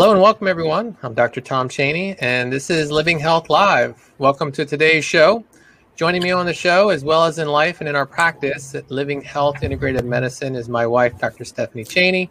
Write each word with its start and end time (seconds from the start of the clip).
Hello 0.00 0.12
and 0.12 0.22
welcome, 0.22 0.48
everyone. 0.48 0.96
I'm 1.02 1.12
Dr. 1.12 1.42
Tom 1.42 1.68
Cheney, 1.68 2.16
and 2.20 2.50
this 2.50 2.70
is 2.70 2.90
Living 2.90 3.18
Health 3.18 3.50
Live. 3.50 4.10
Welcome 4.16 4.50
to 4.52 4.64
today's 4.64 5.04
show. 5.04 5.44
Joining 5.94 6.22
me 6.22 6.30
on 6.30 6.46
the 6.46 6.54
show, 6.54 6.88
as 6.88 7.04
well 7.04 7.26
as 7.26 7.38
in 7.38 7.48
life 7.48 7.80
and 7.80 7.88
in 7.90 7.94
our 7.94 8.06
practice 8.06 8.74
at 8.74 8.90
Living 8.90 9.20
Health 9.20 9.62
Integrated 9.62 10.06
Medicine, 10.06 10.56
is 10.56 10.70
my 10.70 10.86
wife, 10.86 11.18
Dr. 11.18 11.44
Stephanie 11.44 11.84
Cheney. 11.84 12.30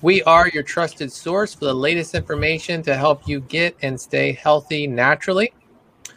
We 0.00 0.22
are 0.22 0.48
your 0.48 0.62
trusted 0.62 1.12
source 1.12 1.52
for 1.52 1.66
the 1.66 1.74
latest 1.74 2.14
information 2.14 2.80
to 2.84 2.96
help 2.96 3.28
you 3.28 3.40
get 3.40 3.76
and 3.82 4.00
stay 4.00 4.32
healthy 4.32 4.86
naturally. 4.86 5.52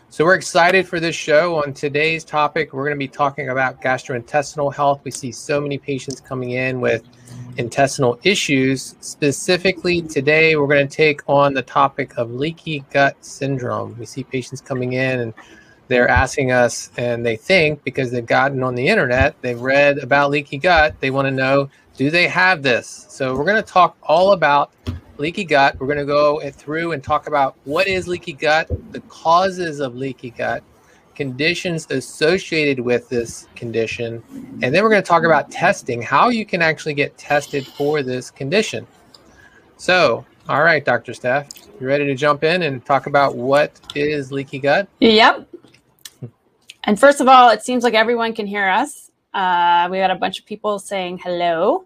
So, 0.09 0.23
we're 0.23 0.35
excited 0.35 0.87
for 0.87 1.01
this 1.01 1.17
show. 1.17 1.61
On 1.61 1.73
today's 1.73 2.23
topic, 2.23 2.71
we're 2.71 2.85
going 2.85 2.95
to 2.95 2.97
be 2.97 3.09
talking 3.09 3.49
about 3.49 3.81
gastrointestinal 3.81 4.73
health. 4.73 5.01
We 5.03 5.11
see 5.11 5.33
so 5.33 5.59
many 5.59 5.77
patients 5.77 6.21
coming 6.21 6.51
in 6.51 6.79
with 6.79 7.03
intestinal 7.57 8.19
issues. 8.23 8.95
Specifically, 9.01 10.01
today 10.01 10.55
we're 10.55 10.67
going 10.67 10.87
to 10.87 10.95
take 10.95 11.21
on 11.27 11.53
the 11.53 11.61
topic 11.61 12.17
of 12.17 12.31
leaky 12.31 12.83
gut 12.91 13.15
syndrome. 13.23 13.97
We 13.97 14.05
see 14.05 14.23
patients 14.23 14.61
coming 14.61 14.93
in 14.93 15.19
and 15.19 15.33
they're 15.87 16.07
asking 16.07 16.53
us, 16.53 16.89
and 16.97 17.25
they 17.25 17.35
think 17.35 17.83
because 17.83 18.11
they've 18.11 18.25
gotten 18.25 18.63
on 18.63 18.75
the 18.75 18.87
internet, 18.87 19.35
they've 19.41 19.59
read 19.59 19.97
about 19.97 20.31
leaky 20.31 20.57
gut, 20.57 20.95
they 21.01 21.11
want 21.11 21.27
to 21.27 21.31
know 21.31 21.69
do 21.97 22.09
they 22.09 22.27
have 22.27 22.63
this? 22.63 23.05
So, 23.09 23.35
we're 23.35 23.43
going 23.43 23.61
to 23.61 23.61
talk 23.61 23.97
all 24.01 24.31
about 24.31 24.71
leaky 25.17 25.43
gut. 25.43 25.77
We're 25.79 25.87
going 25.87 25.99
to 25.99 26.05
go 26.05 26.39
through 26.51 26.93
and 26.93 27.03
talk 27.03 27.27
about 27.27 27.55
what 27.65 27.87
is 27.87 28.07
leaky 28.07 28.33
gut, 28.33 28.69
the 28.91 29.01
causes 29.01 29.81
of 29.81 29.95
leaky 29.95 30.31
gut, 30.31 30.63
conditions 31.15 31.87
associated 31.89 32.79
with 32.79 33.09
this 33.09 33.47
condition. 33.55 34.23
And 34.61 34.73
then 34.73 34.83
we're 34.83 34.89
going 34.89 35.01
to 35.01 35.07
talk 35.07 35.23
about 35.23 35.51
testing, 35.51 36.01
how 36.01 36.29
you 36.29 36.45
can 36.45 36.61
actually 36.61 36.93
get 36.93 37.17
tested 37.17 37.65
for 37.65 38.03
this 38.03 38.31
condition. 38.31 38.87
So, 39.77 40.25
all 40.47 40.63
right, 40.63 40.83
Dr. 40.83 41.13
Steph, 41.13 41.49
you 41.79 41.87
ready 41.87 42.05
to 42.05 42.15
jump 42.15 42.43
in 42.43 42.63
and 42.63 42.83
talk 42.85 43.07
about 43.07 43.35
what 43.35 43.79
is 43.95 44.31
leaky 44.31 44.59
gut? 44.59 44.87
Yep. 44.99 45.47
And 46.83 46.99
first 46.99 47.21
of 47.21 47.27
all, 47.27 47.49
it 47.49 47.63
seems 47.63 47.83
like 47.83 47.93
everyone 47.93 48.33
can 48.33 48.47
hear 48.47 48.67
us. 48.67 49.11
Uh, 49.33 49.87
we 49.91 49.97
got 49.97 50.11
a 50.11 50.15
bunch 50.15 50.39
of 50.39 50.45
people 50.45 50.79
saying 50.79 51.19
hello. 51.19 51.85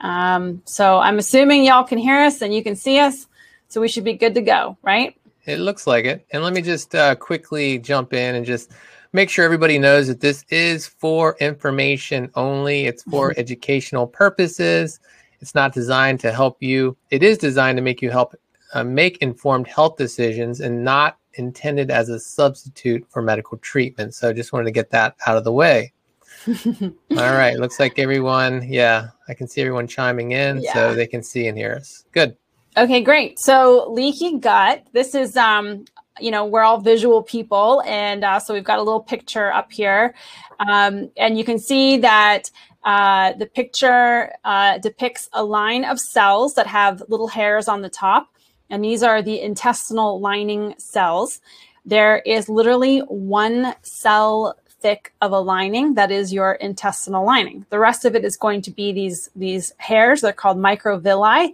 Um, 0.00 0.62
so 0.64 0.98
I'm 0.98 1.18
assuming 1.18 1.64
y'all 1.64 1.84
can 1.84 1.98
hear 1.98 2.20
us 2.20 2.42
and 2.42 2.54
you 2.54 2.62
can 2.62 2.76
see 2.76 2.98
us. 2.98 3.26
So 3.68 3.80
we 3.80 3.88
should 3.88 4.04
be 4.04 4.14
good 4.14 4.34
to 4.34 4.40
go, 4.40 4.78
right? 4.82 5.17
It 5.48 5.60
looks 5.60 5.86
like 5.86 6.04
it. 6.04 6.26
And 6.30 6.42
let 6.42 6.52
me 6.52 6.60
just 6.60 6.94
uh, 6.94 7.14
quickly 7.14 7.78
jump 7.78 8.12
in 8.12 8.34
and 8.34 8.44
just 8.44 8.70
make 9.14 9.30
sure 9.30 9.44
everybody 9.44 9.78
knows 9.78 10.06
that 10.08 10.20
this 10.20 10.44
is 10.50 10.86
for 10.86 11.36
information 11.40 12.30
only. 12.34 12.84
It's 12.84 13.02
for 13.04 13.30
mm-hmm. 13.30 13.40
educational 13.40 14.06
purposes. 14.06 15.00
It's 15.40 15.54
not 15.54 15.72
designed 15.72 16.20
to 16.20 16.32
help 16.32 16.62
you. 16.62 16.96
It 17.10 17.22
is 17.22 17.38
designed 17.38 17.78
to 17.78 17.82
make 17.82 18.02
you 18.02 18.10
help 18.10 18.34
uh, 18.74 18.84
make 18.84 19.16
informed 19.18 19.66
health 19.66 19.96
decisions 19.96 20.60
and 20.60 20.84
not 20.84 21.16
intended 21.34 21.90
as 21.90 22.10
a 22.10 22.20
substitute 22.20 23.06
for 23.08 23.22
medical 23.22 23.56
treatment. 23.58 24.14
So 24.14 24.28
I 24.28 24.34
just 24.34 24.52
wanted 24.52 24.66
to 24.66 24.72
get 24.72 24.90
that 24.90 25.16
out 25.26 25.38
of 25.38 25.44
the 25.44 25.52
way. 25.52 25.94
All 26.46 27.16
right. 27.16 27.58
Looks 27.58 27.80
like 27.80 27.98
everyone, 27.98 28.70
yeah, 28.70 29.08
I 29.28 29.34
can 29.34 29.48
see 29.48 29.62
everyone 29.62 29.86
chiming 29.86 30.32
in 30.32 30.60
yeah. 30.60 30.74
so 30.74 30.94
they 30.94 31.06
can 31.06 31.22
see 31.22 31.46
and 31.46 31.56
hear 31.56 31.74
us. 31.74 32.04
Good. 32.12 32.36
Okay, 32.76 33.00
great. 33.02 33.38
So 33.38 33.90
leaky 33.90 34.38
gut. 34.38 34.86
This 34.92 35.14
is 35.14 35.36
um, 35.36 35.84
you 36.20 36.30
know, 36.30 36.44
we're 36.44 36.62
all 36.62 36.80
visual 36.80 37.22
people, 37.22 37.82
and 37.86 38.24
uh, 38.24 38.38
so 38.40 38.54
we've 38.54 38.64
got 38.64 38.78
a 38.78 38.82
little 38.82 39.02
picture 39.02 39.52
up 39.52 39.72
here, 39.72 40.14
um, 40.60 41.10
and 41.16 41.38
you 41.38 41.44
can 41.44 41.58
see 41.58 41.98
that 41.98 42.50
uh, 42.84 43.32
the 43.34 43.46
picture 43.46 44.32
uh, 44.44 44.78
depicts 44.78 45.28
a 45.32 45.44
line 45.44 45.84
of 45.84 45.98
cells 46.00 46.54
that 46.54 46.66
have 46.66 47.02
little 47.08 47.28
hairs 47.28 47.68
on 47.68 47.82
the 47.82 47.88
top, 47.88 48.28
and 48.70 48.84
these 48.84 49.02
are 49.02 49.22
the 49.22 49.40
intestinal 49.40 50.20
lining 50.20 50.74
cells. 50.78 51.40
There 51.84 52.18
is 52.18 52.48
literally 52.48 53.00
one 53.00 53.74
cell 53.82 54.56
thick 54.80 55.12
of 55.20 55.32
a 55.32 55.40
lining 55.40 55.94
that 55.94 56.10
is 56.10 56.32
your 56.32 56.52
intestinal 56.54 57.24
lining. 57.24 57.66
The 57.70 57.78
rest 57.78 58.04
of 58.04 58.14
it 58.14 58.24
is 58.24 58.36
going 58.36 58.62
to 58.62 58.70
be 58.70 58.92
these 58.92 59.30
these 59.34 59.72
hairs. 59.78 60.20
They're 60.20 60.32
called 60.32 60.58
microvilli 60.58 61.52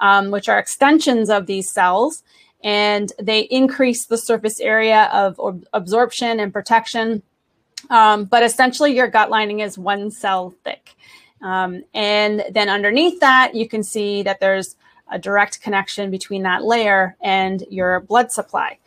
um, 0.00 0.30
which 0.30 0.48
are 0.48 0.58
extensions 0.58 1.30
of 1.30 1.46
these 1.46 1.70
cells, 1.70 2.22
and 2.62 3.12
they 3.20 3.40
increase 3.40 4.06
the 4.06 4.18
surface 4.18 4.60
area 4.60 5.08
of 5.12 5.64
absorption 5.72 6.40
and 6.40 6.52
protection. 6.52 7.22
Um, 7.90 8.24
but 8.24 8.42
essentially, 8.42 8.94
your 8.94 9.08
gut 9.08 9.30
lining 9.30 9.60
is 9.60 9.78
one 9.78 10.10
cell 10.10 10.54
thick. 10.64 10.94
Um, 11.42 11.84
and 11.94 12.44
then 12.50 12.68
underneath 12.68 13.20
that, 13.20 13.54
you 13.54 13.68
can 13.68 13.82
see 13.82 14.22
that 14.22 14.40
there's 14.40 14.76
a 15.10 15.18
direct 15.18 15.62
connection 15.62 16.10
between 16.10 16.42
that 16.42 16.64
layer 16.64 17.16
and 17.20 17.62
your 17.70 18.00
blood 18.00 18.32
supply. 18.32 18.78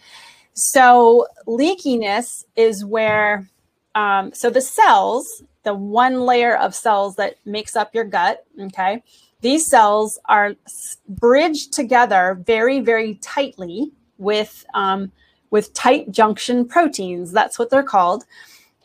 So, 0.53 1.27
leakiness 1.47 2.43
is 2.55 2.83
where, 2.83 3.47
um, 3.95 4.33
so 4.33 4.49
the 4.49 4.61
cells, 4.61 5.43
the 5.63 5.73
one 5.73 6.21
layer 6.21 6.57
of 6.57 6.75
cells 6.75 7.15
that 7.15 7.35
makes 7.45 7.75
up 7.75 7.95
your 7.95 8.03
gut, 8.03 8.45
okay, 8.59 9.03
these 9.41 9.65
cells 9.65 10.19
are 10.25 10.55
bridged 11.07 11.73
together 11.73 12.41
very, 12.45 12.79
very 12.79 13.15
tightly 13.15 13.91
with, 14.17 14.65
um, 14.73 15.11
with 15.49 15.73
tight 15.73 16.11
junction 16.11 16.67
proteins. 16.67 17.31
That's 17.31 17.57
what 17.57 17.69
they're 17.69 17.83
called. 17.83 18.25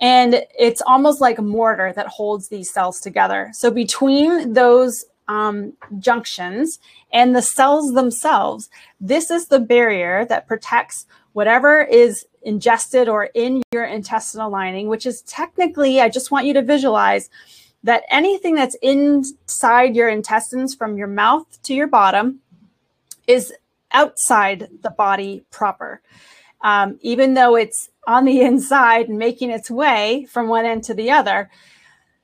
And 0.00 0.44
it's 0.58 0.82
almost 0.82 1.20
like 1.20 1.38
mortar 1.38 1.92
that 1.94 2.06
holds 2.06 2.48
these 2.48 2.72
cells 2.72 3.00
together. 3.00 3.50
So 3.52 3.70
between 3.70 4.52
those 4.52 5.04
um, 5.28 5.72
junctions 5.98 6.78
and 7.12 7.34
the 7.34 7.42
cells 7.42 7.94
themselves, 7.94 8.68
this 9.00 9.30
is 9.30 9.46
the 9.48 9.60
barrier 9.60 10.24
that 10.26 10.46
protects 10.46 11.06
whatever 11.32 11.82
is 11.82 12.26
ingested 12.42 13.08
or 13.08 13.24
in 13.34 13.62
your 13.72 13.84
intestinal 13.84 14.50
lining, 14.50 14.88
which 14.88 15.06
is 15.06 15.22
technically, 15.22 16.00
I 16.00 16.08
just 16.08 16.30
want 16.30 16.46
you 16.46 16.52
to 16.54 16.62
visualize 16.62 17.30
that 17.84 18.02
anything 18.08 18.54
that's 18.54 18.76
inside 18.82 19.94
your 19.94 20.08
intestines 20.08 20.74
from 20.74 20.96
your 20.96 21.06
mouth 21.06 21.62
to 21.62 21.74
your 21.74 21.86
bottom 21.86 22.40
is 23.26 23.52
outside 23.92 24.68
the 24.82 24.90
body 24.90 25.44
proper. 25.50 26.00
Um, 26.62 26.98
even 27.02 27.34
though 27.34 27.56
it's 27.56 27.90
on 28.06 28.24
the 28.24 28.40
inside 28.50 29.08
and 29.08 29.18
making 29.18 29.50
its 29.50 29.70
way 29.70 30.26
from 30.30 30.48
one 30.48 30.64
end 30.64 30.82
to 30.84 30.94
the 30.94 31.10
other, 31.10 31.50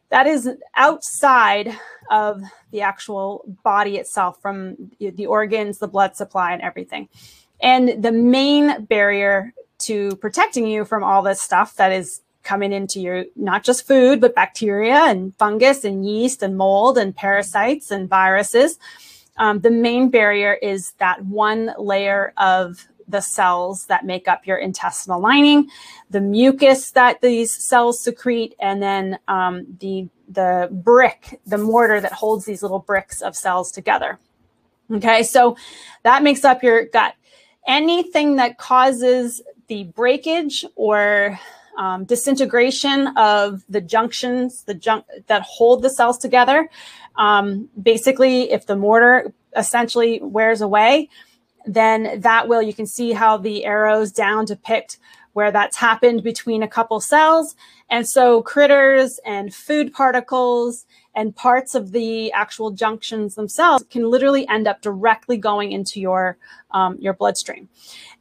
that 0.09 0.26
is 0.26 0.48
outside 0.75 1.78
of 2.10 2.42
the 2.72 2.81
actual 2.81 3.44
body 3.62 3.97
itself, 3.97 4.41
from 4.42 4.91
the 4.98 5.27
organs, 5.27 5.78
the 5.78 5.87
blood 5.87 6.16
supply, 6.16 6.53
and 6.53 6.62
everything. 6.62 7.09
And 7.62 8.03
the 8.03 8.10
main 8.10 8.87
barrier 8.87 9.53
to 9.81 10.16
protecting 10.16 10.66
you 10.66 10.84
from 10.84 11.04
all 11.04 11.22
this 11.22 11.41
stuff 11.41 11.77
that 11.77 11.92
is 11.92 12.22
coming 12.43 12.73
into 12.73 13.01
your 13.01 13.25
not 13.37 13.65
just 13.65 13.87
food, 13.87 14.21
but 14.21 14.34
bacteria 14.34 15.05
and 15.05 15.34
fungus 15.37 15.84
and 15.84 16.06
yeast 16.06 16.43
and 16.43 16.56
mold 16.56 16.99
and 16.99 17.15
parasites 17.15 17.91
and 17.91 18.09
viruses. 18.09 18.78
Um, 19.37 19.61
the 19.61 19.71
main 19.71 20.11
barrier 20.11 20.55
is 20.55 20.93
that 20.99 21.25
one 21.25 21.73
layer 21.78 22.33
of 22.37 22.87
the 23.09 23.21
cells 23.21 23.87
that 23.87 24.05
make 24.05 24.28
up 24.28 24.47
your 24.47 24.56
intestinal 24.56 25.21
lining, 25.21 25.69
the 26.11 26.21
mucus 26.21 26.93
that 26.93 27.21
these 27.21 27.53
cells 27.53 28.03
secrete, 28.03 28.55
and 28.61 28.83
then 28.83 29.19
um, 29.28 29.67
the 29.81 30.09
the 30.28 30.69
brick, 30.71 31.41
the 31.45 31.59
mortar 31.59 32.01
that 32.01 32.12
holds 32.12 32.45
these 32.45 32.62
little 32.62 32.78
bricks 32.78 33.21
of 33.21 33.34
cells 33.34 33.72
together. 33.72 34.19
Okay, 34.93 35.22
so 35.22 35.57
that 36.03 36.22
makes 36.22 36.45
up 36.45 36.62
your 36.62 36.84
gut. 36.87 37.15
Anything 37.67 38.37
that 38.37 38.59
causes 38.59 39.43
the 39.67 39.84
breakage 39.84 40.65
or 40.77 41.39
um, 41.79 42.05
disintegration 42.05 43.09
of 43.17 43.65
the 43.69 43.81
junctions, 43.81 44.65
the 44.65 44.75
junk 44.75 45.05
that 45.27 45.43
hold 45.43 45.83
the 45.83 45.91
cells 45.91 46.19
together. 46.19 46.69
Um, 47.17 47.69
basically, 47.81 48.51
if 48.51 48.67
the 48.67 48.77
mortar 48.77 49.33
essentially 49.57 50.21
wears 50.22 50.61
away, 50.61 51.09
then 51.67 52.21
that 52.21 52.49
will, 52.49 52.63
you 52.63 52.75
can 52.75 52.87
see 52.87 53.13
how 53.13 53.37
the 53.37 53.65
arrows 53.65 54.13
down 54.13 54.45
depict 54.45 54.99
where 55.33 55.53
that's 55.53 55.77
happened 55.77 56.22
between 56.22 56.63
a 56.63 56.69
couple 56.69 57.01
cells. 57.01 57.55
And 57.89 58.09
so 58.09 58.43
critters 58.43 59.21
and 59.25 59.55
food 59.55 59.93
particles 59.93 60.87
and 61.15 61.34
parts 61.34 61.75
of 61.75 61.93
the 61.93 62.33
actual 62.33 62.71
junctions 62.71 63.34
themselves 63.34 63.84
can 63.91 64.11
literally 64.11 64.47
end 64.49 64.66
up 64.66 64.81
directly 64.81 65.37
going 65.37 65.73
into 65.73 66.01
your, 66.01 66.37
um, 66.73 66.97
your 67.01 67.15
bloodstream. 67.15 67.69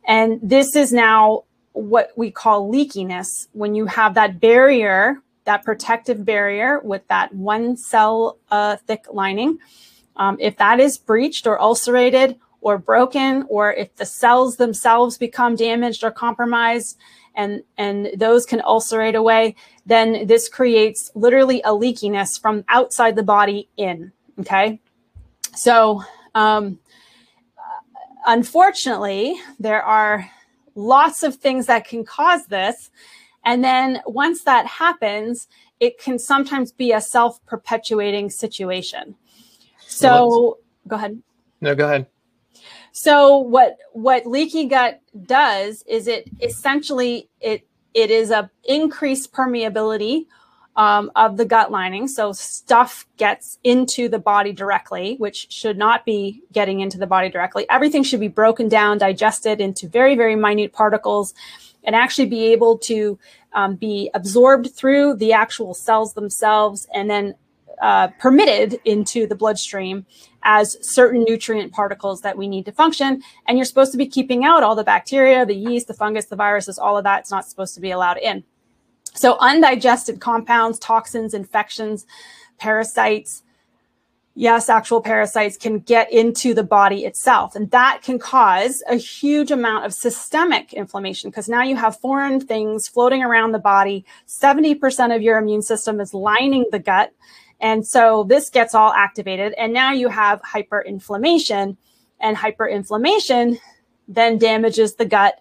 And 0.07 0.39
this 0.41 0.75
is 0.75 0.91
now 0.91 1.43
what 1.79 2.11
we 2.15 2.29
call 2.29 2.71
leakiness 2.71 3.47
when 3.53 3.73
you 3.73 3.85
have 3.85 4.13
that 4.15 4.39
barrier, 4.39 5.21
that 5.45 5.63
protective 5.63 6.25
barrier 6.25 6.79
with 6.83 7.07
that 7.07 7.33
one 7.33 7.77
cell 7.77 8.37
uh, 8.51 8.75
thick 8.87 9.05
lining. 9.11 9.57
Um, 10.17 10.37
if 10.39 10.57
that 10.57 10.79
is 10.79 10.97
breached 10.97 11.47
or 11.47 11.61
ulcerated 11.61 12.37
or 12.61 12.77
broken, 12.77 13.45
or 13.47 13.71
if 13.71 13.95
the 13.95 14.05
cells 14.05 14.57
themselves 14.57 15.17
become 15.17 15.55
damaged 15.55 16.03
or 16.03 16.11
compromised, 16.11 16.97
and, 17.35 17.63
and 17.77 18.09
those 18.17 18.45
can 18.45 18.61
ulcerate 18.61 19.15
away, 19.15 19.55
then 19.85 20.27
this 20.27 20.49
creates 20.49 21.09
literally 21.15 21.61
a 21.61 21.69
leakiness 21.69 22.39
from 22.39 22.65
outside 22.67 23.15
the 23.15 23.23
body 23.23 23.69
in. 23.77 24.11
Okay. 24.39 24.81
So, 25.55 26.03
um, 26.35 26.79
unfortunately, 28.25 29.39
there 29.57 29.81
are 29.81 30.29
lots 30.79 31.23
of 31.23 31.35
things 31.35 31.65
that 31.67 31.85
can 31.85 32.03
cause 32.05 32.45
this. 32.47 32.89
And 33.45 33.63
then 33.63 34.01
once 34.05 34.43
that 34.43 34.65
happens, 34.65 35.47
it 35.79 35.99
can 35.99 36.19
sometimes 36.19 36.71
be 36.71 36.91
a 36.91 37.01
self 37.01 37.43
perpetuating 37.45 38.29
situation. 38.29 39.15
So, 39.87 40.59
go 40.87 40.95
ahead. 40.97 41.21
No, 41.61 41.75
go 41.75 41.85
ahead. 41.85 42.07
So 42.91 43.37
what 43.37 43.77
what 43.93 44.25
leaky 44.25 44.65
gut 44.65 45.01
does 45.25 45.83
is 45.87 46.07
it 46.07 46.29
essentially 46.41 47.29
it 47.39 47.67
it 47.93 48.11
is 48.11 48.31
a 48.31 48.49
increased 48.65 49.31
permeability 49.31 50.25
um, 50.79 51.11
of 51.17 51.35
the 51.35 51.43
gut 51.43 51.71
lining. 51.71 52.07
So 52.07 52.31
stuff 52.31 53.05
gets 53.17 53.59
into 53.65 54.07
the 54.07 54.17
body 54.17 54.53
directly, 54.53 55.15
which 55.17 55.51
should 55.51 55.77
not 55.77 56.05
be 56.05 56.41
getting 56.53 56.79
into 56.79 56.97
the 56.97 57.05
body 57.05 57.29
directly. 57.29 57.65
Everything 57.69 58.01
should 58.01 58.21
be 58.21 58.29
broken 58.29 58.69
down, 58.69 58.97
digested 58.97 59.59
into 59.59 59.89
very 59.89 60.15
very 60.15 60.37
minute 60.37 60.71
particles, 60.71 61.33
and 61.83 61.97
actually 61.97 62.27
be 62.27 62.45
able 62.53 62.77
to 62.77 63.19
um, 63.51 63.75
be 63.75 64.09
absorbed 64.13 64.73
through 64.73 65.15
the 65.15 65.33
actual 65.33 65.73
cells 65.73 66.13
themselves, 66.13 66.87
and 66.93 67.09
then 67.09 67.35
uh, 67.81 68.07
permitted 68.17 68.79
into 68.85 69.27
the 69.27 69.35
bloodstream 69.35 70.05
as 70.43 70.77
certain 70.81 71.25
nutrient 71.27 71.73
particles 71.73 72.21
that 72.21 72.37
we 72.37 72.47
need 72.47 72.65
to 72.65 72.71
function. 72.71 73.21
And 73.45 73.57
you're 73.57 73.65
supposed 73.65 73.91
to 73.91 73.97
be 73.97 74.07
keeping 74.07 74.45
out 74.45 74.63
all 74.63 74.75
the 74.75 74.85
bacteria, 74.85 75.45
the 75.45 75.55
yeast, 75.55 75.87
the 75.87 75.93
fungus, 75.93 76.27
the 76.27 76.37
viruses, 76.37 76.79
all 76.79 76.97
of 76.97 77.03
that's 77.03 77.31
not 77.31 77.45
supposed 77.45 77.75
to 77.75 77.81
be 77.81 77.91
allowed 77.91 78.17
in. 78.17 78.45
So, 79.13 79.37
undigested 79.39 80.19
compounds, 80.19 80.79
toxins, 80.79 81.33
infections, 81.33 82.05
parasites, 82.57 83.43
yes, 84.35 84.69
actual 84.69 85.01
parasites 85.01 85.57
can 85.57 85.79
get 85.79 86.11
into 86.13 86.53
the 86.53 86.63
body 86.63 87.05
itself. 87.05 87.55
And 87.55 87.69
that 87.71 88.01
can 88.01 88.19
cause 88.19 88.81
a 88.89 88.95
huge 88.95 89.51
amount 89.51 89.85
of 89.85 89.93
systemic 89.93 90.71
inflammation 90.73 91.29
because 91.29 91.49
now 91.49 91.63
you 91.63 91.75
have 91.75 91.99
foreign 91.99 92.39
things 92.39 92.87
floating 92.87 93.23
around 93.23 93.51
the 93.51 93.59
body. 93.59 94.05
70% 94.27 95.15
of 95.15 95.21
your 95.21 95.37
immune 95.37 95.61
system 95.61 95.99
is 95.99 96.13
lining 96.13 96.65
the 96.71 96.79
gut. 96.79 97.13
And 97.59 97.85
so 97.85 98.23
this 98.23 98.49
gets 98.49 98.73
all 98.73 98.93
activated. 98.93 99.53
And 99.57 99.73
now 99.73 99.91
you 99.91 100.07
have 100.07 100.41
hyperinflammation, 100.43 101.75
and 102.21 102.37
hyperinflammation 102.37 103.59
then 104.07 104.37
damages 104.37 104.95
the 104.95 105.05
gut 105.05 105.39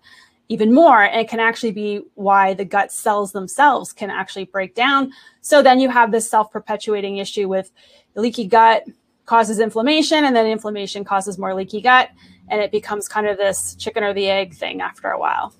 even 0.48 0.72
more. 0.72 1.02
And 1.02 1.20
it 1.20 1.28
can 1.28 1.40
actually 1.40 1.72
be 1.72 2.02
why 2.14 2.54
the 2.54 2.64
gut 2.64 2.90
cells 2.90 3.32
themselves 3.32 3.92
can 3.92 4.10
actually 4.10 4.44
break 4.44 4.74
down. 4.74 5.12
So 5.40 5.62
then 5.62 5.80
you 5.80 5.88
have 5.88 6.10
this 6.10 6.28
self 6.28 6.50
perpetuating 6.50 7.18
issue 7.18 7.48
with 7.48 7.70
leaky 8.14 8.46
gut 8.46 8.84
causes 9.26 9.60
inflammation, 9.60 10.24
and 10.24 10.34
then 10.34 10.46
inflammation 10.46 11.04
causes 11.04 11.38
more 11.38 11.54
leaky 11.54 11.80
gut. 11.80 12.10
And 12.48 12.62
it 12.62 12.72
becomes 12.72 13.08
kind 13.08 13.26
of 13.26 13.36
this 13.36 13.74
chicken 13.74 14.02
or 14.02 14.14
the 14.14 14.28
egg 14.28 14.54
thing 14.54 14.80
after 14.80 15.10
a 15.10 15.18
while. 15.18 15.52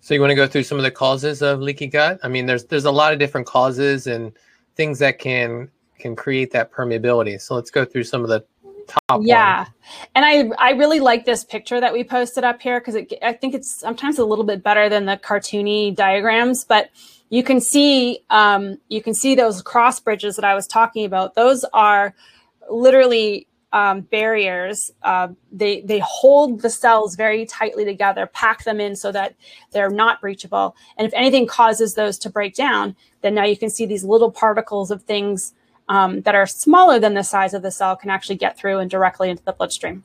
So 0.00 0.14
you 0.14 0.20
want 0.20 0.30
to 0.30 0.34
go 0.34 0.46
through 0.46 0.62
some 0.62 0.78
of 0.78 0.84
the 0.84 0.90
causes 0.90 1.42
of 1.42 1.60
leaky 1.60 1.86
gut? 1.86 2.18
I 2.22 2.28
mean, 2.28 2.46
there's 2.46 2.64
there's 2.64 2.86
a 2.86 2.90
lot 2.90 3.12
of 3.12 3.18
different 3.18 3.46
causes 3.46 4.06
and 4.06 4.32
things 4.74 4.98
that 5.00 5.18
can 5.18 5.70
can 5.98 6.16
create 6.16 6.50
that 6.52 6.72
permeability. 6.72 7.38
So 7.40 7.54
let's 7.54 7.70
go 7.70 7.84
through 7.84 8.04
some 8.04 8.22
of 8.22 8.30
the 8.30 8.44
top. 8.90 9.20
Yeah, 9.22 9.58
ones. 9.58 9.70
and 10.14 10.24
I 10.24 10.50
I 10.58 10.72
really 10.72 11.00
like 11.00 11.24
this 11.24 11.44
picture 11.44 11.80
that 11.80 11.92
we 11.92 12.04
posted 12.04 12.44
up 12.44 12.60
here 12.60 12.80
because 12.80 12.96
I 13.22 13.32
think 13.32 13.54
it's 13.54 13.72
sometimes 13.80 14.18
a 14.18 14.24
little 14.24 14.44
bit 14.44 14.62
better 14.62 14.88
than 14.88 15.06
the 15.06 15.16
cartoony 15.16 15.94
diagrams, 15.94 16.64
but 16.64 16.90
you 17.30 17.42
can 17.42 17.60
see 17.60 18.20
um, 18.30 18.78
you 18.88 19.02
can 19.02 19.14
see 19.14 19.34
those 19.34 19.62
cross 19.62 20.00
bridges 20.00 20.36
that 20.36 20.44
I 20.44 20.54
was 20.54 20.66
talking 20.66 21.04
about. 21.04 21.34
Those 21.34 21.64
are 21.72 22.14
literally 22.68 23.46
um, 23.72 24.00
barriers. 24.02 24.90
Uh, 25.02 25.28
they 25.52 25.80
they 25.82 26.00
hold 26.00 26.60
the 26.60 26.70
cells 26.70 27.14
very 27.14 27.46
tightly 27.46 27.84
together, 27.84 28.26
pack 28.26 28.64
them 28.64 28.80
in 28.80 28.96
so 28.96 29.12
that 29.12 29.34
they're 29.70 29.90
not 29.90 30.20
breachable. 30.20 30.74
And 30.96 31.06
if 31.06 31.14
anything 31.14 31.46
causes 31.46 31.94
those 31.94 32.18
to 32.18 32.30
break 32.30 32.54
down, 32.54 32.96
then 33.22 33.34
now 33.34 33.44
you 33.44 33.56
can 33.56 33.70
see 33.70 33.86
these 33.86 34.04
little 34.04 34.30
particles 34.30 34.90
of 34.90 35.02
things 35.04 35.54
um, 35.90 36.20
that 36.22 36.36
are 36.36 36.46
smaller 36.46 37.00
than 37.00 37.14
the 37.14 37.24
size 37.24 37.52
of 37.52 37.62
the 37.62 37.70
cell 37.70 37.96
can 37.96 38.10
actually 38.10 38.36
get 38.36 38.56
through 38.56 38.78
and 38.78 38.88
directly 38.88 39.28
into 39.28 39.42
the 39.42 39.52
bloodstream. 39.52 40.04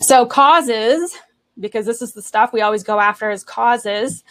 So 0.00 0.26
causes, 0.26 1.16
because 1.58 1.86
this 1.86 2.02
is 2.02 2.12
the 2.12 2.20
stuff 2.20 2.52
we 2.52 2.60
always 2.60 2.82
go 2.82 2.98
after 2.98 3.30
as 3.30 3.44
causes. 3.44 4.24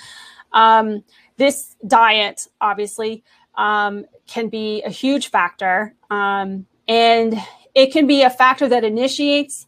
Um, 0.52 1.04
this 1.38 1.78
diet, 1.88 2.48
obviously, 2.60 3.24
um, 3.56 4.06
can 4.28 4.50
be 4.50 4.84
a 4.84 4.90
huge 4.90 5.30
factor. 5.30 5.96
Um, 6.10 6.66
and 6.90 7.42
it 7.74 7.94
can 7.94 8.06
be 8.06 8.24
a 8.24 8.30
factor 8.30 8.68
that 8.68 8.84
initiates 8.84 9.68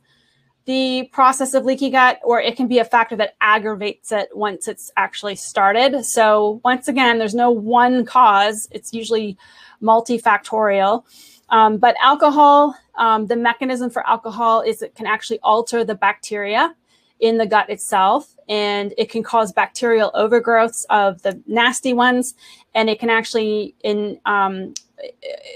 the 0.66 1.10
process 1.14 1.54
of 1.54 1.64
leaky 1.64 1.90
gut, 1.90 2.20
or 2.24 2.42
it 2.42 2.58
can 2.58 2.68
be 2.68 2.80
a 2.80 2.86
factor 2.86 3.16
that 3.16 3.36
aggravates 3.40 4.12
it 4.12 4.30
once 4.34 4.68
it's 4.68 4.92
actually 4.98 5.36
started. 5.36 6.04
So, 6.06 6.62
once 6.64 6.88
again, 6.88 7.18
there's 7.18 7.36
no 7.36 7.52
one 7.52 8.06
cause, 8.06 8.68
it's 8.72 8.94
usually 8.94 9.38
multifactorial. 9.84 11.04
Um, 11.50 11.78
but 11.78 11.96
alcohol, 12.02 12.76
um, 12.98 13.28
the 13.28 13.36
mechanism 13.36 13.90
for 13.90 14.08
alcohol 14.08 14.62
is 14.62 14.82
it 14.82 14.96
can 14.96 15.06
actually 15.06 15.40
alter 15.44 15.84
the 15.84 15.96
bacteria 15.96 16.74
in 17.20 17.38
the 17.38 17.46
gut 17.46 17.70
itself, 17.70 18.36
and 18.50 18.94
it 18.98 19.10
can 19.10 19.24
cause 19.24 19.54
bacterial 19.54 20.12
overgrowths 20.16 20.86
of 20.90 21.22
the 21.22 21.42
nasty 21.48 21.94
ones, 21.94 22.34
and 22.74 22.90
it 22.90 23.00
can 23.00 23.10
actually 23.10 23.76
in 23.84 24.20
um, 24.26 24.74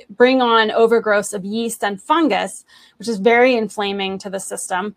bring 0.09 0.41
on 0.41 0.69
overgrowths 0.69 1.33
of 1.33 1.43
yeast 1.45 1.83
and 1.83 2.01
fungus, 2.01 2.65
which 2.97 3.07
is 3.07 3.17
very 3.17 3.55
inflaming 3.55 4.17
to 4.19 4.29
the 4.29 4.39
system. 4.39 4.95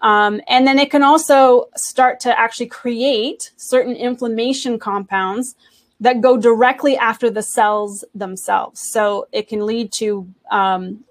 Um, 0.00 0.40
and 0.48 0.66
then 0.66 0.78
it 0.78 0.90
can 0.90 1.02
also 1.02 1.68
start 1.76 2.18
to 2.20 2.38
actually 2.38 2.66
create 2.66 3.52
certain 3.56 3.94
inflammation 3.94 4.78
compounds 4.78 5.54
that 6.02 6.20
go 6.20 6.36
directly 6.36 6.96
after 6.96 7.30
the 7.30 7.42
cells 7.42 8.04
themselves. 8.14 8.80
So 8.80 9.28
it 9.32 9.48
can 9.48 9.64
lead 9.64 9.92
to 9.92 10.28
um, 10.50 11.04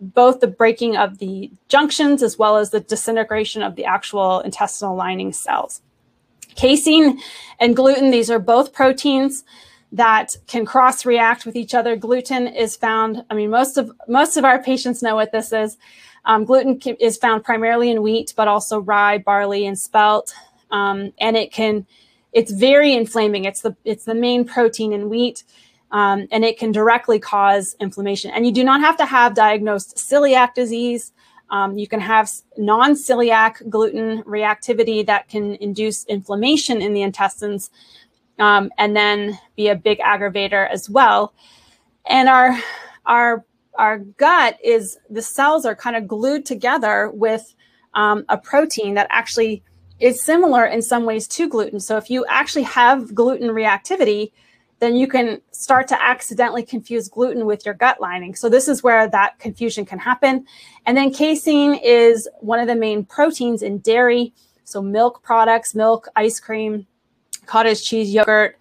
both 0.00 0.38
the 0.38 0.46
breaking 0.46 0.96
of 0.96 1.18
the 1.18 1.50
junctions 1.68 2.22
as 2.22 2.38
well 2.38 2.56
as 2.56 2.70
the 2.70 2.80
disintegration 2.80 3.60
of 3.62 3.74
the 3.74 3.84
actual 3.84 4.40
intestinal 4.40 4.94
lining 4.94 5.32
cells. 5.32 5.82
Casein 6.54 7.18
and 7.58 7.74
gluten, 7.74 8.10
these 8.12 8.30
are 8.30 8.38
both 8.38 8.72
proteins 8.72 9.44
that 9.90 10.36
can 10.46 10.64
cross 10.64 11.04
react 11.04 11.44
with 11.44 11.56
each 11.56 11.74
other. 11.74 11.96
Gluten 11.96 12.46
is 12.46 12.76
found, 12.76 13.24
I 13.30 13.34
mean, 13.34 13.50
most 13.50 13.76
of 13.76 13.90
most 14.06 14.36
of 14.36 14.44
our 14.44 14.62
patients 14.62 15.02
know 15.02 15.16
what 15.16 15.32
this 15.32 15.52
is. 15.52 15.76
Um, 16.24 16.44
gluten 16.44 16.78
is 17.00 17.16
found 17.16 17.42
primarily 17.42 17.90
in 17.90 18.02
wheat, 18.02 18.32
but 18.36 18.48
also 18.48 18.80
rye, 18.80 19.18
barley, 19.18 19.66
and 19.66 19.78
spelt. 19.78 20.32
Um, 20.70 21.12
and 21.18 21.36
it 21.36 21.52
can, 21.52 21.86
it's 22.36 22.52
very 22.52 22.92
inflaming. 22.92 23.46
It's 23.46 23.62
the 23.62 23.74
it's 23.84 24.04
the 24.04 24.14
main 24.14 24.44
protein 24.44 24.92
in 24.92 25.08
wheat, 25.08 25.42
um, 25.90 26.28
and 26.30 26.44
it 26.44 26.58
can 26.58 26.70
directly 26.70 27.18
cause 27.18 27.74
inflammation. 27.80 28.30
And 28.30 28.44
you 28.44 28.52
do 28.52 28.62
not 28.62 28.82
have 28.82 28.98
to 28.98 29.06
have 29.06 29.34
diagnosed 29.34 29.96
celiac 29.96 30.52
disease. 30.52 31.12
Um, 31.48 31.78
you 31.78 31.88
can 31.88 32.00
have 32.00 32.30
non-celiac 32.58 33.70
gluten 33.70 34.22
reactivity 34.24 35.06
that 35.06 35.28
can 35.28 35.54
induce 35.54 36.04
inflammation 36.04 36.82
in 36.82 36.92
the 36.92 37.00
intestines 37.00 37.70
um, 38.38 38.70
and 38.76 38.94
then 38.94 39.38
be 39.56 39.68
a 39.68 39.74
big 39.74 39.98
aggravator 40.00 40.68
as 40.68 40.90
well. 40.90 41.32
And 42.04 42.28
our 42.28 42.54
our 43.06 43.46
our 43.78 44.00
gut 44.00 44.58
is 44.62 44.98
the 45.08 45.22
cells 45.22 45.64
are 45.64 45.74
kind 45.74 45.96
of 45.96 46.06
glued 46.06 46.44
together 46.44 47.10
with 47.14 47.54
um, 47.94 48.26
a 48.28 48.36
protein 48.36 48.92
that 48.92 49.06
actually 49.08 49.62
is 50.00 50.22
similar 50.22 50.66
in 50.66 50.82
some 50.82 51.04
ways 51.04 51.26
to 51.28 51.48
gluten. 51.48 51.80
So 51.80 51.96
if 51.96 52.10
you 52.10 52.24
actually 52.28 52.64
have 52.64 53.14
gluten 53.14 53.48
reactivity, 53.48 54.32
then 54.78 54.94
you 54.94 55.08
can 55.08 55.40
start 55.52 55.88
to 55.88 56.02
accidentally 56.02 56.62
confuse 56.62 57.08
gluten 57.08 57.46
with 57.46 57.64
your 57.64 57.74
gut 57.74 58.00
lining. 58.00 58.34
So 58.34 58.48
this 58.48 58.68
is 58.68 58.82
where 58.82 59.08
that 59.08 59.38
confusion 59.38 59.86
can 59.86 59.98
happen. 59.98 60.46
And 60.84 60.96
then 60.96 61.12
casein 61.12 61.74
is 61.82 62.28
one 62.40 62.60
of 62.60 62.66
the 62.66 62.76
main 62.76 63.04
proteins 63.04 63.62
in 63.62 63.78
dairy. 63.78 64.34
So 64.64 64.82
milk 64.82 65.22
products, 65.22 65.74
milk, 65.74 66.08
ice 66.14 66.40
cream, 66.40 66.86
cottage 67.46 67.84
cheese 67.84 68.12
yogurt, 68.12 68.58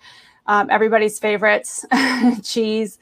um, 0.48 0.70
everybody's 0.70 1.20
favorites, 1.20 1.86
cheese. 2.44 2.98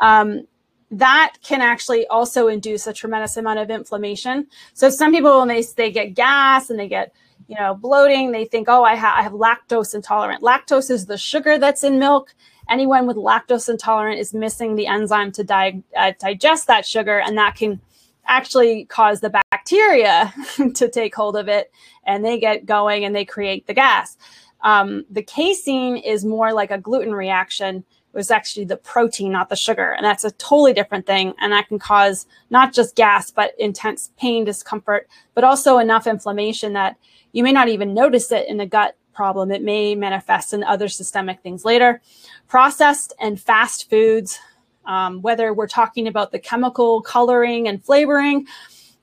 Um, 0.00 0.46
that 0.90 1.36
can 1.42 1.62
actually 1.62 2.06
also 2.08 2.48
induce 2.48 2.86
a 2.86 2.92
tremendous 2.92 3.36
amount 3.36 3.60
of 3.60 3.70
inflammation. 3.70 4.48
So 4.74 4.90
some 4.90 5.12
people, 5.12 5.38
when 5.38 5.48
they, 5.48 5.62
they 5.62 5.92
get 5.92 6.14
gas 6.14 6.68
and 6.68 6.78
they 6.78 6.88
get, 6.88 7.14
you 7.50 7.56
know, 7.56 7.74
bloating, 7.74 8.30
they 8.30 8.44
think, 8.44 8.68
oh, 8.68 8.84
I, 8.84 8.94
ha- 8.94 9.16
I 9.18 9.22
have 9.22 9.32
lactose 9.32 9.92
intolerant. 9.92 10.40
Lactose 10.40 10.88
is 10.88 11.06
the 11.06 11.18
sugar 11.18 11.58
that's 11.58 11.82
in 11.82 11.98
milk. 11.98 12.32
Anyone 12.70 13.08
with 13.08 13.16
lactose 13.16 13.68
intolerant 13.68 14.20
is 14.20 14.32
missing 14.32 14.76
the 14.76 14.86
enzyme 14.86 15.32
to 15.32 15.42
di- 15.42 15.82
uh, 15.96 16.12
digest 16.20 16.68
that 16.68 16.86
sugar, 16.86 17.18
and 17.18 17.36
that 17.38 17.56
can 17.56 17.80
actually 18.24 18.84
cause 18.84 19.18
the 19.20 19.42
bacteria 19.50 20.32
to 20.76 20.88
take 20.88 21.12
hold 21.12 21.36
of 21.36 21.48
it, 21.48 21.72
and 22.04 22.24
they 22.24 22.38
get 22.38 22.66
going 22.66 23.04
and 23.04 23.16
they 23.16 23.24
create 23.24 23.66
the 23.66 23.74
gas. 23.74 24.16
Um, 24.60 25.04
the 25.10 25.22
casein 25.22 25.96
is 25.96 26.24
more 26.24 26.52
like 26.52 26.70
a 26.70 26.78
gluten 26.78 27.12
reaction 27.12 27.78
It 27.78 28.16
was 28.16 28.30
actually 28.30 28.66
the 28.66 28.76
protein, 28.76 29.32
not 29.32 29.48
the 29.48 29.56
sugar. 29.56 29.92
And 29.92 30.04
that's 30.04 30.24
a 30.24 30.30
totally 30.32 30.72
different 30.72 31.06
thing. 31.06 31.34
And 31.40 31.52
that 31.52 31.66
can 31.66 31.80
cause 31.80 32.26
not 32.50 32.72
just 32.72 32.94
gas, 32.94 33.32
but 33.32 33.54
intense 33.58 34.10
pain, 34.18 34.44
discomfort, 34.44 35.08
but 35.34 35.44
also 35.44 35.78
enough 35.78 36.06
inflammation 36.06 36.74
that 36.74 36.96
you 37.32 37.42
may 37.42 37.52
not 37.52 37.68
even 37.68 37.94
notice 37.94 38.32
it 38.32 38.48
in 38.48 38.56
the 38.56 38.66
gut 38.66 38.96
problem. 39.12 39.50
It 39.50 39.62
may 39.62 39.94
manifest 39.94 40.52
in 40.52 40.64
other 40.64 40.88
systemic 40.88 41.40
things 41.40 41.64
later. 41.64 42.00
Processed 42.48 43.12
and 43.20 43.40
fast 43.40 43.90
foods, 43.90 44.38
um, 44.86 45.20
whether 45.22 45.52
we're 45.52 45.68
talking 45.68 46.08
about 46.08 46.32
the 46.32 46.38
chemical 46.38 47.02
coloring 47.02 47.68
and 47.68 47.84
flavoring, 47.84 48.46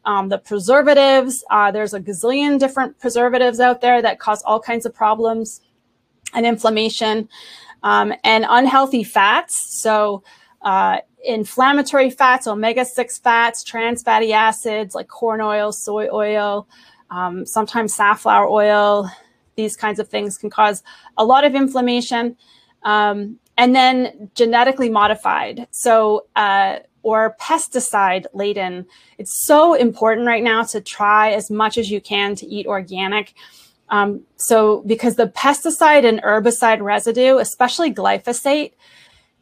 um, 0.05 0.29
the 0.29 0.37
preservatives, 0.37 1.43
uh, 1.51 1.69
there's 1.69 1.93
a 1.93 1.99
gazillion 1.99 2.57
different 2.57 2.97
preservatives 2.99 3.59
out 3.59 3.81
there 3.81 4.01
that 4.01 4.19
cause 4.19 4.41
all 4.43 4.59
kinds 4.59 4.85
of 4.85 4.93
problems 4.93 5.61
and 6.33 6.45
inflammation 6.45 7.27
um, 7.83 8.13
and 8.23 8.45
unhealthy 8.47 9.03
fats. 9.03 9.81
So, 9.81 10.23
uh, 10.61 10.97
inflammatory 11.23 12.09
fats, 12.09 12.47
omega 12.47 12.85
6 12.85 13.17
fats, 13.19 13.63
trans 13.63 14.01
fatty 14.01 14.33
acids 14.33 14.95
like 14.95 15.07
corn 15.07 15.41
oil, 15.41 15.71
soy 15.71 16.07
oil, 16.11 16.67
um, 17.09 17.45
sometimes 17.45 17.93
safflower 17.93 18.47
oil, 18.47 19.09
these 19.55 19.75
kinds 19.75 19.99
of 19.99 20.07
things 20.07 20.37
can 20.37 20.49
cause 20.49 20.83
a 21.17 21.25
lot 21.25 21.43
of 21.43 21.55
inflammation. 21.55 22.37
Um, 22.83 23.39
and 23.57 23.75
then 23.75 24.29
genetically 24.35 24.89
modified. 24.89 25.67
So, 25.71 26.27
uh, 26.35 26.77
or 27.03 27.35
pesticide 27.39 28.25
laden. 28.33 28.85
It's 29.17 29.45
so 29.45 29.73
important 29.73 30.27
right 30.27 30.43
now 30.43 30.63
to 30.63 30.81
try 30.81 31.31
as 31.31 31.49
much 31.49 31.77
as 31.77 31.89
you 31.89 32.01
can 32.01 32.35
to 32.35 32.45
eat 32.45 32.67
organic. 32.67 33.33
Um, 33.89 34.23
so, 34.35 34.83
because 34.85 35.15
the 35.15 35.27
pesticide 35.27 36.05
and 36.05 36.21
herbicide 36.21 36.81
residue, 36.81 37.37
especially 37.37 37.93
glyphosate, 37.93 38.73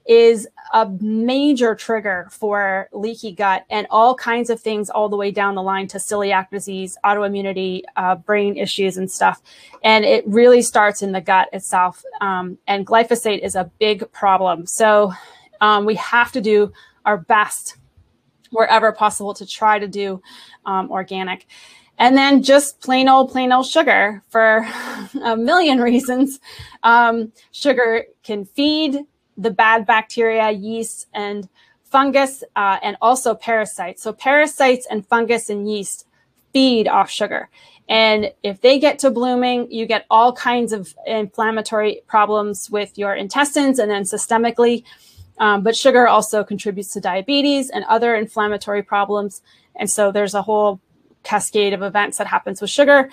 is 0.07 0.47
a 0.73 0.89
major 0.99 1.75
trigger 1.75 2.27
for 2.31 2.89
leaky 2.91 3.31
gut 3.31 3.65
and 3.69 3.87
all 3.89 4.15
kinds 4.15 4.49
of 4.49 4.59
things 4.59 4.89
all 4.89 5.09
the 5.09 5.15
way 5.15 5.31
down 5.31 5.55
the 5.55 5.61
line 5.61 5.87
to 5.87 5.97
celiac 5.97 6.49
disease, 6.49 6.97
autoimmunity, 7.05 7.81
uh, 7.95 8.15
brain 8.15 8.57
issues, 8.57 8.97
and 8.97 9.09
stuff. 9.09 9.41
And 9.83 10.03
it 10.05 10.27
really 10.27 10.61
starts 10.61 11.01
in 11.01 11.11
the 11.11 11.21
gut 11.21 11.49
itself. 11.53 12.03
Um, 12.21 12.57
and 12.67 12.85
glyphosate 12.85 13.39
is 13.39 13.55
a 13.55 13.69
big 13.79 14.11
problem. 14.11 14.65
So 14.65 15.13
um, 15.61 15.85
we 15.85 15.95
have 15.95 16.31
to 16.33 16.41
do 16.41 16.73
our 17.05 17.17
best 17.17 17.77
wherever 18.51 18.91
possible 18.91 19.33
to 19.35 19.45
try 19.45 19.79
to 19.79 19.87
do 19.87 20.21
um, 20.65 20.89
organic. 20.91 21.45
And 21.97 22.17
then 22.17 22.43
just 22.43 22.81
plain 22.81 23.07
old, 23.07 23.31
plain 23.31 23.51
old 23.51 23.67
sugar 23.67 24.23
for 24.29 24.67
a 25.23 25.37
million 25.37 25.79
reasons. 25.79 26.39
Um, 26.83 27.31
sugar 27.51 28.05
can 28.23 28.45
feed 28.45 29.05
the 29.37 29.51
bad 29.51 29.85
bacteria, 29.85 30.51
yeast, 30.51 31.07
and 31.13 31.49
fungus, 31.83 32.43
uh, 32.55 32.79
and 32.81 32.97
also 33.01 33.35
parasites. 33.35 34.01
So, 34.03 34.13
parasites 34.13 34.87
and 34.89 35.05
fungus 35.07 35.49
and 35.49 35.69
yeast 35.69 36.07
feed 36.53 36.87
off 36.87 37.09
sugar. 37.09 37.49
And 37.87 38.31
if 38.43 38.61
they 38.61 38.79
get 38.79 38.99
to 38.99 39.11
blooming, 39.11 39.71
you 39.71 39.85
get 39.85 40.05
all 40.09 40.33
kinds 40.33 40.73
of 40.73 40.95
inflammatory 41.05 42.01
problems 42.07 42.69
with 42.69 42.97
your 42.97 43.13
intestines 43.13 43.77
and 43.77 43.91
then 43.91 44.03
systemically. 44.03 44.83
Um, 45.37 45.63
but 45.63 45.75
sugar 45.75 46.07
also 46.07 46.43
contributes 46.43 46.93
to 46.93 47.01
diabetes 47.01 47.69
and 47.69 47.83
other 47.85 48.15
inflammatory 48.15 48.81
problems. 48.81 49.41
And 49.75 49.89
so 49.89 50.11
there's 50.11 50.33
a 50.33 50.41
whole 50.41 50.79
cascade 51.23 51.73
of 51.73 51.81
events 51.81 52.17
that 52.17 52.27
happens 52.27 52.61
with 52.61 52.69
sugar. 52.69 53.09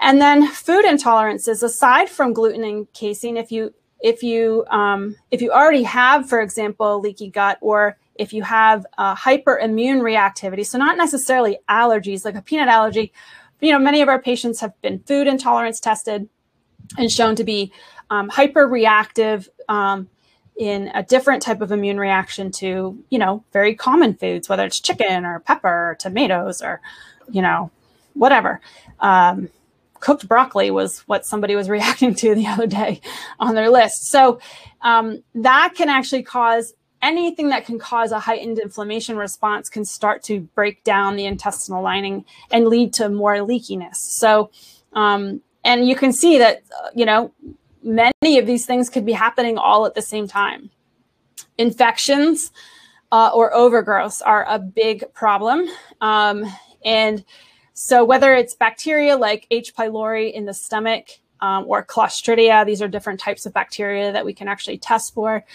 And 0.00 0.20
then 0.20 0.46
food 0.48 0.84
intolerances, 0.84 1.62
aside 1.62 2.08
from 2.08 2.32
gluten 2.32 2.62
and 2.64 2.92
casein, 2.92 3.36
if 3.36 3.50
you 3.50 3.74
if 4.02 4.22
you 4.22 4.64
um, 4.70 5.16
if 5.30 5.42
you 5.42 5.50
already 5.52 5.82
have, 5.82 6.28
for 6.28 6.40
example, 6.40 7.00
leaky 7.00 7.30
gut, 7.30 7.58
or 7.60 7.98
if 8.14 8.32
you 8.32 8.42
have 8.42 8.86
hyperimmune 8.98 10.00
reactivity, 10.00 10.66
so 10.66 10.78
not 10.78 10.96
necessarily 10.96 11.58
allergies 11.68 12.24
like 12.24 12.34
a 12.34 12.42
peanut 12.42 12.68
allergy, 12.68 13.12
you 13.60 13.72
know, 13.72 13.78
many 13.78 14.02
of 14.02 14.08
our 14.08 14.20
patients 14.20 14.60
have 14.60 14.78
been 14.82 14.98
food 15.00 15.26
intolerance 15.26 15.80
tested 15.80 16.28
and 16.98 17.10
shown 17.10 17.36
to 17.36 17.44
be 17.44 17.72
um, 18.10 18.28
hyperreactive 18.30 19.48
um, 19.68 20.08
in 20.58 20.90
a 20.94 21.02
different 21.02 21.42
type 21.42 21.60
of 21.60 21.72
immune 21.72 21.98
reaction 21.98 22.50
to, 22.50 23.02
you 23.08 23.18
know, 23.18 23.44
very 23.52 23.74
common 23.74 24.14
foods, 24.14 24.48
whether 24.48 24.64
it's 24.64 24.80
chicken 24.80 25.24
or 25.24 25.40
pepper 25.40 25.90
or 25.90 25.96
tomatoes 25.98 26.60
or, 26.60 26.80
you 27.30 27.40
know, 27.40 27.70
whatever. 28.14 28.60
Um, 28.98 29.48
cooked 30.00 30.26
broccoli 30.26 30.70
was 30.70 31.00
what 31.00 31.24
somebody 31.24 31.54
was 31.54 31.68
reacting 31.76 32.14
to 32.16 32.34
the 32.34 32.46
other 32.46 32.66
day 32.66 33.00
on 33.38 33.54
their 33.54 33.70
list. 33.70 34.08
So 34.08 34.40
um, 34.80 35.22
that 35.34 35.74
can 35.74 35.88
actually 35.88 36.22
cause 36.22 36.74
anything 37.02 37.48
that 37.48 37.64
can 37.64 37.78
cause 37.78 38.12
a 38.12 38.18
heightened 38.18 38.58
inflammation 38.58 39.16
response 39.16 39.68
can 39.68 39.84
start 39.84 40.22
to 40.24 40.40
break 40.40 40.84
down 40.84 41.16
the 41.16 41.24
intestinal 41.24 41.82
lining 41.82 42.24
and 42.50 42.66
lead 42.66 42.92
to 42.94 43.08
more 43.08 43.36
leakiness. 43.36 43.96
So, 43.96 44.50
um, 44.92 45.40
and 45.64 45.86
you 45.88 45.96
can 45.96 46.12
see 46.12 46.38
that, 46.38 46.62
uh, 46.78 46.90
you 46.94 47.06
know, 47.06 47.32
many 47.82 48.38
of 48.38 48.46
these 48.46 48.66
things 48.66 48.90
could 48.90 49.06
be 49.06 49.12
happening 49.12 49.56
all 49.56 49.86
at 49.86 49.94
the 49.94 50.02
same 50.02 50.28
time. 50.28 50.70
Infections 51.58 52.52
uh, 53.12 53.30
or 53.34 53.52
overgrowths 53.52 54.22
are 54.24 54.46
a 54.48 54.58
big 54.58 55.12
problem. 55.14 55.66
Um, 56.00 56.44
and 56.84 57.24
so, 57.82 58.04
whether 58.04 58.34
it's 58.34 58.54
bacteria 58.54 59.16
like 59.16 59.46
H. 59.50 59.74
pylori 59.74 60.30
in 60.30 60.44
the 60.44 60.52
stomach 60.52 61.06
um, 61.40 61.64
or 61.66 61.82
Clostridia, 61.82 62.66
these 62.66 62.82
are 62.82 62.88
different 62.88 63.18
types 63.18 63.46
of 63.46 63.54
bacteria 63.54 64.12
that 64.12 64.26
we 64.26 64.34
can 64.34 64.48
actually 64.48 64.76
test 64.76 65.14
for. 65.14 65.46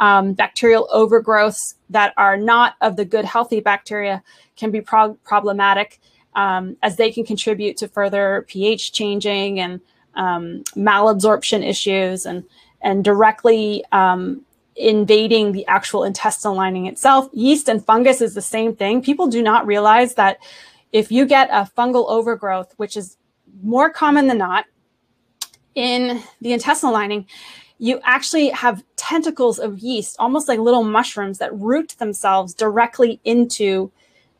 Um, 0.00 0.32
bacterial 0.32 0.88
overgrowths 0.94 1.74
that 1.90 2.14
are 2.16 2.38
not 2.38 2.76
of 2.80 2.96
the 2.96 3.04
good, 3.04 3.26
healthy 3.26 3.60
bacteria 3.60 4.22
can 4.56 4.70
be 4.70 4.80
pro- 4.80 5.12
problematic 5.24 6.00
um, 6.34 6.78
as 6.82 6.96
they 6.96 7.12
can 7.12 7.26
contribute 7.26 7.76
to 7.76 7.88
further 7.88 8.46
pH 8.48 8.92
changing 8.92 9.60
and 9.60 9.82
um, 10.14 10.64
malabsorption 10.74 11.62
issues 11.62 12.24
and 12.24 12.44
and 12.80 13.04
directly 13.04 13.84
um, 13.92 14.40
invading 14.74 15.52
the 15.52 15.66
actual 15.66 16.02
intestinal 16.02 16.56
lining 16.56 16.86
itself. 16.86 17.28
Yeast 17.34 17.68
and 17.68 17.84
fungus 17.84 18.22
is 18.22 18.32
the 18.32 18.40
same 18.40 18.74
thing. 18.74 19.02
People 19.02 19.26
do 19.26 19.42
not 19.42 19.66
realize 19.66 20.14
that 20.14 20.38
if 20.94 21.10
you 21.10 21.26
get 21.26 21.50
a 21.50 21.68
fungal 21.76 22.08
overgrowth, 22.08 22.72
which 22.76 22.96
is 22.96 23.18
more 23.62 23.90
common 23.90 24.28
than 24.28 24.38
not 24.38 24.64
in 25.74 26.22
the 26.40 26.52
intestinal 26.52 26.92
lining, 26.92 27.26
you 27.78 27.98
actually 28.04 28.50
have 28.50 28.84
tentacles 28.94 29.58
of 29.58 29.80
yeast, 29.80 30.14
almost 30.20 30.46
like 30.46 30.60
little 30.60 30.84
mushrooms 30.84 31.38
that 31.38 31.52
root 31.58 31.96
themselves 31.98 32.54
directly 32.54 33.20
into 33.24 33.90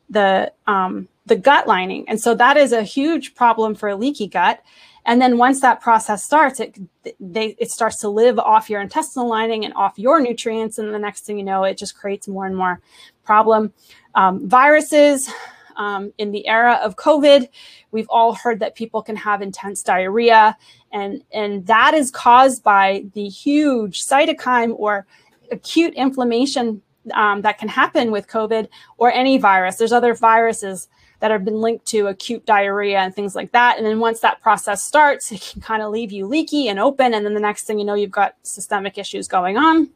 the 0.08 0.52
um, 0.68 1.08
the 1.26 1.34
gut 1.34 1.66
lining, 1.66 2.08
and 2.08 2.20
so 2.20 2.34
that 2.36 2.56
is 2.56 2.72
a 2.72 2.82
huge 2.82 3.34
problem 3.34 3.74
for 3.74 3.88
a 3.88 3.96
leaky 3.96 4.28
gut. 4.28 4.62
And 5.06 5.20
then 5.20 5.36
once 5.36 5.60
that 5.60 5.80
process 5.80 6.22
starts, 6.22 6.60
it 6.60 6.78
they, 7.18 7.56
it 7.58 7.72
starts 7.72 7.96
to 8.02 8.08
live 8.08 8.38
off 8.38 8.70
your 8.70 8.80
intestinal 8.80 9.28
lining 9.28 9.64
and 9.64 9.74
off 9.74 9.98
your 9.98 10.20
nutrients, 10.20 10.78
and 10.78 10.94
the 10.94 11.00
next 11.00 11.26
thing 11.26 11.36
you 11.36 11.44
know, 11.44 11.64
it 11.64 11.76
just 11.76 11.96
creates 11.96 12.28
more 12.28 12.46
and 12.46 12.56
more 12.56 12.80
problem. 13.24 13.72
Um, 14.14 14.48
viruses. 14.48 15.28
Um, 15.76 16.12
in 16.18 16.30
the 16.30 16.46
era 16.46 16.78
of 16.82 16.96
COVID, 16.96 17.48
we've 17.90 18.08
all 18.08 18.34
heard 18.34 18.60
that 18.60 18.74
people 18.74 19.02
can 19.02 19.16
have 19.16 19.42
intense 19.42 19.82
diarrhea, 19.82 20.56
and 20.92 21.22
and 21.32 21.66
that 21.66 21.94
is 21.94 22.10
caused 22.10 22.62
by 22.62 23.04
the 23.14 23.28
huge 23.28 24.04
cytokine 24.04 24.74
or 24.76 25.06
acute 25.50 25.94
inflammation 25.94 26.82
um, 27.12 27.42
that 27.42 27.58
can 27.58 27.68
happen 27.68 28.10
with 28.10 28.28
COVID 28.28 28.68
or 28.96 29.12
any 29.12 29.38
virus. 29.38 29.76
There's 29.76 29.92
other 29.92 30.14
viruses 30.14 30.88
that 31.20 31.30
have 31.30 31.44
been 31.44 31.60
linked 31.60 31.86
to 31.86 32.08
acute 32.08 32.44
diarrhea 32.44 32.98
and 32.98 33.14
things 33.14 33.34
like 33.34 33.52
that. 33.52 33.78
And 33.78 33.86
then 33.86 33.98
once 34.00 34.20
that 34.20 34.40
process 34.42 34.82
starts, 34.82 35.32
it 35.32 35.40
can 35.40 35.62
kind 35.62 35.82
of 35.82 35.90
leave 35.90 36.12
you 36.12 36.26
leaky 36.26 36.68
and 36.68 36.78
open. 36.78 37.14
And 37.14 37.24
then 37.24 37.34
the 37.34 37.40
next 37.40 37.64
thing 37.64 37.78
you 37.78 37.84
know, 37.84 37.94
you've 37.94 38.10
got 38.10 38.36
systemic 38.42 38.98
issues 38.98 39.28
going 39.28 39.56
on. 39.56 39.90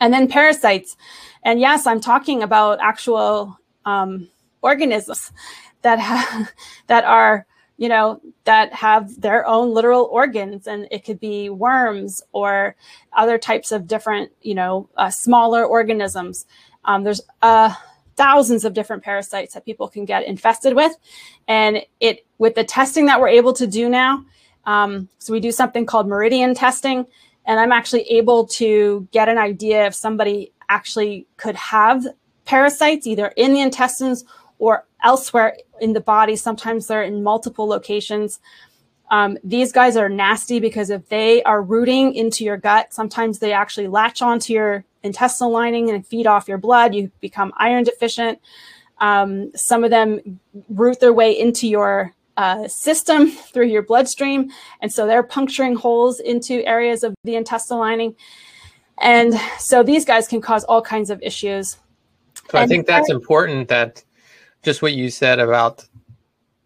And 0.00 0.12
then 0.12 0.28
parasites. 0.28 0.96
And 1.44 1.60
yes, 1.60 1.86
I'm 1.86 2.00
talking 2.00 2.42
about 2.42 2.80
actual 2.82 3.56
um, 3.84 4.28
organisms 4.62 5.32
that 5.82 5.98
have, 5.98 6.52
that 6.86 7.04
are 7.04 7.46
you 7.78 7.88
know 7.88 8.20
that 8.44 8.72
have 8.72 9.20
their 9.20 9.46
own 9.46 9.74
literal 9.74 10.08
organs 10.12 10.66
and 10.66 10.86
it 10.90 11.04
could 11.04 11.18
be 11.18 11.50
worms 11.50 12.22
or 12.32 12.76
other 13.12 13.38
types 13.38 13.72
of 13.72 13.86
different 13.86 14.30
you 14.42 14.54
know 14.54 14.88
uh, 14.96 15.10
smaller 15.10 15.64
organisms 15.64 16.46
um, 16.84 17.02
there's 17.02 17.22
a 17.40 17.74
thousands 18.16 18.64
of 18.64 18.74
different 18.74 19.02
parasites 19.02 19.54
that 19.54 19.64
people 19.64 19.88
can 19.88 20.04
get 20.04 20.26
infested 20.26 20.74
with. 20.74 20.92
And 21.48 21.82
it 22.00 22.26
with 22.38 22.54
the 22.54 22.64
testing 22.64 23.06
that 23.06 23.20
we're 23.20 23.28
able 23.28 23.52
to 23.54 23.66
do 23.66 23.88
now, 23.88 24.24
um, 24.64 25.08
so 25.18 25.32
we 25.32 25.40
do 25.40 25.52
something 25.52 25.86
called 25.86 26.06
meridian 26.06 26.54
testing, 26.54 27.06
and 27.44 27.58
I'm 27.58 27.72
actually 27.72 28.02
able 28.02 28.46
to 28.46 29.08
get 29.10 29.28
an 29.28 29.38
idea 29.38 29.86
if 29.86 29.94
somebody 29.94 30.52
actually 30.68 31.26
could 31.36 31.56
have 31.56 32.06
parasites 32.44 33.06
either 33.06 33.32
in 33.36 33.54
the 33.54 33.60
intestines 33.60 34.24
or 34.62 34.86
elsewhere 35.02 35.56
in 35.80 35.92
the 35.92 36.00
body. 36.00 36.36
Sometimes 36.36 36.86
they're 36.86 37.02
in 37.02 37.24
multiple 37.24 37.66
locations. 37.66 38.38
Um, 39.10 39.36
these 39.42 39.72
guys 39.72 39.96
are 39.96 40.08
nasty 40.08 40.60
because 40.60 40.88
if 40.88 41.08
they 41.08 41.42
are 41.42 41.60
rooting 41.60 42.14
into 42.14 42.44
your 42.44 42.56
gut, 42.56 42.94
sometimes 42.94 43.40
they 43.40 43.52
actually 43.52 43.88
latch 43.88 44.22
onto 44.22 44.52
your 44.52 44.84
intestinal 45.02 45.50
lining 45.50 45.90
and 45.90 46.06
feed 46.06 46.28
off 46.28 46.46
your 46.46 46.58
blood. 46.58 46.94
You 46.94 47.10
become 47.20 47.52
iron 47.56 47.82
deficient. 47.82 48.38
Um, 48.98 49.50
some 49.56 49.82
of 49.82 49.90
them 49.90 50.38
root 50.68 51.00
their 51.00 51.12
way 51.12 51.36
into 51.36 51.66
your 51.66 52.14
uh, 52.36 52.68
system 52.68 53.30
through 53.52 53.66
your 53.66 53.82
bloodstream. 53.82 54.52
And 54.80 54.92
so 54.92 55.08
they're 55.08 55.24
puncturing 55.24 55.74
holes 55.74 56.20
into 56.20 56.64
areas 56.64 57.02
of 57.02 57.16
the 57.24 57.34
intestinal 57.34 57.80
lining. 57.80 58.14
And 58.98 59.34
so 59.58 59.82
these 59.82 60.04
guys 60.04 60.28
can 60.28 60.40
cause 60.40 60.62
all 60.62 60.82
kinds 60.82 61.10
of 61.10 61.20
issues. 61.20 61.78
So 62.48 62.58
and 62.58 62.60
I 62.60 62.66
think 62.68 62.86
that's 62.86 63.10
important 63.10 63.66
that 63.68 64.04
just 64.62 64.82
what 64.82 64.92
you 64.92 65.10
said 65.10 65.38
about, 65.38 65.86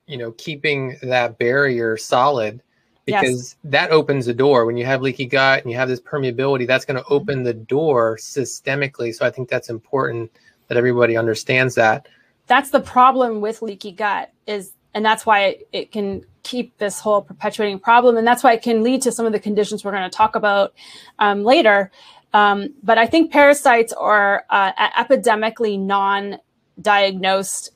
you 0.06 0.18
know, 0.18 0.32
keeping 0.32 0.98
that 1.02 1.38
barrier 1.38 1.96
solid 1.96 2.62
because 3.06 3.22
yes. 3.22 3.56
that 3.64 3.90
opens 3.90 4.26
the 4.26 4.34
door. 4.34 4.66
When 4.66 4.76
you 4.76 4.84
have 4.84 5.00
leaky 5.00 5.26
gut 5.26 5.62
and 5.62 5.70
you 5.70 5.76
have 5.78 5.88
this 5.88 6.00
permeability 6.00 6.66
that's 6.66 6.84
going 6.84 7.02
to 7.02 7.08
open 7.08 7.44
the 7.44 7.54
door 7.54 8.16
systemically. 8.16 9.14
So 9.14 9.24
i 9.24 9.30
think 9.30 9.48
that's 9.48 9.70
important 9.70 10.30
that 10.68 10.76
everybody 10.76 11.16
understands 11.16 11.76
that. 11.76 12.08
That's 12.48 12.70
the 12.70 12.80
problem 12.80 13.40
with 13.40 13.62
leaky 13.62 13.92
gut 13.92 14.32
is 14.46 14.72
and 14.92 15.04
that's 15.04 15.24
why 15.26 15.44
it, 15.44 15.68
it, 15.72 15.92
can 15.92 16.24
keep 16.42 16.78
this 16.78 17.00
whole 17.00 17.20
perpetuating 17.20 17.78
problem. 17.78 18.16
And 18.16 18.26
that's 18.26 18.42
why 18.42 18.54
it 18.54 18.62
can 18.62 18.82
lead 18.82 19.02
to 19.02 19.12
some 19.12 19.26
of 19.26 19.32
the 19.32 19.38
conditions 19.38 19.84
we're 19.84 19.90
going 19.90 20.08
to 20.08 20.16
talk 20.16 20.34
about 20.36 20.72
um, 21.18 21.44
later. 21.44 21.90
Um, 22.32 22.74
but 22.82 22.98
i 22.98 23.06
think 23.06 23.30
parasites 23.30 23.92
are 23.92 24.44
uh, 24.50 24.72
epidemically 24.98 25.78
non-diagnosed 25.78 27.70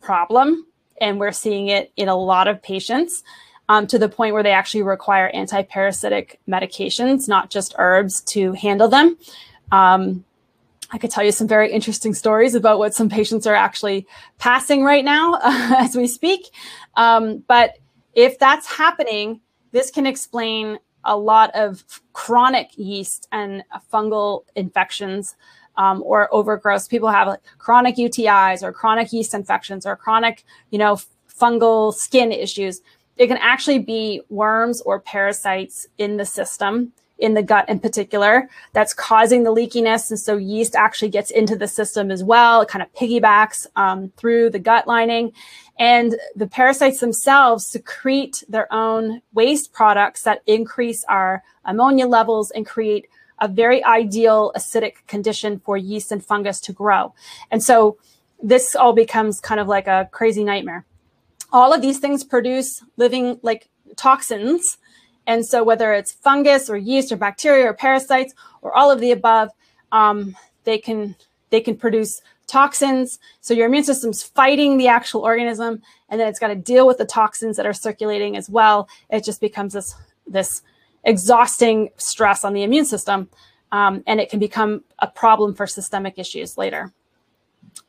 problem 0.00 0.66
and 1.00 1.20
we're 1.20 1.32
seeing 1.32 1.68
it 1.68 1.92
in 1.96 2.08
a 2.08 2.16
lot 2.16 2.48
of 2.48 2.62
patients 2.62 3.22
um, 3.68 3.86
to 3.86 3.98
the 3.98 4.08
point 4.08 4.34
where 4.34 4.42
they 4.42 4.52
actually 4.52 4.82
require 4.82 5.28
anti-parasitic 5.28 6.40
medications 6.48 7.28
not 7.28 7.50
just 7.50 7.74
herbs 7.78 8.20
to 8.22 8.52
handle 8.52 8.88
them 8.88 9.16
um, 9.72 10.24
I 10.90 10.98
could 10.98 11.10
tell 11.10 11.24
you 11.24 11.32
some 11.32 11.48
very 11.48 11.70
interesting 11.70 12.14
stories 12.14 12.54
about 12.54 12.78
what 12.78 12.94
some 12.94 13.08
patients 13.08 13.46
are 13.46 13.54
actually 13.54 14.06
passing 14.38 14.82
right 14.84 15.04
now 15.04 15.34
uh, 15.34 15.74
as 15.78 15.94
we 15.96 16.06
speak. 16.06 16.48
Um, 16.96 17.44
but 17.46 17.78
if 18.14 18.38
that's 18.38 18.66
happening, 18.66 19.40
this 19.72 19.90
can 19.90 20.06
explain 20.06 20.78
a 21.04 21.16
lot 21.16 21.50
of 21.54 21.84
chronic 22.12 22.70
yeast 22.76 23.28
and 23.32 23.64
fungal 23.92 24.44
infections 24.56 25.36
um, 25.78 26.02
or 26.04 26.28
overgrowth. 26.34 26.90
People 26.90 27.08
have 27.08 27.28
like 27.28 27.40
chronic 27.56 27.96
UTIs 27.96 28.62
or 28.62 28.72
chronic 28.72 29.12
yeast 29.12 29.32
infections 29.32 29.86
or 29.86 29.96
chronic, 29.96 30.44
you 30.70 30.78
know, 30.78 31.00
fungal 31.40 31.94
skin 31.94 32.32
issues. 32.32 32.82
It 33.16 33.28
can 33.28 33.38
actually 33.38 33.78
be 33.78 34.20
worms 34.28 34.82
or 34.82 35.00
parasites 35.00 35.86
in 35.96 36.18
the 36.18 36.26
system 36.26 36.92
in 37.18 37.34
the 37.34 37.42
gut 37.42 37.68
in 37.68 37.80
particular 37.80 38.48
that's 38.72 38.94
causing 38.94 39.42
the 39.42 39.52
leakiness. 39.52 40.10
And 40.10 40.18
so 40.18 40.36
yeast 40.36 40.76
actually 40.76 41.08
gets 41.08 41.30
into 41.30 41.56
the 41.56 41.66
system 41.66 42.10
as 42.10 42.22
well. 42.22 42.60
It 42.60 42.68
kind 42.68 42.82
of 42.82 42.92
piggybacks 42.94 43.66
um, 43.74 44.12
through 44.16 44.50
the 44.50 44.60
gut 44.60 44.86
lining. 44.86 45.32
And 45.80 46.16
the 46.36 46.46
parasites 46.46 47.00
themselves 47.00 47.66
secrete 47.66 48.44
their 48.48 48.72
own 48.72 49.20
waste 49.32 49.72
products 49.72 50.22
that 50.22 50.42
increase 50.46 51.04
our 51.04 51.42
ammonia 51.64 52.06
levels 52.06 52.50
and 52.52 52.66
create 52.66 53.08
a 53.40 53.48
very 53.48 53.82
ideal 53.84 54.52
acidic 54.56 54.94
condition 55.06 55.60
for 55.60 55.76
yeast 55.76 56.12
and 56.12 56.24
fungus 56.24 56.60
to 56.62 56.72
grow. 56.72 57.14
And 57.50 57.62
so 57.62 57.98
this 58.42 58.74
all 58.74 58.92
becomes 58.92 59.40
kind 59.40 59.60
of 59.60 59.68
like 59.68 59.86
a 59.86 60.08
crazy 60.12 60.44
nightmare. 60.44 60.84
All 61.52 61.72
of 61.72 61.82
these 61.82 61.98
things 61.98 62.24
produce 62.24 62.82
living 62.96 63.40
like 63.42 63.68
toxins 63.96 64.78
and 65.28 65.44
so 65.44 65.62
whether 65.62 65.92
it's 65.92 66.10
fungus 66.10 66.70
or 66.70 66.76
yeast 66.78 67.12
or 67.12 67.16
bacteria 67.16 67.66
or 67.66 67.74
parasites 67.74 68.34
or 68.62 68.74
all 68.74 68.90
of 68.90 68.98
the 68.98 69.12
above, 69.12 69.50
um, 69.92 70.34
they 70.64 70.78
can 70.78 71.14
they 71.50 71.60
can 71.60 71.76
produce 71.76 72.22
toxins. 72.46 73.18
So 73.42 73.52
your 73.52 73.66
immune 73.66 73.84
system's 73.84 74.22
fighting 74.22 74.78
the 74.78 74.88
actual 74.88 75.20
organism, 75.20 75.82
and 76.08 76.18
then 76.18 76.28
it's 76.28 76.38
got 76.38 76.48
to 76.48 76.54
deal 76.54 76.86
with 76.86 76.96
the 76.96 77.04
toxins 77.04 77.58
that 77.58 77.66
are 77.66 77.74
circulating 77.74 78.38
as 78.38 78.48
well. 78.48 78.88
It 79.10 79.22
just 79.22 79.40
becomes 79.40 79.74
this 79.74 79.94
this 80.26 80.62
exhausting 81.04 81.90
stress 81.96 82.44
on 82.44 82.52
the 82.52 82.62
immune 82.62 82.84
system, 82.84 83.28
um, 83.72 84.02
and 84.06 84.20
it 84.20 84.30
can 84.30 84.38
become 84.38 84.84
a 84.98 85.06
problem 85.06 85.54
for 85.54 85.66
systemic 85.66 86.18
issues 86.18 86.58
later. 86.58 86.92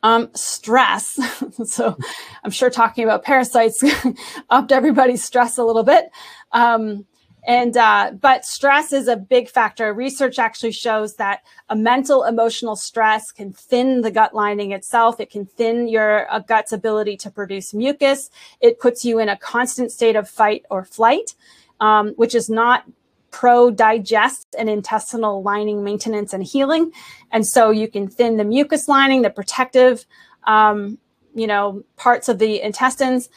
Um, 0.02 0.30
stress. 0.34 1.18
so 1.64 1.96
I'm 2.44 2.50
sure 2.50 2.70
talking 2.70 3.04
about 3.04 3.24
parasites 3.24 3.82
upped 4.50 4.72
everybody's 4.72 5.22
stress 5.22 5.58
a 5.58 5.64
little 5.64 5.82
bit. 5.82 6.10
Um, 6.52 7.06
and 7.46 7.76
uh, 7.76 8.12
but 8.20 8.44
stress 8.44 8.92
is 8.92 9.08
a 9.08 9.16
big 9.16 9.48
factor. 9.48 9.92
Research 9.94 10.38
actually 10.38 10.72
shows 10.72 11.16
that 11.16 11.42
a 11.68 11.76
mental 11.76 12.24
emotional 12.24 12.76
stress 12.76 13.32
can 13.32 13.52
thin 13.52 14.02
the 14.02 14.10
gut 14.10 14.34
lining 14.34 14.72
itself. 14.72 15.20
It 15.20 15.30
can 15.30 15.46
thin 15.46 15.88
your 15.88 16.30
uh, 16.32 16.40
gut's 16.40 16.72
ability 16.72 17.16
to 17.18 17.30
produce 17.30 17.72
mucus. 17.72 18.30
It 18.60 18.78
puts 18.78 19.04
you 19.04 19.18
in 19.18 19.28
a 19.28 19.38
constant 19.38 19.90
state 19.90 20.16
of 20.16 20.28
fight 20.28 20.66
or 20.70 20.84
flight, 20.84 21.34
um, 21.80 22.10
which 22.16 22.34
is 22.34 22.50
not 22.50 22.84
pro 23.30 23.70
digest 23.70 24.54
and 24.58 24.68
intestinal 24.68 25.42
lining 25.42 25.84
maintenance 25.84 26.32
and 26.32 26.42
healing. 26.42 26.92
And 27.30 27.46
so 27.46 27.70
you 27.70 27.88
can 27.88 28.08
thin 28.08 28.36
the 28.36 28.44
mucus 28.44 28.88
lining, 28.88 29.22
the 29.22 29.30
protective, 29.30 30.04
um, 30.44 30.98
you 31.34 31.46
know, 31.46 31.84
parts 31.96 32.28
of 32.28 32.38
the 32.38 32.60
intestines 32.60 33.28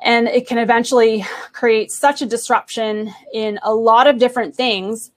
and 0.00 0.28
it 0.28 0.46
can 0.46 0.58
eventually 0.58 1.24
create 1.52 1.90
such 1.90 2.22
a 2.22 2.26
disruption 2.26 3.12
in 3.32 3.58
a 3.62 3.74
lot 3.74 4.06
of 4.06 4.18
different 4.18 4.54
things, 4.54 5.10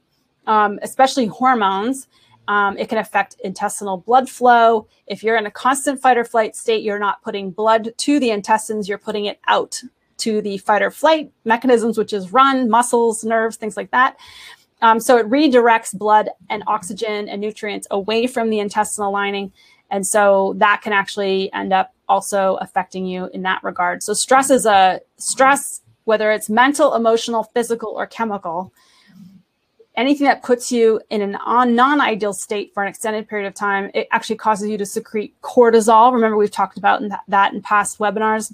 um, 0.48 0.80
especially 0.82 1.28
hormones. 1.28 2.08
Um, 2.48 2.78
it 2.78 2.90
can 2.90 2.98
affect 2.98 3.36
intestinal 3.44 3.98
blood 3.98 4.28
flow. 4.28 4.88
If 5.06 5.24
you're 5.24 5.38
in 5.38 5.46
a 5.46 5.52
constant 5.52 6.02
fight 6.02 6.18
or 6.18 6.26
flight 6.26 6.56
state, 6.56 6.84
you're 6.84 7.00
not 7.00 7.22
putting 7.22 7.52
blood 7.52 7.94
to 7.96 8.20
the 8.20 8.32
intestines, 8.32 8.90
you're 8.90 8.98
putting 8.98 9.26
it 9.26 9.40
out 9.48 9.82
to 10.22 10.42
the 10.42 10.58
fight 10.58 10.82
or 10.82 10.92
flight 10.92 11.32
mechanisms, 11.46 11.98
which 11.98 12.14
is 12.14 12.32
run, 12.32 12.70
muscles, 12.70 13.24
nerves, 13.24 13.58
things 13.58 13.78
like 13.78 13.92
that. 13.92 14.18
Um, 14.82 15.00
so 15.00 15.18
it 15.18 15.30
redirects 15.30 15.96
blood 15.96 16.30
and 16.50 16.64
oxygen 16.66 17.30
and 17.30 17.40
nutrients 17.40 17.88
away 17.92 18.28
from 18.28 18.50
the 18.50 18.60
intestinal 18.60 19.12
lining. 19.12 19.52
And 19.92 20.08
so 20.08 20.56
that 20.58 20.82
can 20.82 20.94
actually 20.94 21.52
end 21.54 21.74
up 21.74 21.94
also 22.10 22.58
affecting 22.62 23.06
you 23.06 23.30
in 23.34 23.44
that 23.44 23.64
regard. 23.64 24.04
So 24.04 24.14
stress 24.14 24.50
is 24.50 24.66
a 24.66 25.02
stress, 25.18 25.82
whether 26.06 26.32
it's 26.32 26.50
mental, 26.50 26.96
emotional, 26.96 27.44
physical, 27.54 27.90
or 27.90 28.08
chemical. 28.08 28.74
Anything 29.96 30.26
that 30.26 30.42
puts 30.42 30.72
you 30.72 31.02
in 31.10 31.22
an 31.22 31.38
non-ideal 31.76 32.34
state 32.34 32.74
for 32.74 32.82
an 32.82 32.90
extended 32.90 33.28
period 33.28 33.48
of 33.48 33.54
time, 33.54 33.92
it 33.94 34.08
actually 34.12 34.38
causes 34.38 34.70
you 34.70 34.78
to 34.78 34.86
secrete 34.86 35.36
cortisol. 35.42 36.14
Remember, 36.14 36.38
we've 36.38 36.50
talked 36.50 36.78
about 36.78 37.04
that 37.28 37.54
in 37.54 37.62
past 37.62 38.00
webinars. 38.00 38.54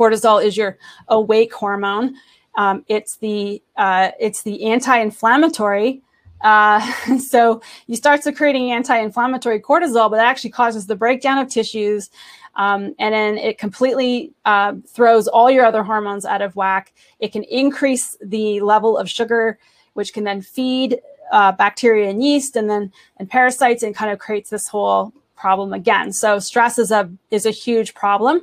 Cortisol 0.00 0.42
is 0.42 0.56
your 0.56 0.78
awake 1.08 1.52
hormone. 1.52 2.16
Um, 2.56 2.84
it's 2.88 3.16
the 3.16 3.62
uh, 3.76 4.10
it's 4.18 4.42
the 4.42 4.64
anti-inflammatory 4.64 6.02
uh, 6.40 6.80
so 7.18 7.60
you 7.86 7.96
start 7.96 8.22
secreting 8.22 8.70
anti-inflammatory 8.72 9.60
cortisol, 9.60 10.10
but 10.10 10.16
that 10.16 10.26
actually 10.26 10.50
causes 10.50 10.86
the 10.86 10.96
breakdown 10.96 11.38
of 11.38 11.48
tissues, 11.48 12.10
um, 12.56 12.94
and 12.98 13.14
then 13.14 13.38
it 13.38 13.58
completely 13.58 14.32
uh, 14.44 14.74
throws 14.86 15.28
all 15.28 15.50
your 15.50 15.64
other 15.64 15.82
hormones 15.82 16.24
out 16.24 16.42
of 16.42 16.56
whack. 16.56 16.92
It 17.20 17.32
can 17.32 17.44
increase 17.44 18.16
the 18.22 18.60
level 18.60 18.98
of 18.98 19.08
sugar, 19.08 19.58
which 19.94 20.12
can 20.12 20.24
then 20.24 20.42
feed 20.42 21.00
uh, 21.32 21.52
bacteria 21.52 22.10
and 22.10 22.22
yeast, 22.22 22.56
and 22.56 22.68
then 22.68 22.92
and 23.18 23.30
parasites, 23.30 23.82
and 23.82 23.94
kind 23.94 24.10
of 24.10 24.18
creates 24.18 24.50
this 24.50 24.68
whole 24.68 25.12
problem 25.36 25.72
again. 25.72 26.12
So 26.12 26.38
stress 26.38 26.78
is 26.78 26.90
a 26.90 27.10
is 27.30 27.46
a 27.46 27.50
huge 27.50 27.94
problem, 27.94 28.40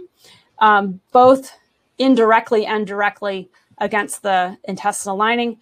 um, 0.59 0.99
both 1.11 1.51
indirectly 1.97 2.65
and 2.65 2.85
directly 2.85 3.49
against 3.79 4.23
the 4.23 4.57
intestinal 4.63 5.17
lining, 5.17 5.59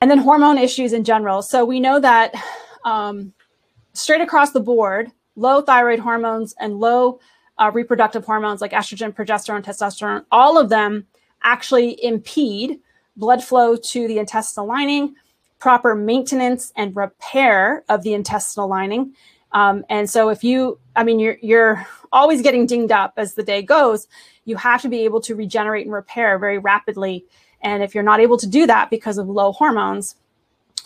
and 0.00 0.10
then 0.10 0.18
hormone 0.18 0.58
issues 0.58 0.92
in 0.92 1.04
general. 1.04 1.42
So 1.42 1.64
we 1.64 1.78
know 1.80 2.00
that 2.00 2.34
um, 2.84 3.32
straight 3.92 4.20
across 4.20 4.50
the 4.52 4.60
board, 4.60 5.10
low 5.36 5.62
thyroid 5.62 6.00
hormones 6.00 6.54
and 6.58 6.80
low 6.80 7.20
uh, 7.58 7.70
reproductive 7.72 8.24
hormones 8.24 8.60
like 8.60 8.72
estrogen, 8.72 9.14
progesterone, 9.14 9.62
testosterone, 9.62 10.24
all 10.30 10.58
of 10.58 10.68
them 10.68 11.06
actually 11.42 12.02
impede 12.04 12.80
blood 13.16 13.42
flow 13.44 13.76
to 13.76 14.08
the 14.08 14.18
intestinal 14.18 14.66
lining, 14.66 15.14
proper 15.58 15.94
maintenance 15.94 16.72
and 16.76 16.96
repair 16.96 17.84
of 17.88 18.02
the 18.02 18.14
intestinal 18.14 18.68
lining. 18.68 19.14
Um, 19.52 19.84
and 19.88 20.08
so 20.08 20.28
if 20.30 20.42
you, 20.42 20.78
I 20.96 21.04
mean, 21.04 21.18
you're, 21.18 21.38
you're 21.42 21.86
always 22.10 22.42
getting 22.42 22.66
dinged 22.66 22.92
up 22.92 23.14
as 23.16 23.34
the 23.34 23.42
day 23.42 23.62
goes, 23.62 24.08
you 24.44 24.56
have 24.56 24.82
to 24.82 24.88
be 24.88 25.04
able 25.04 25.20
to 25.22 25.34
regenerate 25.34 25.86
and 25.86 25.94
repair 25.94 26.38
very 26.38 26.58
rapidly. 26.58 27.24
And 27.62 27.82
if 27.82 27.94
you're 27.94 28.04
not 28.04 28.20
able 28.20 28.38
to 28.38 28.46
do 28.46 28.66
that 28.66 28.90
because 28.90 29.18
of 29.18 29.28
low 29.28 29.52
hormones, 29.52 30.16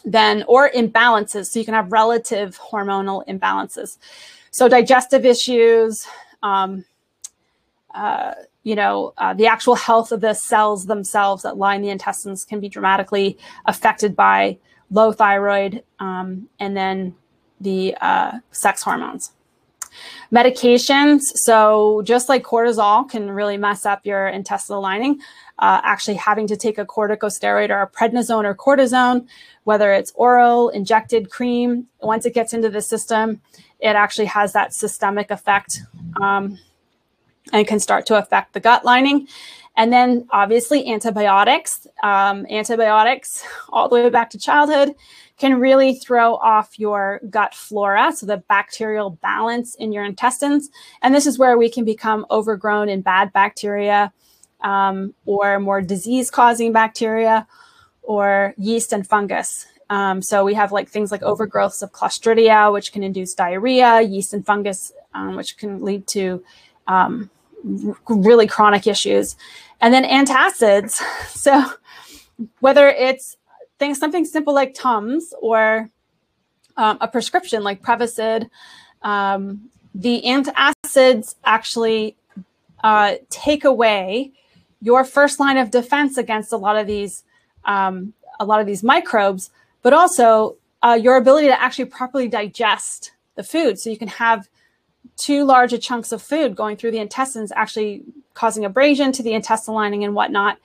then, 0.05 0.44
or 0.46 0.70
imbalances, 0.70 1.46
so 1.46 1.59
you 1.59 1.64
can 1.64 1.74
have 1.74 1.90
relative 1.90 2.59
hormonal 2.59 3.26
imbalances. 3.26 3.98
So 4.50 4.68
digestive 4.68 5.24
issues, 5.24 6.07
um, 6.42 6.85
uh, 7.94 8.35
you 8.62 8.74
know, 8.74 9.14
uh, 9.18 9.35
the 9.35 9.46
actual 9.46 9.74
health 9.74 10.12
of 10.12 10.20
the 10.20 10.35
cells 10.35 10.87
themselves 10.87 11.42
that 11.42 11.57
line 11.57 11.83
the 11.83 11.88
intestines 11.88 12.44
can 12.44 12.61
be 12.61 12.68
dramatically 12.68 13.38
affected 13.64 14.14
by 14.14 14.59
low 14.90 15.12
thyroid 15.12 15.83
um, 15.98 16.48
and 16.61 16.76
then 16.76 17.14
the 17.60 17.96
uh, 18.00 18.32
sex 18.50 18.82
hormones. 18.82 19.32
Medications, 20.32 21.20
so 21.34 22.02
just 22.04 22.28
like 22.28 22.42
cortisol 22.42 23.08
can 23.08 23.30
really 23.30 23.56
mess 23.56 23.86
up 23.86 24.04
your 24.04 24.28
intestinal 24.28 24.82
lining, 24.82 25.20
uh, 25.58 25.80
actually 25.84 26.16
having 26.16 26.46
to 26.46 26.56
take 26.56 26.78
a 26.78 26.84
corticosteroid 26.84 27.70
or 27.70 27.80
a 27.80 27.88
prednisone 27.88 28.44
or 28.44 28.54
cortisone, 28.54 29.26
whether 29.64 29.92
it's 29.92 30.12
oral, 30.16 30.68
injected 30.70 31.30
cream, 31.30 31.86
once 32.02 32.26
it 32.26 32.34
gets 32.34 32.52
into 32.52 32.68
the 32.68 32.82
system, 32.82 33.40
it 33.80 33.96
actually 33.96 34.26
has 34.26 34.52
that 34.52 34.74
systemic 34.74 35.30
effect 35.30 35.80
um, 36.20 36.58
and 37.52 37.66
can 37.66 37.80
start 37.80 38.04
to 38.06 38.18
affect 38.18 38.52
the 38.52 38.60
gut 38.60 38.84
lining. 38.84 39.28
And 39.76 39.92
then 39.92 40.26
obviously 40.30 40.90
antibiotics, 40.90 41.86
um, 42.02 42.46
antibiotics 42.50 43.44
all 43.68 43.88
the 43.88 43.94
way 43.96 44.08
back 44.10 44.30
to 44.30 44.38
childhood 44.38 44.94
can 45.38 45.60
really 45.60 45.94
throw 45.94 46.36
off 46.36 46.78
your 46.78 47.20
gut 47.28 47.54
flora, 47.54 48.10
so 48.12 48.24
the 48.24 48.38
bacterial 48.48 49.10
balance 49.10 49.74
in 49.74 49.92
your 49.92 50.04
intestines. 50.04 50.70
And 51.02 51.14
this 51.14 51.26
is 51.26 51.38
where 51.38 51.58
we 51.58 51.70
can 51.70 51.84
become 51.84 52.24
overgrown 52.30 52.88
in 52.88 53.02
bad 53.02 53.32
bacteria 53.34 54.12
um, 54.62 55.12
or 55.26 55.60
more 55.60 55.82
disease 55.82 56.30
causing 56.30 56.72
bacteria 56.72 57.46
or 58.02 58.54
yeast 58.56 58.94
and 58.94 59.06
fungus. 59.06 59.66
Um, 59.90 60.22
so 60.22 60.44
we 60.44 60.54
have 60.54 60.72
like 60.72 60.88
things 60.88 61.12
like 61.12 61.20
overgrowths 61.20 61.82
of 61.82 61.92
Clostridia, 61.92 62.72
which 62.72 62.92
can 62.92 63.02
induce 63.02 63.34
diarrhea, 63.34 64.00
yeast 64.00 64.32
and 64.32 64.44
fungus, 64.44 64.92
um, 65.14 65.36
which 65.36 65.58
can 65.58 65.84
lead 65.84 66.06
to 66.08 66.42
um, 66.86 67.30
really 68.08 68.46
chronic 68.46 68.86
issues. 68.86 69.36
And 69.80 69.92
then 69.92 70.04
antacids. 70.04 71.00
So 71.36 71.64
whether 72.58 72.88
it's 72.88 73.36
things 73.78 73.98
something 73.98 74.24
simple 74.24 74.52
like 74.52 74.74
Tums 74.74 75.32
or 75.40 75.90
um, 76.76 76.98
a 77.00 77.06
prescription 77.06 77.62
like 77.62 77.82
Prevacid, 77.82 78.48
um, 79.02 79.70
the 79.94 80.22
antacids 80.26 81.36
actually 81.44 82.16
uh, 82.82 83.14
take 83.30 83.64
away 83.64 84.32
your 84.80 85.04
first 85.04 85.40
line 85.40 85.56
of 85.56 85.70
defense 85.70 86.18
against 86.18 86.52
a 86.52 86.56
lot 86.56 86.76
of 86.76 86.86
these 86.86 87.24
um, 87.64 88.12
a 88.38 88.44
lot 88.44 88.60
of 88.60 88.66
these 88.66 88.82
microbes, 88.82 89.50
but 89.82 89.92
also 89.92 90.56
uh, 90.82 90.98
your 91.00 91.16
ability 91.16 91.48
to 91.48 91.60
actually 91.60 91.86
properly 91.86 92.28
digest 92.28 93.12
the 93.34 93.42
food. 93.42 93.78
So 93.78 93.90
you 93.90 93.96
can 93.96 94.08
have 94.08 94.48
too 95.16 95.44
large 95.44 95.79
chunks 95.81 96.12
of 96.12 96.22
food 96.22 96.55
going 96.55 96.76
through 96.76 96.90
the 96.90 96.98
intestines, 96.98 97.52
actually 97.55 98.02
causing 98.35 98.64
abrasion 98.64 99.12
to 99.12 99.22
the 99.22 99.33
intestinal 99.33 99.76
lining 99.76 100.05
and 100.05 100.14
whatnot 100.14 100.59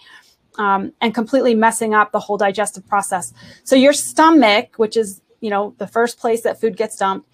um, 0.57 0.93
and 1.01 1.13
completely 1.13 1.55
messing 1.55 1.93
up 1.93 2.11
the 2.11 2.19
whole 2.19 2.37
digestive 2.37 2.87
process. 2.87 3.33
So 3.63 3.75
your 3.75 3.93
stomach, 3.93 4.75
which 4.77 4.97
is 4.97 5.21
you 5.39 5.49
know 5.49 5.73
the 5.77 5.87
first 5.87 6.19
place 6.19 6.41
that 6.41 6.59
food 6.59 6.77
gets 6.77 6.97
dumped, 6.97 7.27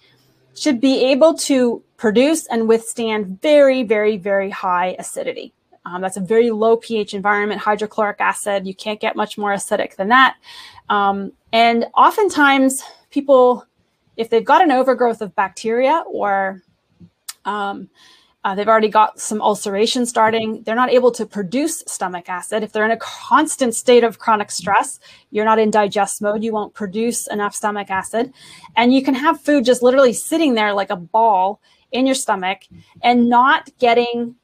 should 0.55 0.79
be 0.79 1.05
able 1.05 1.33
to 1.33 1.83
produce 1.97 2.45
and 2.47 2.67
withstand 2.67 3.41
very, 3.41 3.83
very, 3.83 4.17
very 4.17 4.49
high 4.49 4.95
acidity. 4.99 5.53
Um, 5.85 6.01
that's 6.01 6.17
a 6.17 6.21
very 6.21 6.51
low 6.51 6.77
pH 6.77 7.13
environment, 7.13 7.61
hydrochloric 7.61 8.19
acid. 8.19 8.67
You 8.67 8.75
can't 8.75 8.99
get 8.99 9.15
much 9.15 9.37
more 9.37 9.51
acidic 9.51 9.95
than 9.95 10.09
that. 10.09 10.35
Um, 10.89 11.31
and 11.53 11.85
oftentimes, 11.95 12.83
people, 13.09 13.65
if 14.17 14.29
they've 14.29 14.43
got 14.43 14.61
an 14.61 14.71
overgrowth 14.71 15.21
of 15.21 15.35
bacteria 15.35 16.03
or 16.11 16.61
um, 17.47 17.89
uh, 18.43 18.55
they've 18.55 18.67
already 18.67 18.87
got 18.87 19.19
some 19.19 19.41
ulceration 19.41 20.05
starting. 20.05 20.63
They're 20.63 20.75
not 20.75 20.89
able 20.89 21.11
to 21.11 21.25
produce 21.25 21.83
stomach 21.87 22.29
acid. 22.29 22.63
If 22.63 22.71
they're 22.71 22.85
in 22.85 22.91
a 22.91 22.97
constant 22.97 23.73
state 23.75 24.03
of 24.03 24.19
chronic 24.19 24.51
stress, 24.51 24.99
you're 25.31 25.43
not 25.43 25.59
in 25.59 25.71
digest 25.71 26.21
mode, 26.21 26.43
you 26.43 26.53
won't 26.53 26.73
produce 26.73 27.27
enough 27.27 27.55
stomach 27.55 27.89
acid. 27.89 28.31
And 28.75 28.93
you 28.93 29.03
can 29.03 29.15
have 29.15 29.41
food 29.41 29.65
just 29.65 29.81
literally 29.81 30.13
sitting 30.13 30.53
there 30.53 30.73
like 30.73 30.91
a 30.91 30.95
ball 30.95 31.59
in 31.91 32.05
your 32.05 32.15
stomach 32.15 32.59
and 33.01 33.27
not 33.27 33.69
getting 33.79 34.35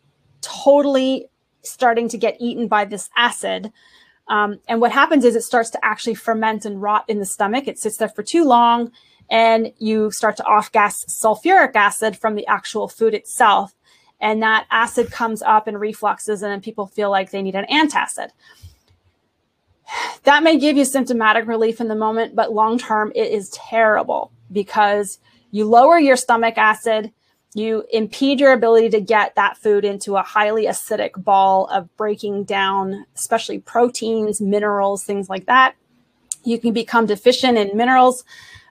totally 0.42 1.28
starting 1.62 2.10
to 2.10 2.18
get 2.18 2.36
eaten 2.40 2.68
by 2.68 2.84
this 2.86 3.10
acid. 3.16 3.72
Um, 4.28 4.60
and 4.68 4.82
what 4.82 4.92
happens 4.92 5.24
is 5.24 5.36
it 5.36 5.44
starts 5.44 5.70
to 5.70 5.86
actually 5.86 6.16
ferment 6.16 6.66
and 6.66 6.82
rot 6.82 7.06
in 7.08 7.20
the 7.20 7.26
stomach. 7.26 7.68
It 7.68 7.80
sits 7.80 7.98
there 7.98 8.10
for 8.10 8.24
too 8.24 8.44
long 8.44 8.92
and 9.30 9.72
you 9.78 10.12
start 10.12 10.38
to 10.38 10.46
off 10.46 10.72
gas 10.72 11.06
sulfuric 11.06 11.76
acid 11.76 12.18
from 12.18 12.36
the 12.36 12.48
actual 12.48 12.88
food 12.88 13.14
itself 13.14 13.74
and 14.24 14.42
that 14.42 14.66
acid 14.72 15.12
comes 15.12 15.42
up 15.42 15.68
and 15.68 15.78
refluxes 15.78 16.42
and 16.42 16.52
then 16.52 16.62
people 16.62 16.88
feel 16.88 17.12
like 17.12 17.30
they 17.30 17.42
need 17.42 17.56
an 17.56 17.66
antacid. 17.66 18.30
That 20.24 20.44
may 20.44 20.58
give 20.58 20.78
you 20.78 20.86
symptomatic 20.86 21.46
relief 21.46 21.82
in 21.82 21.90
the 21.90 21.96
moment 21.96 22.36
but 22.36 22.54
long 22.54 22.80
term 22.80 23.12
it 23.16 23.32
is 23.32 23.50
terrible 23.50 24.32
because 24.52 25.20
you 25.52 25.66
lower 25.66 26.00
your 26.00 26.16
stomach 26.16 26.58
acid 26.58 27.12
you 27.56 27.86
impede 27.92 28.40
your 28.40 28.54
ability 28.54 28.90
to 28.90 29.02
get 29.02 29.36
that 29.36 29.58
food 29.58 29.86
into 29.86 30.16
a 30.16 30.24
highly 30.24 30.66
acidic 30.66 31.22
ball 31.24 31.68
of 31.68 31.96
breaking 31.98 32.46
down 32.46 33.06
especially 33.16 33.60
proteins 33.60 34.40
minerals 34.40 35.04
things 35.04 35.30
like 35.30 35.46
that. 35.48 35.76
You 36.46 36.60
can 36.60 36.74
become 36.74 37.06
deficient 37.06 37.58
in 37.58 37.76
minerals 37.76 38.24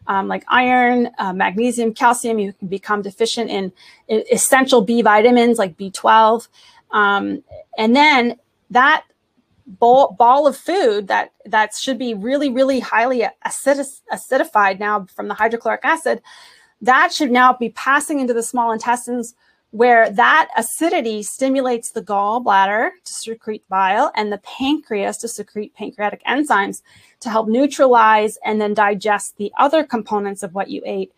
um, 0.07 0.29
like 0.29 0.45
iron, 0.49 1.11
uh, 1.19 1.33
magnesium, 1.33 1.95
calcium. 1.95 2.39
You 2.39 2.53
can 2.53 2.69
become 2.69 3.03
deficient 3.03 3.51
in, 3.51 3.73
essential 4.09 4.83
B 4.83 5.03
vitamins 5.03 5.59
like 5.59 5.77
B12. 5.77 6.49
Um, 6.91 7.43
and 7.79 7.95
then 7.97 8.39
that 8.71 9.05
ball, 9.67 10.15
ball 10.19 10.47
of 10.47 10.57
food 10.57 11.09
that, 11.09 11.33
that 11.47 11.75
should 11.75 11.99
be 11.99 12.15
really, 12.15 12.51
really 12.51 12.81
highly 12.81 13.27
acidified 13.47 14.79
now 14.79 15.07
from 15.15 15.29
the 15.29 15.35
hydrochloric 15.35 15.81
acid, 15.85 16.21
that 16.81 17.13
should 17.13 17.31
now 17.31 17.53
be 17.53 17.71
passing 17.71 18.19
into 18.21 18.35
the 18.35 18.43
small 18.43 18.73
intestines 18.73 19.35
where 19.73 20.11
that 20.11 20.51
acidity 20.57 21.23
stimulates 21.23 21.91
the 21.91 22.03
gallbladder 22.03 22.91
to 23.05 23.13
secrete 23.13 23.67
bile 23.71 24.13
and 24.15 24.31
the 24.31 24.39
pancreas 24.39 25.17
to 25.17 25.27
secrete 25.27 25.75
pancreatic 25.75 26.23
enzymes 26.25 26.83
to 27.21 27.31
help 27.31 27.49
neutralize 27.49 28.39
and 28.45 28.61
then 28.61 28.75
digest 28.75 29.37
the 29.39 29.51
other 29.59 29.83
components 29.83 30.43
of 30.43 30.55
what 30.55 30.69
you 30.69 30.83
ate. 30.85 31.11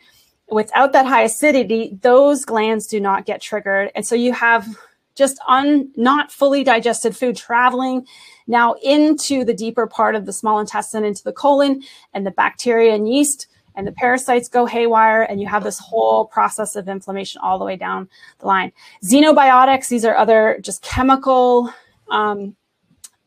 Without 0.49 0.93
that 0.93 1.05
high 1.05 1.23
acidity, 1.23 1.99
those 2.01 2.45
glands 2.45 2.87
do 2.87 3.01
not 3.01 3.27
get 3.27 3.43
triggered. 3.43 3.91
And 3.97 4.07
so 4.07 4.15
you 4.15 4.33
have 4.33 4.69
just 5.17 5.39
un, 5.49 5.91
not 5.97 6.31
fully 6.31 6.63
digested 6.63 7.17
food 7.17 7.37
traveling 7.37 8.07
now 8.47 8.75
into 8.85 9.45
the 9.45 9.55
deeper 9.55 9.89
part 9.89 10.15
of 10.15 10.27
the 10.27 10.33
small 10.33 10.61
intestine, 10.61 11.05
into 11.05 11.25
the 11.25 11.33
colon, 11.33 11.83
and 12.13 12.25
the 12.25 12.31
bacteria 12.31 12.95
and 12.95 13.09
yeast 13.09 13.49
and 13.75 13.87
the 13.87 13.93
parasites 13.93 14.49
go 14.49 14.67
haywire 14.67 15.23
and 15.23 15.41
you 15.41 15.47
have 15.47 15.65
this 15.65 15.79
whole 15.79 16.27
process 16.27 16.77
of 16.77 16.89
inflammation 16.89 17.41
all 17.43 17.59
the 17.59 17.65
way 17.65 17.77
down 17.77 18.09
the 18.39 18.47
line. 18.47 18.73
Xenobiotics, 19.03 19.89
these 19.89 20.05
are 20.05 20.17
other 20.17 20.59
just 20.63 20.83
chemical 20.83 21.73
um, 22.11 22.57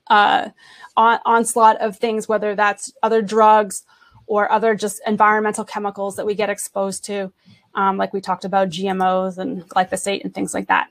uh, 0.07 0.49
on, 0.95 1.19
onslaught 1.25 1.77
of 1.81 1.97
things, 1.97 2.27
whether 2.27 2.55
that's 2.55 2.93
other 3.03 3.21
drugs 3.21 3.83
or 4.25 4.51
other 4.51 4.75
just 4.75 5.01
environmental 5.05 5.63
chemicals 5.63 6.15
that 6.15 6.25
we 6.25 6.35
get 6.35 6.49
exposed 6.49 7.05
to, 7.05 7.31
um, 7.75 7.97
like 7.97 8.13
we 8.13 8.21
talked 8.21 8.45
about 8.45 8.69
GMOs 8.69 9.37
and 9.37 9.67
glyphosate 9.69 10.23
and 10.23 10.33
things 10.33 10.53
like 10.53 10.67
that. 10.67 10.89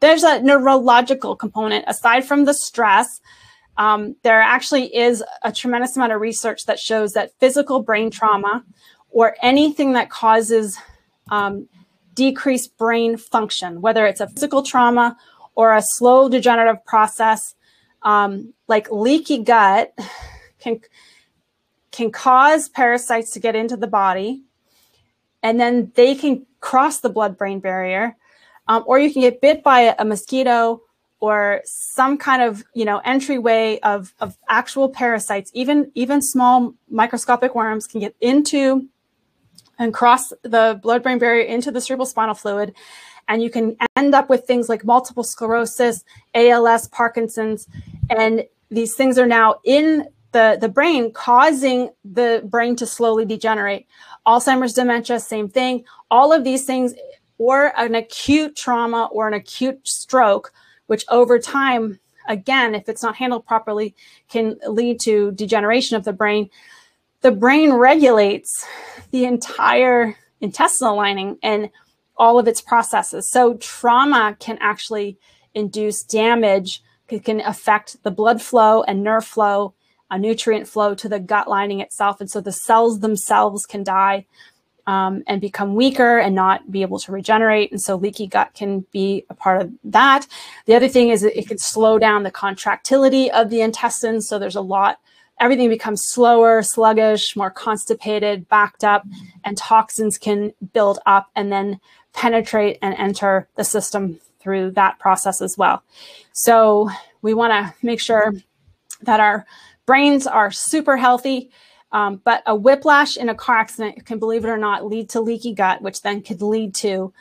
There's 0.00 0.22
a 0.22 0.40
neurological 0.40 1.36
component 1.36 1.84
aside 1.88 2.24
from 2.24 2.44
the 2.44 2.54
stress. 2.54 3.20
Um, 3.76 4.16
there 4.22 4.40
actually 4.40 4.94
is 4.94 5.22
a 5.42 5.52
tremendous 5.52 5.96
amount 5.96 6.12
of 6.12 6.20
research 6.20 6.66
that 6.66 6.78
shows 6.78 7.12
that 7.12 7.32
physical 7.38 7.82
brain 7.82 8.10
trauma 8.10 8.64
or 9.10 9.36
anything 9.42 9.94
that 9.94 10.10
causes 10.10 10.78
um, 11.30 11.68
decreased 12.14 12.76
brain 12.76 13.16
function, 13.16 13.80
whether 13.80 14.06
it's 14.06 14.20
a 14.20 14.28
physical 14.28 14.62
trauma 14.62 15.16
or 15.54 15.74
a 15.74 15.82
slow 15.82 16.28
degenerative 16.28 16.84
process, 16.84 17.54
um, 18.02 18.52
like 18.66 18.90
leaky 18.90 19.38
gut 19.42 19.92
can 20.58 20.80
can 21.90 22.10
cause 22.10 22.68
parasites 22.68 23.32
to 23.32 23.40
get 23.40 23.56
into 23.56 23.76
the 23.76 23.86
body, 23.86 24.42
and 25.42 25.58
then 25.58 25.90
they 25.94 26.14
can 26.14 26.46
cross 26.60 27.00
the 27.00 27.08
blood-brain 27.08 27.60
barrier, 27.60 28.16
um, 28.68 28.84
or 28.86 28.98
you 28.98 29.12
can 29.12 29.22
get 29.22 29.40
bit 29.40 29.62
by 29.62 29.80
a, 29.80 29.94
a 29.98 30.04
mosquito 30.04 30.82
or 31.20 31.60
some 31.64 32.16
kind 32.16 32.42
of 32.42 32.62
you 32.74 32.84
know 32.84 32.98
entryway 33.04 33.78
of, 33.82 34.14
of 34.20 34.36
actual 34.48 34.88
parasites. 34.88 35.50
Even 35.54 35.90
even 35.94 36.20
small 36.22 36.74
microscopic 36.88 37.54
worms 37.54 37.86
can 37.86 38.00
get 38.00 38.14
into 38.20 38.88
and 39.78 39.94
cross 39.94 40.32
the 40.42 40.78
blood 40.82 41.02
brain 41.02 41.18
barrier 41.18 41.44
into 41.44 41.70
the 41.70 41.80
cerebral 41.80 42.06
spinal 42.06 42.34
fluid. 42.34 42.74
And 43.28 43.42
you 43.42 43.50
can 43.50 43.76
end 43.96 44.14
up 44.14 44.30
with 44.30 44.44
things 44.44 44.68
like 44.68 44.84
multiple 44.84 45.22
sclerosis, 45.22 46.04
ALS, 46.34 46.88
Parkinson's, 46.88 47.68
and 48.08 48.44
these 48.70 48.94
things 48.94 49.18
are 49.18 49.26
now 49.26 49.56
in 49.64 50.08
the, 50.32 50.58
the 50.60 50.68
brain, 50.68 51.12
causing 51.12 51.90
the 52.04 52.42
brain 52.44 52.76
to 52.76 52.86
slowly 52.86 53.24
degenerate. 53.24 53.86
Alzheimer's 54.26 54.74
dementia, 54.74 55.20
same 55.20 55.48
thing. 55.48 55.84
All 56.10 56.32
of 56.32 56.44
these 56.44 56.64
things, 56.64 56.94
or 57.38 57.72
an 57.78 57.94
acute 57.94 58.56
trauma 58.56 59.08
or 59.12 59.28
an 59.28 59.34
acute 59.34 59.86
stroke, 59.86 60.52
which 60.86 61.04
over 61.08 61.38
time, 61.38 61.98
again, 62.28 62.74
if 62.74 62.88
it's 62.88 63.02
not 63.02 63.16
handled 63.16 63.46
properly, 63.46 63.94
can 64.28 64.58
lead 64.66 65.00
to 65.00 65.32
degeneration 65.32 65.96
of 65.96 66.04
the 66.04 66.12
brain. 66.12 66.50
The 67.20 67.30
brain 67.32 67.72
regulates 67.72 68.66
the 69.10 69.24
entire 69.24 70.16
intestinal 70.40 70.96
lining 70.96 71.38
and 71.42 71.70
all 72.16 72.38
of 72.38 72.48
its 72.48 72.60
processes. 72.60 73.30
So 73.30 73.54
trauma 73.54 74.36
can 74.38 74.58
actually 74.60 75.18
induce 75.54 76.02
damage, 76.02 76.82
it 77.08 77.24
can 77.24 77.40
affect 77.40 78.02
the 78.02 78.10
blood 78.10 78.42
flow 78.42 78.82
and 78.82 79.02
nerve 79.02 79.24
flow, 79.24 79.74
a 80.10 80.18
nutrient 80.18 80.68
flow 80.68 80.94
to 80.94 81.08
the 81.08 81.20
gut 81.20 81.48
lining 81.48 81.80
itself. 81.80 82.20
And 82.20 82.30
so 82.30 82.40
the 82.40 82.52
cells 82.52 83.00
themselves 83.00 83.66
can 83.66 83.82
die 83.82 84.26
um, 84.86 85.22
and 85.26 85.40
become 85.40 85.74
weaker 85.74 86.18
and 86.18 86.34
not 86.34 86.70
be 86.72 86.82
able 86.82 86.98
to 87.00 87.12
regenerate. 87.12 87.70
And 87.70 87.80
so 87.80 87.96
leaky 87.96 88.26
gut 88.26 88.54
can 88.54 88.86
be 88.90 89.24
a 89.28 89.34
part 89.34 89.60
of 89.60 89.72
that. 89.84 90.26
The 90.64 90.74
other 90.74 90.88
thing 90.88 91.10
is 91.10 91.22
it 91.22 91.46
can 91.46 91.58
slow 91.58 91.98
down 91.98 92.22
the 92.22 92.30
contractility 92.30 93.30
of 93.30 93.50
the 93.50 93.60
intestines. 93.60 94.26
So 94.26 94.38
there's 94.38 94.56
a 94.56 94.62
lot, 94.62 94.98
everything 95.40 95.68
becomes 95.68 96.02
slower, 96.04 96.62
sluggish, 96.62 97.36
more 97.36 97.50
constipated, 97.50 98.48
backed 98.48 98.84
up, 98.84 99.06
and 99.44 99.56
toxins 99.56 100.18
can 100.18 100.52
build 100.72 100.98
up 101.06 101.30
and 101.36 101.52
then 101.52 101.80
penetrate 102.12 102.78
and 102.82 102.94
enter 102.94 103.48
the 103.56 103.64
system 103.64 104.18
through 104.40 104.70
that 104.72 104.98
process 104.98 105.40
as 105.40 105.56
well. 105.58 105.82
So 106.32 106.90
we 107.22 107.34
want 107.34 107.52
to 107.52 107.74
make 107.86 108.00
sure 108.00 108.32
that 109.02 109.20
our 109.20 109.46
brains 109.86 110.26
are 110.26 110.50
super 110.50 110.96
healthy. 110.96 111.50
Um, 111.90 112.20
but 112.22 112.42
a 112.46 112.54
whiplash 112.54 113.16
in 113.16 113.28
a 113.28 113.34
car 113.34 113.56
accident 113.56 114.04
can, 114.04 114.18
believe 114.18 114.44
it 114.44 114.48
or 114.48 114.58
not, 114.58 114.86
lead 114.86 115.08
to 115.10 115.20
leaky 115.20 115.54
gut, 115.54 115.80
which 115.80 116.02
then 116.02 116.22
could 116.22 116.42
lead 116.42 116.74
to 116.76 117.12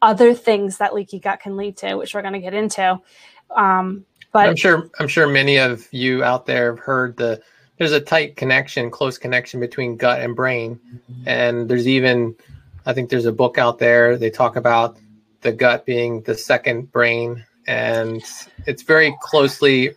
other 0.00 0.34
things 0.34 0.78
that 0.78 0.94
leaky 0.94 1.18
gut 1.18 1.40
can 1.40 1.56
lead 1.56 1.76
to, 1.78 1.96
which 1.96 2.14
we're 2.14 2.22
going 2.22 2.34
to 2.34 2.40
get 2.40 2.54
into. 2.54 3.00
Um, 3.50 4.04
but 4.32 4.48
I'm 4.48 4.56
sure 4.56 4.90
I'm 4.98 5.08
sure 5.08 5.26
many 5.28 5.58
of 5.58 5.86
you 5.92 6.24
out 6.24 6.44
there 6.44 6.74
have 6.74 6.84
heard 6.84 7.16
the 7.16 7.40
there's 7.78 7.92
a 7.92 8.00
tight 8.00 8.36
connection, 8.36 8.90
close 8.90 9.18
connection 9.18 9.60
between 9.60 9.96
gut 9.96 10.20
and 10.20 10.36
brain, 10.36 10.78
and 11.26 11.68
there's 11.68 11.88
even 11.88 12.34
I 12.86 12.92
think 12.92 13.10
there's 13.10 13.26
a 13.26 13.32
book 13.32 13.58
out 13.58 13.78
there 13.78 14.16
they 14.16 14.30
talk 14.30 14.56
about 14.56 14.98
the 15.40 15.52
gut 15.52 15.84
being 15.84 16.22
the 16.22 16.34
second 16.34 16.92
brain, 16.92 17.44
and 17.66 18.22
it's 18.66 18.82
very 18.82 19.16
closely 19.20 19.94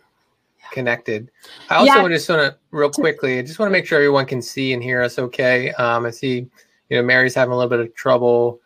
connected. 0.70 1.30
I 1.70 1.76
also 1.76 2.02
yeah. 2.02 2.08
just 2.08 2.28
want 2.28 2.40
to 2.40 2.56
real 2.70 2.90
quickly. 2.90 3.38
I 3.38 3.42
just 3.42 3.58
want 3.58 3.68
to 3.68 3.72
make 3.72 3.86
sure 3.86 3.98
everyone 3.98 4.26
can 4.26 4.42
see 4.42 4.72
and 4.72 4.82
hear 4.82 5.02
us 5.02 5.18
okay. 5.18 5.72
Um, 5.72 6.06
I 6.06 6.10
see, 6.10 6.46
you 6.88 6.96
know, 6.96 7.02
Mary's 7.02 7.34
having 7.34 7.52
a 7.52 7.56
little 7.56 7.70
bit 7.70 7.80
of 7.80 7.94
trouble 7.94 8.60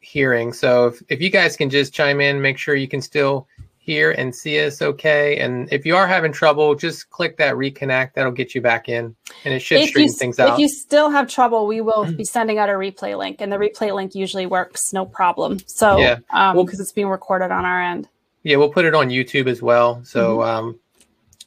hearing. 0.00 0.52
So 0.52 0.86
if, 0.88 1.02
if 1.08 1.20
you 1.20 1.30
guys 1.30 1.56
can 1.56 1.70
just 1.70 1.92
chime 1.92 2.20
in, 2.20 2.40
make 2.40 2.58
sure 2.58 2.74
you 2.74 2.88
can 2.88 3.02
still 3.02 3.46
hear 3.84 4.12
and 4.12 4.34
see 4.34 4.64
us 4.64 4.80
okay. 4.80 5.38
And 5.38 5.70
if 5.70 5.84
you 5.84 5.94
are 5.94 6.06
having 6.06 6.32
trouble, 6.32 6.74
just 6.74 7.10
click 7.10 7.36
that 7.36 7.54
reconnect. 7.54 8.14
That'll 8.14 8.32
get 8.32 8.54
you 8.54 8.62
back 8.62 8.88
in, 8.88 9.14
and 9.44 9.54
it 9.54 9.60
should 9.60 9.80
if 9.80 9.90
straighten 9.90 10.12
you, 10.12 10.18
things 10.18 10.40
out. 10.40 10.54
If 10.54 10.58
you 10.58 10.68
still 10.68 11.10
have 11.10 11.28
trouble, 11.28 11.66
we 11.66 11.80
will 11.80 12.10
be 12.12 12.24
sending 12.24 12.58
out 12.58 12.70
a 12.70 12.72
replay 12.72 13.16
link, 13.16 13.40
and 13.40 13.52
the 13.52 13.56
replay 13.56 13.94
link 13.94 14.14
usually 14.14 14.46
works 14.46 14.92
no 14.92 15.04
problem. 15.04 15.58
So 15.66 15.98
yeah, 15.98 16.18
um, 16.30 16.56
because 16.56 16.80
it's 16.80 16.92
being 16.92 17.08
recorded 17.08 17.50
on 17.50 17.64
our 17.64 17.82
end. 17.82 18.08
Yeah, 18.42 18.56
we'll 18.56 18.70
put 18.70 18.84
it 18.84 18.94
on 18.94 19.08
YouTube 19.08 19.46
as 19.46 19.60
well. 19.60 20.02
So 20.04 20.38
mm-hmm. 20.38 20.48
um, 20.48 20.80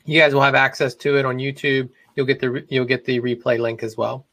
you 0.05 0.19
guys 0.19 0.33
will 0.33 0.41
have 0.41 0.55
access 0.55 0.93
to 0.95 1.17
it 1.17 1.25
on 1.25 1.37
YouTube. 1.37 1.89
You'll 2.15 2.27
get 2.27 2.39
the 2.39 2.65
you'll 2.69 2.85
get 2.85 3.05
the 3.05 3.19
replay 3.19 3.59
link 3.59 3.81
as 3.81 3.97
well. 3.97 4.25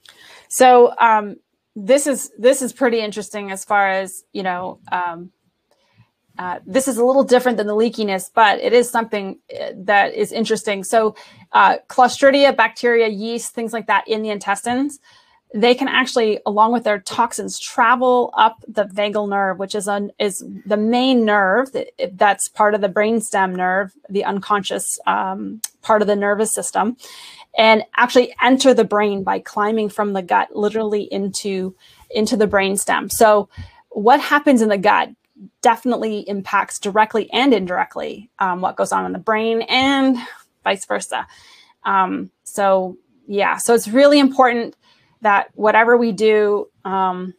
So 0.49 0.95
um, 0.99 1.37
this 1.75 2.07
is 2.07 2.31
this 2.39 2.61
is 2.61 2.73
pretty 2.73 3.01
interesting 3.01 3.51
as 3.51 3.65
far 3.65 3.89
as 3.89 4.25
you 4.33 4.43
know. 4.43 4.79
Um, 4.93 5.31
uh, 6.39 6.59
this 6.67 6.89
is 6.89 6.97
a 6.97 7.05
little 7.05 7.23
different 7.23 7.59
than 7.59 7.67
the 7.67 7.75
leakiness, 7.75 8.31
but 8.35 8.59
it 8.61 8.73
is 8.73 8.91
something 8.91 9.39
uh, 9.53 9.71
that 9.77 10.15
is 10.15 10.33
interesting. 10.33 10.83
So, 10.83 11.15
uh, 11.53 11.77
Clostridia, 11.89 12.57
bacteria, 12.57 13.09
yeast, 13.09 13.55
things 13.55 13.73
like 13.73 13.87
that 13.87 14.09
in 14.09 14.23
the 14.23 14.31
intestines, 14.31 14.99
they 15.55 15.77
can 15.77 15.87
actually, 15.87 16.41
along 16.45 16.73
with 16.73 16.83
their 16.83 16.99
toxins, 16.99 17.61
travel 17.61 18.35
up 18.37 18.57
the 18.67 18.87
vagal 18.87 19.29
nerve, 19.29 19.61
which 19.61 19.77
is 19.77 19.89
is 20.19 20.45
the 20.67 20.77
main 20.77 21.25
nerve 21.25 21.71
that, 21.73 21.89
that's 22.15 22.49
part 22.49 22.75
of 22.75 22.81
the 22.81 22.89
brainstem 22.89 23.55
nerve, 23.55 23.93
the 24.11 24.25
unconscious 24.25 24.99
um, 25.07 25.61
part 25.83 26.03
of 26.03 26.09
the 26.09 26.17
nervous 26.17 26.53
system, 26.53 26.97
and 27.57 27.85
actually 27.97 28.35
enter 28.43 28.75
the 28.75 28.85
brain 28.85 29.23
by 29.23 29.39
climbing 29.39 29.89
from 29.89 30.13
the 30.13 30.23
gut 30.23 30.57
literally 30.57 31.05
into 31.05 31.77
into 32.11 32.37
the 32.37 32.49
brainstem. 32.49 33.09
So, 33.13 33.49
what 33.91 34.21
happens 34.21 34.61
in 34.61 34.69
the 34.69 34.79
gut 34.79 35.11
definitely 35.63 36.21
impacts 36.29 36.79
directly 36.79 37.31
and 37.33 37.53
indirectly 37.53 38.31
um, 38.39 38.61
what 38.61 38.77
goes 38.77 38.93
on 38.93 39.05
in 39.05 39.13
the 39.13 39.19
brain, 39.19 39.63
and 39.63 40.17
vice 40.63 40.85
versa. 40.85 41.27
Um, 41.85 42.31
so, 42.45 42.97
yeah, 43.27 43.57
so 43.57 43.75
it's 43.75 43.89
really 43.89 44.19
important 44.19 44.77
that 45.23 45.51
whatever 45.55 45.97
we 45.97 46.13
do 46.13 46.69
um, 46.85 47.35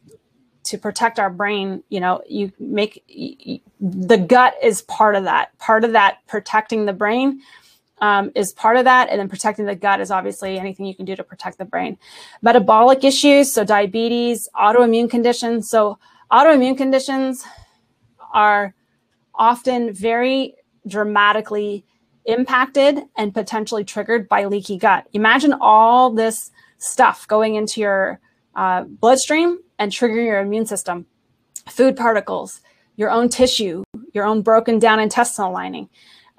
to 0.63 0.77
protect 0.77 1.19
our 1.19 1.29
brain, 1.29 1.83
you 1.89 1.99
know, 1.99 2.21
you 2.27 2.51
make 2.59 3.03
you, 3.07 3.59
the 3.79 4.17
gut 4.17 4.55
is 4.61 4.81
part 4.81 5.15
of 5.15 5.23
that. 5.23 5.57
Part 5.59 5.83
of 5.83 5.93
that 5.93 6.25
protecting 6.27 6.85
the 6.85 6.93
brain 6.93 7.41
um, 8.01 8.31
is 8.35 8.51
part 8.51 8.77
of 8.77 8.85
that, 8.85 9.09
and 9.09 9.19
then 9.19 9.29
protecting 9.29 9.65
the 9.65 9.75
gut 9.75 10.01
is 10.01 10.11
obviously 10.11 10.59
anything 10.59 10.85
you 10.85 10.95
can 10.95 11.05
do 11.05 11.15
to 11.15 11.23
protect 11.23 11.57
the 11.57 11.65
brain. 11.65 11.97
Metabolic 12.41 13.03
issues, 13.03 13.53
so 13.53 13.63
diabetes, 13.63 14.49
autoimmune 14.55 15.09
conditions. 15.09 15.69
So 15.69 15.97
autoimmune 16.31 16.77
conditions 16.77 17.45
are 18.35 18.75
often 19.33 19.91
very 19.93 20.53
dramatically 20.87 21.83
impacted 22.25 22.99
and 23.17 23.33
potentially 23.33 23.83
triggered 23.83 24.27
by 24.27 24.45
leaky 24.45 24.77
gut. 24.77 25.07
Imagine 25.13 25.53
all 25.59 26.11
this 26.11 26.51
stuff 26.77 27.27
going 27.27 27.55
into 27.55 27.81
your 27.81 28.19
uh, 28.55 28.83
bloodstream 28.83 29.59
and 29.79 29.91
triggering 29.91 30.25
your 30.25 30.39
immune 30.39 30.65
system. 30.65 31.05
Food 31.69 31.95
particles, 31.95 32.61
your 32.95 33.09
own 33.09 33.29
tissue, 33.29 33.83
your 34.13 34.25
own 34.25 34.41
broken 34.41 34.79
down 34.79 34.99
intestinal 34.99 35.51
lining, 35.51 35.89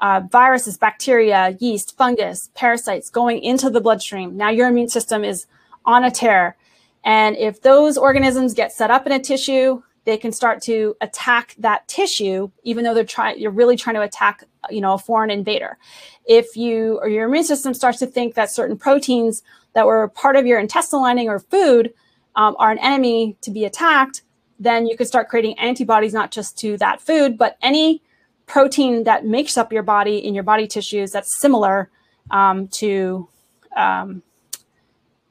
uh, 0.00 0.20
viruses, 0.30 0.76
bacteria, 0.76 1.56
yeast, 1.60 1.96
fungus, 1.96 2.50
parasites 2.54 3.10
going 3.10 3.40
into 3.42 3.70
the 3.70 3.80
bloodstream. 3.80 4.36
Now 4.36 4.50
your 4.50 4.68
immune 4.68 4.88
system 4.88 5.24
is 5.24 5.46
on 5.84 6.04
a 6.04 6.10
tear. 6.10 6.56
And 7.04 7.36
if 7.36 7.62
those 7.62 7.96
organisms 7.96 8.54
get 8.54 8.72
set 8.72 8.90
up 8.90 9.06
in 9.06 9.12
a 9.12 9.20
tissue, 9.20 9.82
they 10.06 10.16
can 10.16 10.32
start 10.32 10.62
to 10.62 10.96
attack 11.00 11.54
that 11.58 11.86
tissue, 11.88 12.50
even 12.62 12.84
though 12.84 12.94
they're 12.94 13.04
trying, 13.04 13.38
you're 13.38 13.50
really 13.50 13.76
trying 13.76 13.96
to 13.96 14.02
attack, 14.02 14.44
you 14.70 14.80
know, 14.80 14.94
a 14.94 14.98
foreign 14.98 15.30
invader. 15.30 15.76
If 16.24 16.56
you 16.56 16.98
or 17.02 17.08
your 17.08 17.26
immune 17.26 17.44
system 17.44 17.74
starts 17.74 17.98
to 17.98 18.06
think 18.06 18.34
that 18.34 18.50
certain 18.50 18.78
proteins 18.78 19.42
that 19.74 19.84
were 19.84 20.08
part 20.08 20.36
of 20.36 20.46
your 20.46 20.60
intestinal 20.60 21.02
lining 21.02 21.28
or 21.28 21.40
food 21.40 21.92
um, 22.36 22.54
are 22.58 22.70
an 22.70 22.78
enemy 22.78 23.36
to 23.42 23.50
be 23.50 23.64
attacked, 23.64 24.22
then 24.60 24.86
you 24.86 24.96
could 24.96 25.08
start 25.08 25.28
creating 25.28 25.58
antibodies 25.58 26.14
not 26.14 26.30
just 26.30 26.56
to 26.58 26.78
that 26.78 27.00
food, 27.00 27.36
but 27.36 27.58
any 27.60 28.00
protein 28.46 29.04
that 29.04 29.26
makes 29.26 29.58
up 29.58 29.72
your 29.72 29.82
body 29.82 30.18
in 30.18 30.34
your 30.34 30.44
body 30.44 30.68
tissues 30.68 31.10
that's 31.10 31.40
similar 31.40 31.90
um, 32.30 32.68
to 32.68 33.28
um, 33.76 34.22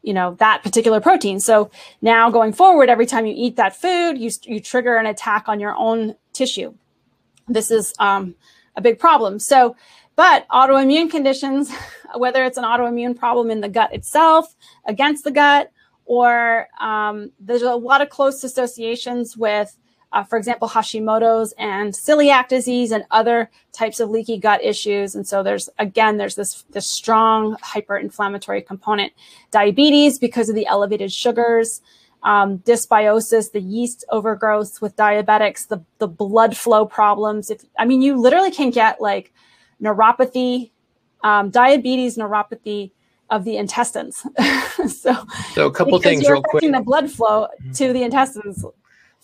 you 0.06 0.14
know 0.14 0.36
that 0.36 0.64
particular 0.64 1.02
protein. 1.02 1.40
So 1.40 1.72
now 2.02 2.30
going 2.30 2.54
forward 2.54 2.90
every 2.90 3.06
time 3.06 3.26
you 3.26 3.34
eat 3.36 3.56
that 3.58 3.76
food 3.76 4.18
you, 4.18 4.30
you 4.44 4.60
trigger 4.60 4.96
an 4.96 5.06
attack 5.06 5.50
on 5.50 5.60
your 5.60 5.76
own 5.76 6.16
tissue. 6.32 6.74
This 7.48 7.72
is 7.72 7.94
um, 8.00 8.36
a 8.76 8.82
big 8.82 9.00
problem. 9.00 9.40
So 9.40 9.76
but 10.16 10.48
autoimmune 10.50 11.10
conditions, 11.10 11.72
whether 12.16 12.46
it's 12.46 12.58
an 12.58 12.64
autoimmune 12.64 13.18
problem 13.18 13.52
in 13.52 13.62
the 13.62 13.70
gut 13.70 13.94
itself, 13.94 14.56
against 14.86 15.24
the 15.24 15.32
gut, 15.32 15.72
or 16.06 16.68
um, 16.80 17.32
there's 17.40 17.64
a 17.64 17.76
lot 17.76 18.02
of 18.02 18.10
close 18.10 18.44
associations 18.44 19.36
with, 19.36 19.76
uh, 20.16 20.24
for 20.24 20.38
example, 20.38 20.70
Hashimoto's 20.70 21.54
and 21.58 21.94
celiac 21.94 22.48
disease 22.48 22.94
and 22.94 23.04
other 23.12 23.52
types 23.74 24.00
of 24.00 24.10
leaky 24.10 24.38
gut 24.38 24.64
issues. 24.64 25.14
And 25.14 25.28
so 25.28 25.44
there's 25.44 25.70
again, 25.78 26.16
there's 26.16 26.36
this 26.36 26.64
this 26.72 26.88
strong 26.88 27.58
hyperinflammatory 27.58 28.66
component. 28.66 29.12
Diabetes 29.52 30.18
because 30.18 30.48
of 30.48 30.56
the 30.56 30.66
elevated 30.68 31.12
sugars. 31.12 31.82
Um, 32.24 32.60
dysbiosis, 32.60 33.52
the 33.52 33.60
yeast 33.60 34.04
overgrowth 34.10 34.82
with 34.82 34.96
diabetics, 34.96 35.68
the 35.68 35.84
the 36.00 36.08
blood 36.08 36.56
flow 36.56 36.86
problems. 36.86 37.52
If 37.52 37.66
I 37.78 37.84
mean, 37.84 38.02
you 38.02 38.20
literally 38.20 38.52
can 38.52 38.70
get 38.72 39.02
like 39.02 39.34
neuropathy, 39.84 40.72
um, 41.24 41.50
diabetes, 41.50 42.18
neuropathy 42.18 42.92
of 43.30 43.44
the 43.44 43.58
intestines. 43.58 44.26
so, 44.88 45.14
so 45.54 45.68
a 45.68 45.72
couple 45.72 46.00
things 46.00 46.28
real 46.28 46.42
quick. 46.42 46.64
The 46.64 46.82
blood 46.84 47.12
flow 47.12 47.50
to 47.74 47.94
the 47.94 48.02
intestines. 48.02 48.66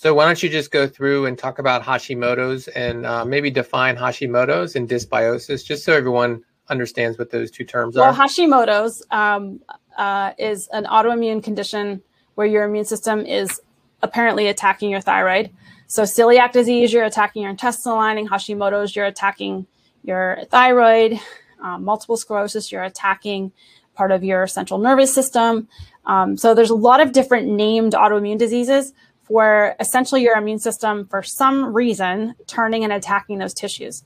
So 0.01 0.15
why 0.15 0.25
don't 0.25 0.41
you 0.41 0.49
just 0.49 0.71
go 0.71 0.87
through 0.87 1.27
and 1.27 1.37
talk 1.37 1.59
about 1.59 1.83
Hashimoto's 1.83 2.67
and 2.69 3.05
uh, 3.05 3.23
maybe 3.23 3.51
define 3.51 3.95
Hashimoto's 3.95 4.75
and 4.75 4.89
dysbiosis, 4.89 5.63
just 5.63 5.83
so 5.83 5.93
everyone 5.93 6.43
understands 6.69 7.19
what 7.19 7.29
those 7.29 7.51
two 7.51 7.63
terms 7.63 7.95
well, 7.95 8.05
are. 8.05 8.11
Well, 8.11 8.27
Hashimoto's 8.27 9.03
um, 9.11 9.59
uh, 9.99 10.31
is 10.39 10.67
an 10.69 10.85
autoimmune 10.85 11.43
condition 11.43 12.01
where 12.33 12.47
your 12.47 12.63
immune 12.63 12.85
system 12.85 13.27
is 13.27 13.61
apparently 14.01 14.47
attacking 14.47 14.89
your 14.89 15.01
thyroid. 15.01 15.51
So 15.85 16.01
celiac 16.01 16.51
disease, 16.51 16.91
you're 16.91 17.05
attacking 17.05 17.43
your 17.43 17.51
intestinal 17.51 17.97
lining. 17.97 18.27
Hashimoto's, 18.27 18.95
you're 18.95 19.05
attacking 19.05 19.67
your 20.03 20.39
thyroid, 20.49 21.19
um, 21.61 21.85
multiple 21.85 22.17
sclerosis, 22.17 22.71
you're 22.71 22.81
attacking 22.81 23.51
part 23.93 24.11
of 24.11 24.23
your 24.23 24.47
central 24.47 24.79
nervous 24.79 25.13
system. 25.13 25.67
Um, 26.07 26.37
so 26.37 26.55
there's 26.55 26.71
a 26.71 26.75
lot 26.75 27.01
of 27.01 27.11
different 27.11 27.49
named 27.49 27.93
autoimmune 27.93 28.39
diseases 28.39 28.93
for 29.23 29.75
essentially 29.79 30.21
your 30.21 30.37
immune 30.37 30.59
system 30.59 31.07
for 31.07 31.23
some 31.23 31.73
reason 31.73 32.35
turning 32.47 32.83
and 32.83 32.91
attacking 32.91 33.37
those 33.37 33.53
tissues. 33.53 34.03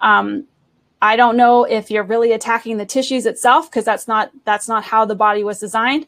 Um, 0.00 0.46
I 1.00 1.16
don't 1.16 1.36
know 1.36 1.64
if 1.64 1.90
you're 1.90 2.04
really 2.04 2.32
attacking 2.32 2.78
the 2.78 2.86
tissues 2.86 3.26
itself 3.26 3.70
because 3.70 3.84
that's 3.84 4.08
not 4.08 4.30
that's 4.44 4.68
not 4.68 4.84
how 4.84 5.04
the 5.04 5.14
body 5.14 5.44
was 5.44 5.60
designed. 5.60 6.06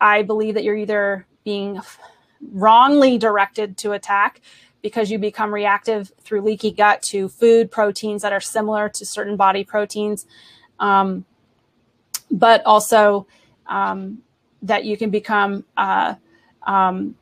I 0.00 0.22
believe 0.22 0.54
that 0.54 0.64
you're 0.64 0.76
either 0.76 1.26
being 1.44 1.80
wrongly 2.52 3.18
directed 3.18 3.76
to 3.78 3.92
attack 3.92 4.40
because 4.82 5.10
you 5.10 5.18
become 5.18 5.54
reactive 5.54 6.12
through 6.20 6.42
leaky 6.42 6.70
gut 6.70 7.02
to 7.02 7.28
food 7.28 7.70
proteins 7.70 8.22
that 8.22 8.32
are 8.32 8.40
similar 8.40 8.88
to 8.88 9.06
certain 9.06 9.36
body 9.36 9.64
proteins, 9.64 10.26
um, 10.80 11.24
but 12.30 12.64
also 12.66 13.26
um, 13.66 14.22
that 14.60 14.84
you 14.84 14.96
can 14.96 15.10
become 15.10 15.64
uh, 15.76 16.14
um, 16.66 17.14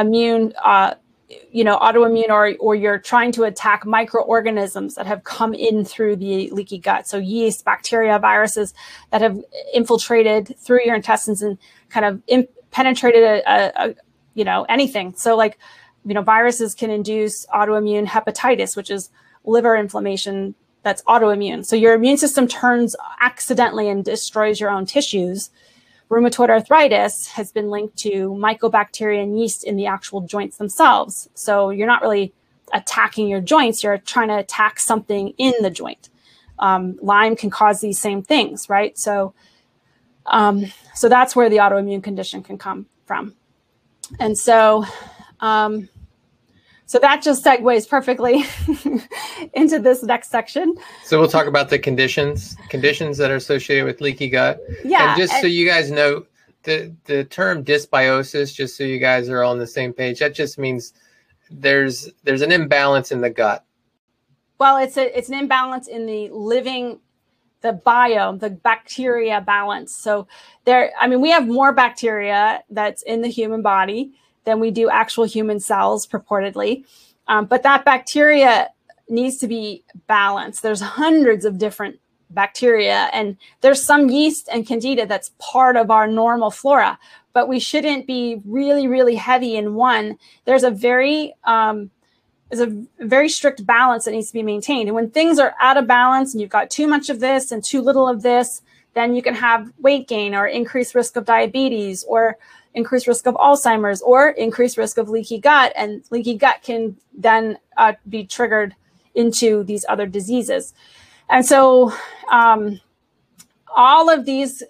immune, 0.00 0.54
uh, 0.64 0.94
you 1.52 1.64
know, 1.64 1.78
autoimmune, 1.78 2.30
or 2.30 2.54
or 2.58 2.74
you're 2.74 2.98
trying 2.98 3.32
to 3.32 3.44
attack 3.44 3.84
microorganisms 3.84 4.94
that 4.94 5.06
have 5.06 5.24
come 5.24 5.52
in 5.52 5.84
through 5.84 6.16
the 6.16 6.50
leaky 6.50 6.78
gut. 6.78 7.06
So 7.06 7.18
yeast, 7.18 7.64
bacteria, 7.64 8.18
viruses 8.18 8.72
that 9.10 9.20
have 9.20 9.38
infiltrated 9.74 10.56
through 10.58 10.80
your 10.84 10.94
intestines 10.94 11.42
and 11.42 11.58
kind 11.90 12.06
of 12.06 12.22
in, 12.26 12.48
penetrated 12.70 13.22
a, 13.22 13.42
a, 13.46 13.88
a, 13.88 13.94
you 14.34 14.44
know, 14.44 14.64
anything. 14.68 15.14
So 15.16 15.36
like, 15.36 15.58
you 16.06 16.14
know, 16.14 16.22
viruses 16.22 16.74
can 16.74 16.90
induce 16.90 17.46
autoimmune 17.46 18.06
hepatitis, 18.06 18.76
which 18.76 18.90
is 18.90 19.10
liver 19.44 19.76
inflammation 19.76 20.54
that's 20.82 21.02
autoimmune. 21.02 21.66
So 21.66 21.76
your 21.76 21.94
immune 21.94 22.16
system 22.16 22.46
turns 22.46 22.96
accidentally 23.20 23.88
and 23.88 24.04
destroys 24.04 24.60
your 24.60 24.70
own 24.70 24.86
tissues 24.86 25.50
rheumatoid 26.10 26.48
arthritis 26.48 27.28
has 27.28 27.52
been 27.52 27.70
linked 27.70 27.96
to 27.98 28.30
mycobacteria 28.30 29.22
and 29.22 29.38
yeast 29.38 29.64
in 29.64 29.76
the 29.76 29.86
actual 29.86 30.22
joints 30.22 30.56
themselves. 30.56 31.28
So 31.34 31.70
you're 31.70 31.86
not 31.86 32.02
really 32.02 32.32
attacking 32.72 33.28
your 33.28 33.40
joints, 33.40 33.82
you're 33.82 33.98
trying 33.98 34.28
to 34.28 34.38
attack 34.38 34.78
something 34.80 35.34
in 35.38 35.54
the 35.60 35.70
joint. 35.70 36.08
Um, 36.58 36.98
Lyme 37.00 37.36
can 37.36 37.50
cause 37.50 37.80
these 37.80 37.98
same 37.98 38.22
things, 38.22 38.68
right? 38.68 38.96
So, 38.98 39.34
um, 40.26 40.66
so 40.94 41.08
that's 41.08 41.36
where 41.36 41.48
the 41.48 41.58
autoimmune 41.58 42.02
condition 42.02 42.42
can 42.42 42.58
come 42.58 42.86
from. 43.06 43.34
And 44.18 44.36
so, 44.36 44.84
um, 45.40 45.88
so 46.88 46.98
that 47.00 47.20
just 47.20 47.44
segues 47.44 47.86
perfectly 47.86 48.46
into 49.52 49.78
this 49.78 50.02
next 50.02 50.30
section. 50.30 50.74
So 51.04 51.20
we'll 51.20 51.28
talk 51.28 51.46
about 51.46 51.68
the 51.68 51.78
conditions, 51.78 52.56
conditions 52.70 53.18
that 53.18 53.30
are 53.30 53.36
associated 53.36 53.84
with 53.84 54.00
leaky 54.00 54.30
gut. 54.30 54.58
Yeah. 54.86 55.10
And 55.10 55.20
just 55.20 55.34
and, 55.34 55.42
so 55.42 55.46
you 55.48 55.66
guys 55.66 55.90
know, 55.90 56.24
the 56.62 56.90
the 57.04 57.24
term 57.24 57.62
dysbiosis, 57.62 58.54
just 58.54 58.78
so 58.78 58.84
you 58.84 58.98
guys 58.98 59.28
are 59.28 59.42
all 59.42 59.52
on 59.52 59.58
the 59.58 59.66
same 59.66 59.92
page, 59.92 60.18
that 60.20 60.34
just 60.34 60.56
means 60.58 60.94
there's 61.50 62.08
there's 62.24 62.40
an 62.40 62.52
imbalance 62.52 63.12
in 63.12 63.20
the 63.20 63.28
gut. 63.28 63.66
Well, 64.58 64.78
it's 64.78 64.96
a 64.96 65.16
it's 65.16 65.28
an 65.28 65.38
imbalance 65.38 65.88
in 65.88 66.06
the 66.06 66.30
living 66.30 67.00
the 67.60 67.78
biome, 67.84 68.40
the 68.40 68.48
bacteria 68.48 69.42
balance. 69.42 69.94
So 69.94 70.26
there, 70.64 70.92
I 70.98 71.06
mean, 71.06 71.20
we 71.20 71.30
have 71.32 71.46
more 71.46 71.74
bacteria 71.74 72.62
that's 72.70 73.02
in 73.02 73.20
the 73.20 73.28
human 73.28 73.60
body 73.60 74.14
than 74.48 74.60
we 74.60 74.70
do 74.70 74.88
actual 74.88 75.24
human 75.24 75.60
cells 75.60 76.06
purportedly. 76.06 76.84
Um, 77.26 77.44
but 77.44 77.62
that 77.64 77.84
bacteria 77.84 78.70
needs 79.08 79.36
to 79.38 79.46
be 79.46 79.84
balanced. 80.06 80.62
There's 80.62 80.80
hundreds 80.80 81.44
of 81.44 81.58
different 81.58 82.00
bacteria, 82.30 83.10
and 83.12 83.36
there's 83.60 83.82
some 83.82 84.08
yeast 84.08 84.48
and 84.50 84.66
candida 84.66 85.04
that's 85.06 85.32
part 85.38 85.76
of 85.76 85.90
our 85.90 86.06
normal 86.06 86.50
flora, 86.50 86.98
but 87.34 87.46
we 87.46 87.60
shouldn't 87.60 88.06
be 88.06 88.40
really, 88.46 88.86
really 88.86 89.16
heavy 89.16 89.54
in 89.54 89.74
one. 89.74 90.18
There's 90.46 90.64
a 90.64 90.70
very 90.70 91.34
um, 91.44 91.90
there's 92.50 92.66
a 92.66 93.04
very 93.06 93.28
strict 93.28 93.66
balance 93.66 94.06
that 94.06 94.12
needs 94.12 94.28
to 94.28 94.32
be 94.32 94.42
maintained. 94.42 94.88
And 94.88 94.94
when 94.94 95.10
things 95.10 95.38
are 95.38 95.54
out 95.60 95.76
of 95.76 95.86
balance 95.86 96.32
and 96.32 96.40
you've 96.40 96.48
got 96.48 96.70
too 96.70 96.86
much 96.86 97.10
of 97.10 97.20
this 97.20 97.52
and 97.52 97.62
too 97.62 97.82
little 97.82 98.08
of 98.08 98.22
this, 98.22 98.62
then 98.98 99.14
you 99.14 99.22
can 99.22 99.34
have 99.34 99.72
weight 99.78 100.08
gain 100.08 100.34
or 100.34 100.46
increased 100.46 100.94
risk 100.94 101.16
of 101.16 101.24
diabetes 101.24 102.04
or 102.04 102.36
increased 102.74 103.06
risk 103.06 103.26
of 103.26 103.34
Alzheimer's 103.34 104.02
or 104.02 104.30
increased 104.30 104.76
risk 104.76 104.98
of 104.98 105.08
leaky 105.08 105.38
gut. 105.38 105.72
And 105.76 106.02
leaky 106.10 106.34
gut 106.36 106.62
can 106.62 106.96
then 107.16 107.58
uh, 107.76 107.92
be 108.08 108.24
triggered 108.24 108.74
into 109.14 109.64
these 109.64 109.84
other 109.88 110.06
diseases. 110.06 110.74
And 111.28 111.44
so 111.44 111.92
um, 112.30 112.80
all 113.74 114.10
of 114.10 114.24
these 114.24 114.62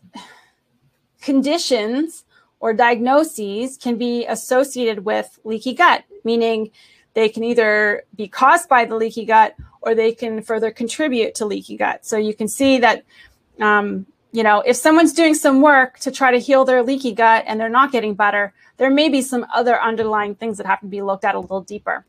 conditions 1.21 2.25
or 2.61 2.73
diagnoses 2.73 3.77
can 3.77 3.97
be 3.97 4.27
associated 4.27 5.05
with 5.05 5.39
leaky 5.45 5.75
gut, 5.75 6.05
meaning 6.25 6.71
they 7.15 7.29
can 7.29 7.45
either 7.45 8.03
be 8.17 8.29
caused 8.29 8.69
by 8.69 8.85
the 8.85 8.97
leaky 8.97 9.25
gut 9.25 9.55
or 9.81 9.95
they 9.95 10.13
can 10.13 10.43
further 10.43 10.71
contribute 10.71 11.35
to 11.37 11.47
leaky 11.47 11.77
gut. 11.77 12.05
So 12.05 12.17
you 12.17 12.35
can 12.35 12.49
see 12.49 12.79
that 12.79 13.05
um, 13.61 14.07
you 14.33 14.43
know, 14.43 14.61
if 14.61 14.77
someone's 14.77 15.13
doing 15.13 15.35
some 15.35 15.63
work 15.63 15.99
to 16.01 16.11
try 16.11 16.31
to 16.31 16.39
heal 16.39 16.65
their 16.65 16.83
leaky 16.83 17.13
gut 17.13 17.45
and 17.47 17.59
they're 17.59 17.69
not 17.69 17.93
getting 17.93 18.15
better, 18.15 18.53
there 18.77 18.91
may 18.91 19.09
be 19.09 19.23
some 19.23 19.47
other 19.55 19.81
underlying 19.81 20.35
things 20.35 20.59
that 20.59 20.67
have 20.67 20.81
to 20.81 20.87
be 20.87 21.03
looked 21.03 21.25
at 21.25 21.35
a 21.35 21.41
little 21.41 21.63
deeper. 21.63 22.05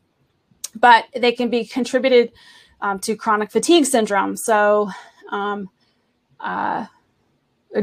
But 0.74 1.06
they 1.16 1.32
can 1.32 1.48
be 1.48 1.64
contributed 1.64 2.32
um, 2.80 2.98
to 3.00 3.16
chronic 3.16 3.50
fatigue 3.50 3.86
syndrome. 3.86 4.36
So, 4.36 4.90
um, 5.30 5.68
uh, 6.38 6.86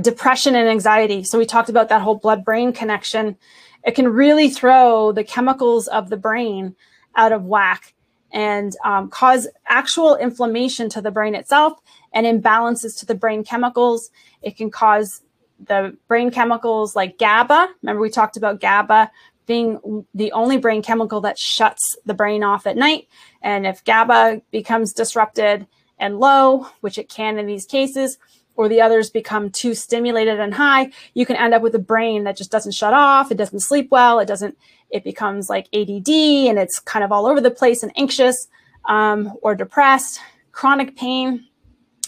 depression 0.02 0.56
and 0.56 0.70
anxiety. 0.70 1.24
So, 1.24 1.38
we 1.38 1.46
talked 1.46 1.70
about 1.70 1.90
that 1.90 2.02
whole 2.02 2.16
blood 2.16 2.46
brain 2.46 2.72
connection. 2.72 3.38
It 3.84 3.96
can 3.96 4.08
really 4.08 4.50
throw 4.50 5.12
the 5.12 5.24
chemicals 5.24 5.88
of 5.88 6.10
the 6.10 6.18
brain 6.18 6.76
out 7.16 7.32
of 7.32 7.44
whack 7.44 7.94
and 8.32 8.76
um, 8.84 9.10
cause 9.10 9.48
actual 9.68 10.16
inflammation 10.16 10.90
to 10.90 11.02
the 11.02 11.12
brain 11.12 11.36
itself 11.36 11.80
and 12.14 12.26
imbalances 12.26 13.00
to 13.00 13.06
the 13.06 13.16
brain 13.16 13.44
chemicals. 13.44 14.10
It 14.42 14.58
can 14.58 14.70
cause 14.70 15.22
the 15.60 15.98
brain 16.08 16.32
chemicals 16.32 16.96
like 16.96 17.18
GABA. 17.18 17.70
Remember, 17.82 18.02
we 18.02 18.10
talked 18.10 18.38
about 18.38 18.60
GABA 18.60 19.10
being 19.46 20.06
the 20.14 20.32
only 20.34 20.58
brain 20.58 20.82
chemical 20.82 21.22
that 21.22 21.40
shuts 21.40 21.96
the 22.06 22.14
brain 22.14 22.44
off 22.44 22.68
at 22.68 22.78
night. 22.78 23.08
And 23.42 23.66
if 23.66 23.84
GABA 23.84 24.42
becomes 24.52 24.94
disrupted 24.94 25.66
and 25.98 26.20
low, 26.20 26.68
which 26.82 26.98
it 26.98 27.10
can 27.10 27.40
in 27.40 27.48
these 27.48 27.66
cases, 27.66 28.18
or 28.56 28.68
the 28.68 28.82
others 28.82 29.10
become 29.10 29.50
too 29.52 29.74
stimulated 29.74 30.40
and 30.40 30.54
high, 30.56 30.92
you 31.14 31.26
can 31.26 31.36
end 31.36 31.54
up 31.54 31.62
with 31.62 31.76
a 31.76 31.80
brain 31.80 32.24
that 32.24 32.36
just 32.36 32.52
doesn't 32.52 32.74
shut 32.74 32.94
off. 32.94 33.32
It 33.32 33.38
doesn't 33.38 33.60
sleep 33.60 33.90
well. 33.92 34.20
It 34.20 34.28
doesn't, 34.28 34.58
it 34.90 35.04
becomes 35.04 35.50
like 35.50 35.68
ADD 35.74 36.10
and 36.10 36.58
it's 36.58 36.80
kind 36.80 37.04
of 37.04 37.12
all 37.12 37.26
over 37.26 37.42
the 37.42 37.52
place 37.52 37.84
and 37.84 37.92
anxious 37.98 38.48
um, 38.86 39.34
or 39.42 39.56
depressed, 39.56 40.20
chronic 40.52 40.96
pain, 40.96 41.46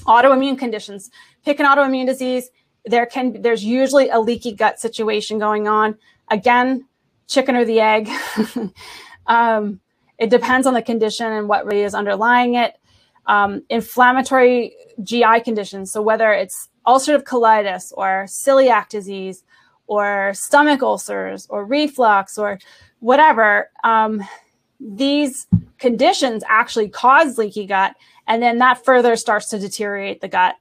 autoimmune 0.06 0.58
conditions. 0.58 1.12
Pick 1.44 1.60
an 1.60 1.66
autoimmune 1.66 2.06
disease. 2.06 2.50
There 2.86 3.06
can 3.06 3.42
there's 3.42 3.64
usually 3.64 4.10
a 4.10 4.20
leaky 4.20 4.54
gut 4.54 4.80
situation 4.80 5.40
going 5.40 5.68
on. 5.68 5.98
Again, 6.30 6.86
chicken 7.28 7.56
or 7.56 7.66
the 7.66 7.80
egg. 7.80 8.10
um, 9.28 9.80
it 10.18 10.30
depends 10.30 10.68
on 10.68 10.74
the 10.74 10.82
condition 10.82 11.28
and 11.32 11.48
what 11.48 11.66
really 11.66 11.82
is 11.82 11.94
underlying 11.94 12.56
it. 12.56 12.78
Um, 13.26 13.64
inflammatory 13.70 14.76
GI 15.04 15.42
conditions. 15.44 15.92
So 15.92 16.02
whether 16.02 16.32
it's 16.34 16.70
ulcerative 16.88 17.24
colitis 17.24 17.94
or 17.96 18.26
celiac 18.28 18.90
disease 18.90 19.44
or 19.90 20.32
stomach 20.36 20.84
ulcers 20.84 21.48
or 21.50 21.66
reflux 21.66 22.38
or 22.38 22.60
whatever, 23.00 23.70
um, 23.84 24.24
these 24.80 25.48
conditions 25.80 26.44
actually 26.48 26.88
cause 26.88 27.40
leaky 27.40 27.66
gut 27.66 27.96
and 28.28 28.42
then 28.42 28.60
that 28.60 28.86
further 28.86 29.16
starts 29.16 29.50
to 29.50 29.58
deteriorate 29.58 30.22
the 30.22 30.28
gut. 30.28 30.56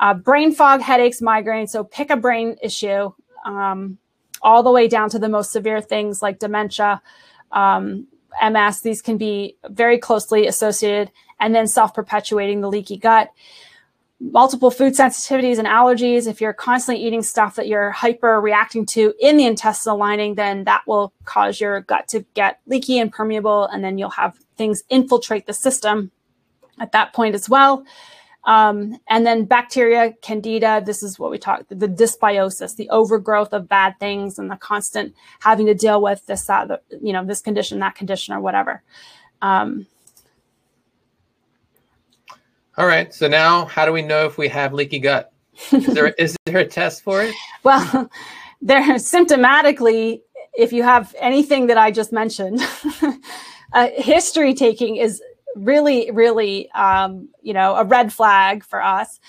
Uh, 0.00 0.12
brain 0.12 0.52
fog, 0.52 0.80
headaches, 0.80 1.20
migraines. 1.20 1.68
So 1.68 1.84
pick 1.84 2.10
a 2.10 2.16
brain 2.16 2.56
issue, 2.60 3.12
um, 3.46 3.98
all 4.42 4.62
the 4.64 4.72
way 4.72 4.88
down 4.88 5.08
to 5.10 5.18
the 5.18 5.28
most 5.28 5.52
severe 5.52 5.80
things 5.80 6.20
like 6.20 6.40
dementia, 6.40 7.00
um, 7.52 8.08
MS. 8.42 8.80
These 8.80 9.00
can 9.00 9.16
be 9.16 9.56
very 9.70 9.98
closely 9.98 10.48
associated, 10.48 11.12
and 11.38 11.54
then 11.54 11.66
self-perpetuating 11.68 12.60
the 12.60 12.68
leaky 12.68 12.98
gut. 12.98 13.30
Multiple 14.18 14.70
food 14.70 14.94
sensitivities 14.94 15.58
and 15.58 15.68
allergies. 15.68 16.26
If 16.26 16.40
you're 16.40 16.54
constantly 16.54 17.04
eating 17.04 17.22
stuff 17.22 17.54
that 17.56 17.68
you're 17.68 17.90
hyper 17.90 18.40
reacting 18.40 18.86
to 18.86 19.12
in 19.20 19.36
the 19.36 19.44
intestinal 19.44 19.98
lining, 19.98 20.36
then 20.36 20.64
that 20.64 20.82
will 20.86 21.12
cause 21.24 21.60
your 21.60 21.82
gut 21.82 22.08
to 22.08 22.24
get 22.32 22.60
leaky 22.66 22.98
and 22.98 23.12
permeable, 23.12 23.66
and 23.66 23.84
then 23.84 23.98
you'll 23.98 24.08
have 24.10 24.38
things 24.56 24.82
infiltrate 24.88 25.46
the 25.46 25.52
system 25.52 26.10
at 26.80 26.92
that 26.92 27.12
point 27.12 27.34
as 27.34 27.48
well. 27.48 27.84
Um, 28.44 28.98
and 29.08 29.26
then 29.26 29.44
bacteria, 29.44 30.14
candida, 30.22 30.80
this 30.84 31.02
is 31.02 31.18
what 31.18 31.30
we 31.32 31.38
talked, 31.38 31.68
the 31.68 31.88
dysbiosis, 31.88 32.76
the 32.76 32.88
overgrowth 32.90 33.52
of 33.52 33.68
bad 33.68 33.98
things 33.98 34.38
and 34.38 34.50
the 34.50 34.56
constant 34.56 35.14
having 35.40 35.66
to 35.66 35.74
deal 35.74 36.00
with 36.00 36.24
this, 36.26 36.44
that, 36.46 36.68
the, 36.68 36.80
you 37.02 37.12
know, 37.12 37.24
this 37.24 37.40
condition, 37.40 37.80
that 37.80 37.96
condition 37.96 38.34
or 38.34 38.40
whatever. 38.40 38.82
Um, 39.42 39.88
All 42.78 42.86
right. 42.86 43.12
So 43.14 43.26
now, 43.26 43.64
how 43.64 43.86
do 43.86 43.92
we 43.92 44.02
know 44.02 44.26
if 44.26 44.36
we 44.36 44.48
have 44.48 44.74
leaky 44.74 44.98
gut? 44.98 45.32
Is 45.72 45.86
there 45.86 46.08
is 46.18 46.36
there 46.44 46.58
a 46.58 46.66
test 46.66 47.02
for 47.02 47.22
it? 47.22 47.34
Well, 47.62 48.10
there 48.60 48.82
symptomatically, 48.96 50.20
if 50.56 50.72
you 50.72 50.82
have 50.82 51.14
anything 51.18 51.68
that 51.68 51.78
I 51.78 51.90
just 51.90 52.12
mentioned, 52.12 52.60
uh, 53.72 53.88
history 53.94 54.54
taking 54.54 54.96
is 54.96 55.22
really, 55.54 56.10
really, 56.10 56.70
um, 56.72 57.30
you 57.40 57.54
know, 57.54 57.76
a 57.76 57.84
red 57.84 58.12
flag 58.12 58.62
for 58.62 58.82
us. 58.82 59.20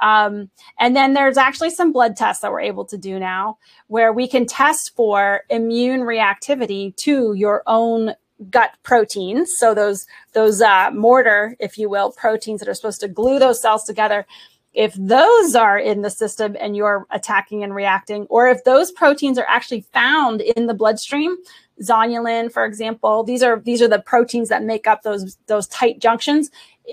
Um, 0.00 0.50
and 0.78 0.94
then 0.94 1.14
there's 1.14 1.38
actually 1.38 1.70
some 1.70 1.92
blood 1.92 2.16
tests 2.16 2.42
that 2.42 2.50
we're 2.50 2.60
able 2.60 2.84
to 2.86 2.98
do 2.98 3.18
now 3.18 3.58
where 3.86 4.12
we 4.12 4.28
can 4.28 4.46
test 4.46 4.94
for 4.94 5.42
immune 5.48 6.00
reactivity 6.00 6.94
to 6.96 7.32
your 7.34 7.62
own 7.66 8.14
gut 8.50 8.72
proteins. 8.82 9.54
So 9.56 9.74
those 9.74 10.06
those 10.32 10.60
uh, 10.60 10.90
mortar, 10.92 11.56
if 11.58 11.78
you 11.78 11.88
will, 11.88 12.12
proteins 12.12 12.60
that 12.60 12.68
are 12.68 12.74
supposed 12.74 13.00
to 13.00 13.08
glue 13.08 13.38
those 13.38 13.60
cells 13.60 13.84
together. 13.84 14.26
If 14.72 14.92
those 14.98 15.54
are 15.54 15.78
in 15.78 16.02
the 16.02 16.10
system 16.10 16.54
and 16.60 16.76
you're 16.76 17.06
attacking 17.10 17.64
and 17.64 17.74
reacting, 17.74 18.26
or 18.28 18.46
if 18.48 18.62
those 18.64 18.90
proteins 18.92 19.38
are 19.38 19.46
actually 19.48 19.86
found 19.94 20.42
in 20.42 20.66
the 20.66 20.74
bloodstream, 20.74 21.38
zonulin, 21.82 22.52
for 22.52 22.66
example, 22.66 23.24
these 23.24 23.42
are 23.42 23.58
these 23.60 23.80
are 23.80 23.88
the 23.88 24.00
proteins 24.00 24.50
that 24.50 24.62
make 24.62 24.86
up 24.86 25.02
those 25.02 25.38
those 25.46 25.66
tight 25.68 25.98
junctions. 25.98 26.50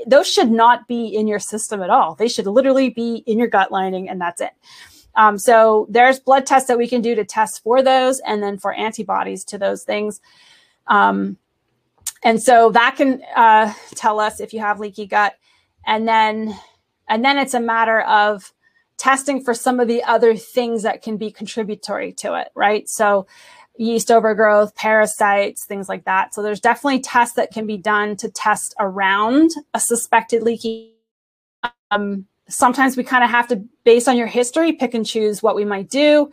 Those 0.07 0.31
should 0.31 0.49
not 0.49 0.87
be 0.87 1.07
in 1.07 1.27
your 1.27 1.39
system 1.39 1.81
at 1.81 1.89
all. 1.89 2.15
They 2.15 2.29
should 2.29 2.47
literally 2.47 2.89
be 2.89 3.23
in 3.27 3.37
your 3.37 3.49
gut 3.49 3.71
lining, 3.71 4.07
and 4.09 4.19
that's 4.19 4.39
it. 4.39 4.53
Um, 5.15 5.37
so 5.37 5.85
there's 5.89 6.19
blood 6.19 6.45
tests 6.45 6.67
that 6.69 6.77
we 6.77 6.87
can 6.87 7.01
do 7.01 7.15
to 7.15 7.25
test 7.25 7.61
for 7.63 7.83
those, 7.83 8.21
and 8.21 8.41
then 8.41 8.57
for 8.57 8.73
antibodies 8.73 9.43
to 9.45 9.57
those 9.57 9.83
things. 9.83 10.21
Um, 10.87 11.37
and 12.23 12.41
so 12.41 12.71
that 12.71 12.95
can 12.95 13.21
uh, 13.35 13.73
tell 13.95 14.19
us 14.19 14.39
if 14.39 14.53
you 14.53 14.59
have 14.59 14.79
leaky 14.79 15.05
gut, 15.05 15.35
and 15.85 16.07
then 16.07 16.57
and 17.07 17.23
then 17.23 17.37
it's 17.37 17.53
a 17.53 17.59
matter 17.59 18.01
of 18.01 18.53
testing 18.97 19.43
for 19.43 19.53
some 19.53 19.79
of 19.79 19.87
the 19.87 20.03
other 20.03 20.35
things 20.35 20.83
that 20.83 21.01
can 21.01 21.17
be 21.17 21.31
contributory 21.31 22.13
to 22.13 22.35
it, 22.35 22.49
right? 22.55 22.87
So 22.87 23.27
yeast 23.77 24.11
overgrowth, 24.11 24.75
parasites, 24.75 25.65
things 25.65 25.89
like 25.89 26.05
that. 26.05 26.33
So 26.33 26.41
there's 26.41 26.59
definitely 26.59 26.99
tests 26.99 27.35
that 27.35 27.51
can 27.51 27.65
be 27.65 27.77
done 27.77 28.15
to 28.17 28.29
test 28.29 28.75
around 28.79 29.51
a 29.73 29.79
suspected 29.79 30.43
leaky. 30.43 30.93
Um, 31.91 32.27
sometimes 32.47 32.95
we 32.95 33.03
kind 33.03 33.23
of 33.23 33.29
have 33.31 33.47
to, 33.49 33.63
based 33.83 34.07
on 34.07 34.15
your 34.15 34.27
history, 34.27 34.73
pick 34.73 34.93
and 34.93 35.05
choose 35.05 35.41
what 35.41 35.55
we 35.55 35.65
might 35.65 35.89
do. 35.89 36.31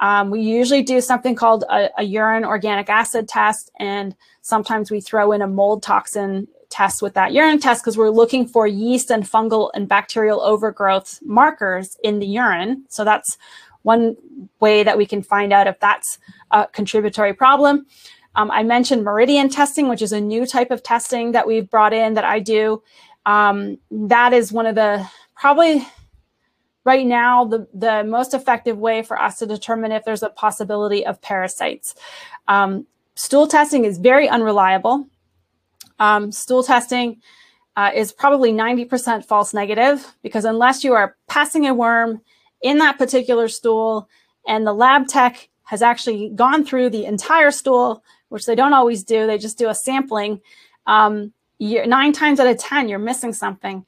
Um, 0.00 0.30
we 0.30 0.40
usually 0.40 0.82
do 0.82 1.00
something 1.00 1.34
called 1.34 1.64
a, 1.70 1.90
a, 1.98 2.02
urine 2.02 2.44
organic 2.44 2.88
acid 2.88 3.28
test, 3.28 3.70
and 3.78 4.16
sometimes 4.40 4.90
we 4.90 5.00
throw 5.00 5.32
in 5.32 5.42
a 5.42 5.46
mold 5.46 5.82
toxin 5.82 6.48
test 6.70 7.02
with 7.02 7.14
that 7.14 7.32
urine 7.32 7.58
test 7.58 7.82
because 7.82 7.98
we're 7.98 8.10
looking 8.10 8.46
for 8.46 8.66
yeast 8.66 9.10
and 9.10 9.24
fungal 9.24 9.70
and 9.74 9.88
bacterial 9.88 10.40
overgrowth 10.40 11.18
markers 11.22 11.98
in 12.02 12.18
the 12.18 12.26
urine. 12.26 12.84
So 12.88 13.04
that's 13.04 13.36
one 13.82 14.16
way 14.60 14.82
that 14.82 14.96
we 14.96 15.04
can 15.04 15.22
find 15.22 15.52
out 15.52 15.66
if 15.66 15.78
that's 15.80 16.18
a 16.50 16.66
contributory 16.68 17.34
problem. 17.34 17.86
Um, 18.36 18.50
I 18.50 18.62
mentioned 18.62 19.04
meridian 19.04 19.48
testing, 19.48 19.88
which 19.88 20.02
is 20.02 20.12
a 20.12 20.20
new 20.20 20.46
type 20.46 20.70
of 20.70 20.82
testing 20.82 21.32
that 21.32 21.46
we've 21.46 21.68
brought 21.68 21.92
in 21.92 22.14
that 22.14 22.24
I 22.24 22.38
do. 22.38 22.82
Um, 23.26 23.78
that 23.90 24.32
is 24.32 24.52
one 24.52 24.66
of 24.66 24.76
the 24.76 25.06
probably 25.34 25.86
right 26.84 27.06
now 27.06 27.44
the, 27.44 27.66
the 27.74 28.04
most 28.04 28.34
effective 28.34 28.78
way 28.78 29.02
for 29.02 29.20
us 29.20 29.38
to 29.38 29.46
determine 29.46 29.92
if 29.92 30.04
there's 30.04 30.22
a 30.22 30.30
possibility 30.30 31.04
of 31.04 31.20
parasites. 31.20 31.94
Um, 32.48 32.86
stool 33.14 33.46
testing 33.46 33.84
is 33.84 33.98
very 33.98 34.28
unreliable. 34.28 35.06
Um, 35.98 36.32
stool 36.32 36.62
testing 36.62 37.20
uh, 37.76 37.90
is 37.94 38.12
probably 38.12 38.52
90% 38.52 39.24
false 39.24 39.52
negative 39.52 40.14
because 40.22 40.44
unless 40.44 40.82
you 40.82 40.94
are 40.94 41.16
passing 41.28 41.66
a 41.66 41.74
worm 41.74 42.20
in 42.62 42.78
that 42.78 42.98
particular 42.98 43.48
stool 43.48 44.08
and 44.46 44.66
the 44.66 44.72
lab 44.72 45.06
tech 45.06 45.48
has 45.64 45.82
actually 45.82 46.30
gone 46.30 46.64
through 46.64 46.90
the 46.90 47.04
entire 47.04 47.50
stool, 47.50 48.02
which 48.28 48.44
they 48.46 48.54
don't 48.54 48.74
always 48.74 49.04
do, 49.04 49.26
they 49.26 49.38
just 49.38 49.58
do 49.58 49.68
a 49.68 49.74
sampling, 49.74 50.40
um, 50.86 51.32
nine 51.60 52.12
times 52.12 52.40
out 52.40 52.46
of 52.46 52.58
10, 52.58 52.88
you're 52.88 52.98
missing 52.98 53.32
something. 53.32 53.84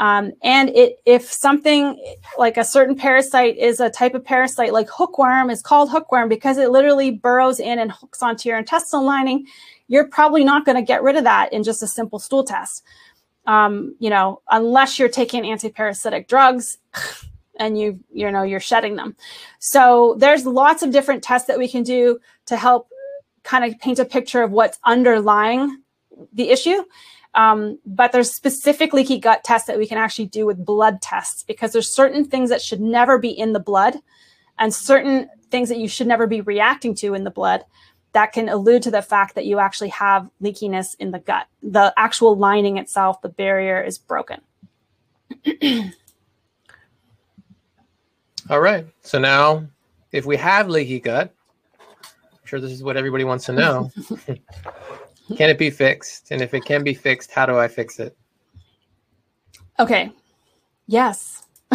Um, 0.00 0.32
and 0.42 0.70
it, 0.70 0.96
if 1.06 1.32
something 1.32 2.02
like 2.36 2.56
a 2.56 2.64
certain 2.64 2.96
parasite 2.96 3.56
is 3.56 3.78
a 3.78 3.90
type 3.90 4.14
of 4.14 4.24
parasite, 4.24 4.72
like 4.72 4.88
hookworm 4.90 5.50
is 5.50 5.62
called 5.62 5.90
hookworm 5.90 6.28
because 6.28 6.58
it 6.58 6.70
literally 6.70 7.12
burrows 7.12 7.60
in 7.60 7.78
and 7.78 7.92
hooks 7.92 8.22
onto 8.22 8.48
your 8.48 8.58
intestinal 8.58 9.04
lining, 9.04 9.46
you're 9.86 10.08
probably 10.08 10.42
not 10.42 10.64
going 10.64 10.76
to 10.76 10.82
get 10.82 11.02
rid 11.02 11.16
of 11.16 11.24
that 11.24 11.52
in 11.52 11.62
just 11.62 11.82
a 11.82 11.86
simple 11.86 12.18
stool 12.18 12.42
test. 12.42 12.82
Um, 13.46 13.94
you 13.98 14.10
know, 14.10 14.40
unless 14.50 14.98
you're 14.98 15.08
taking 15.08 15.46
anti-parasitic 15.46 16.28
drugs 16.28 16.78
and 17.60 17.78
you, 17.78 18.00
you 18.12 18.30
know, 18.30 18.42
you're 18.42 18.58
shedding 18.58 18.96
them. 18.96 19.14
So 19.58 20.16
there's 20.18 20.44
lots 20.44 20.82
of 20.82 20.90
different 20.90 21.22
tests 21.22 21.46
that 21.46 21.58
we 21.58 21.68
can 21.68 21.82
do 21.82 22.18
to 22.46 22.56
help 22.56 22.88
kind 23.44 23.64
of 23.64 23.78
paint 23.78 23.98
a 23.98 24.04
picture 24.04 24.42
of 24.42 24.50
what's 24.50 24.78
underlying 24.84 25.82
the 26.32 26.50
issue. 26.50 26.82
Um, 27.34 27.78
but 27.84 28.12
there's 28.12 28.32
specific 28.32 28.92
leaky 28.92 29.18
gut 29.18 29.42
tests 29.42 29.66
that 29.66 29.78
we 29.78 29.86
can 29.86 29.98
actually 29.98 30.26
do 30.26 30.46
with 30.46 30.64
blood 30.64 31.02
tests 31.02 31.42
because 31.42 31.72
there's 31.72 31.92
certain 31.92 32.24
things 32.24 32.48
that 32.50 32.62
should 32.62 32.80
never 32.80 33.18
be 33.18 33.30
in 33.30 33.52
the 33.52 33.60
blood 33.60 33.96
and 34.58 34.72
certain 34.72 35.28
things 35.50 35.68
that 35.68 35.78
you 35.78 35.88
should 35.88 36.06
never 36.06 36.26
be 36.26 36.40
reacting 36.40 36.94
to 36.96 37.14
in 37.14 37.24
the 37.24 37.30
blood 37.30 37.64
that 38.12 38.32
can 38.32 38.48
allude 38.48 38.82
to 38.82 38.90
the 38.90 39.02
fact 39.02 39.34
that 39.34 39.44
you 39.44 39.58
actually 39.58 39.88
have 39.88 40.30
leakiness 40.40 40.94
in 41.00 41.10
the 41.10 41.18
gut. 41.18 41.46
The 41.62 41.92
actual 41.96 42.36
lining 42.36 42.78
itself, 42.78 43.20
the 43.20 43.28
barrier 43.28 43.82
is 43.82 43.98
broken. 43.98 44.40
All 48.50 48.60
right. 48.60 48.86
So 49.02 49.18
now, 49.18 49.66
if 50.12 50.26
we 50.26 50.36
have 50.36 50.68
leaky 50.68 51.00
gut, 51.00 51.34
I'm 51.80 52.38
sure 52.44 52.60
this 52.60 52.70
is 52.70 52.84
what 52.84 52.96
everybody 52.96 53.24
wants 53.24 53.46
to 53.46 53.52
know. 53.52 53.90
Can 55.36 55.50
it 55.50 55.58
be 55.58 55.70
fixed? 55.70 56.30
And 56.30 56.40
if 56.40 56.54
it 56.54 56.64
can 56.64 56.82
be 56.82 56.94
fixed, 56.94 57.30
how 57.30 57.46
do 57.46 57.58
I 57.58 57.68
fix 57.68 57.98
it? 57.98 58.16
Okay. 59.78 60.12
Yes. 60.86 61.42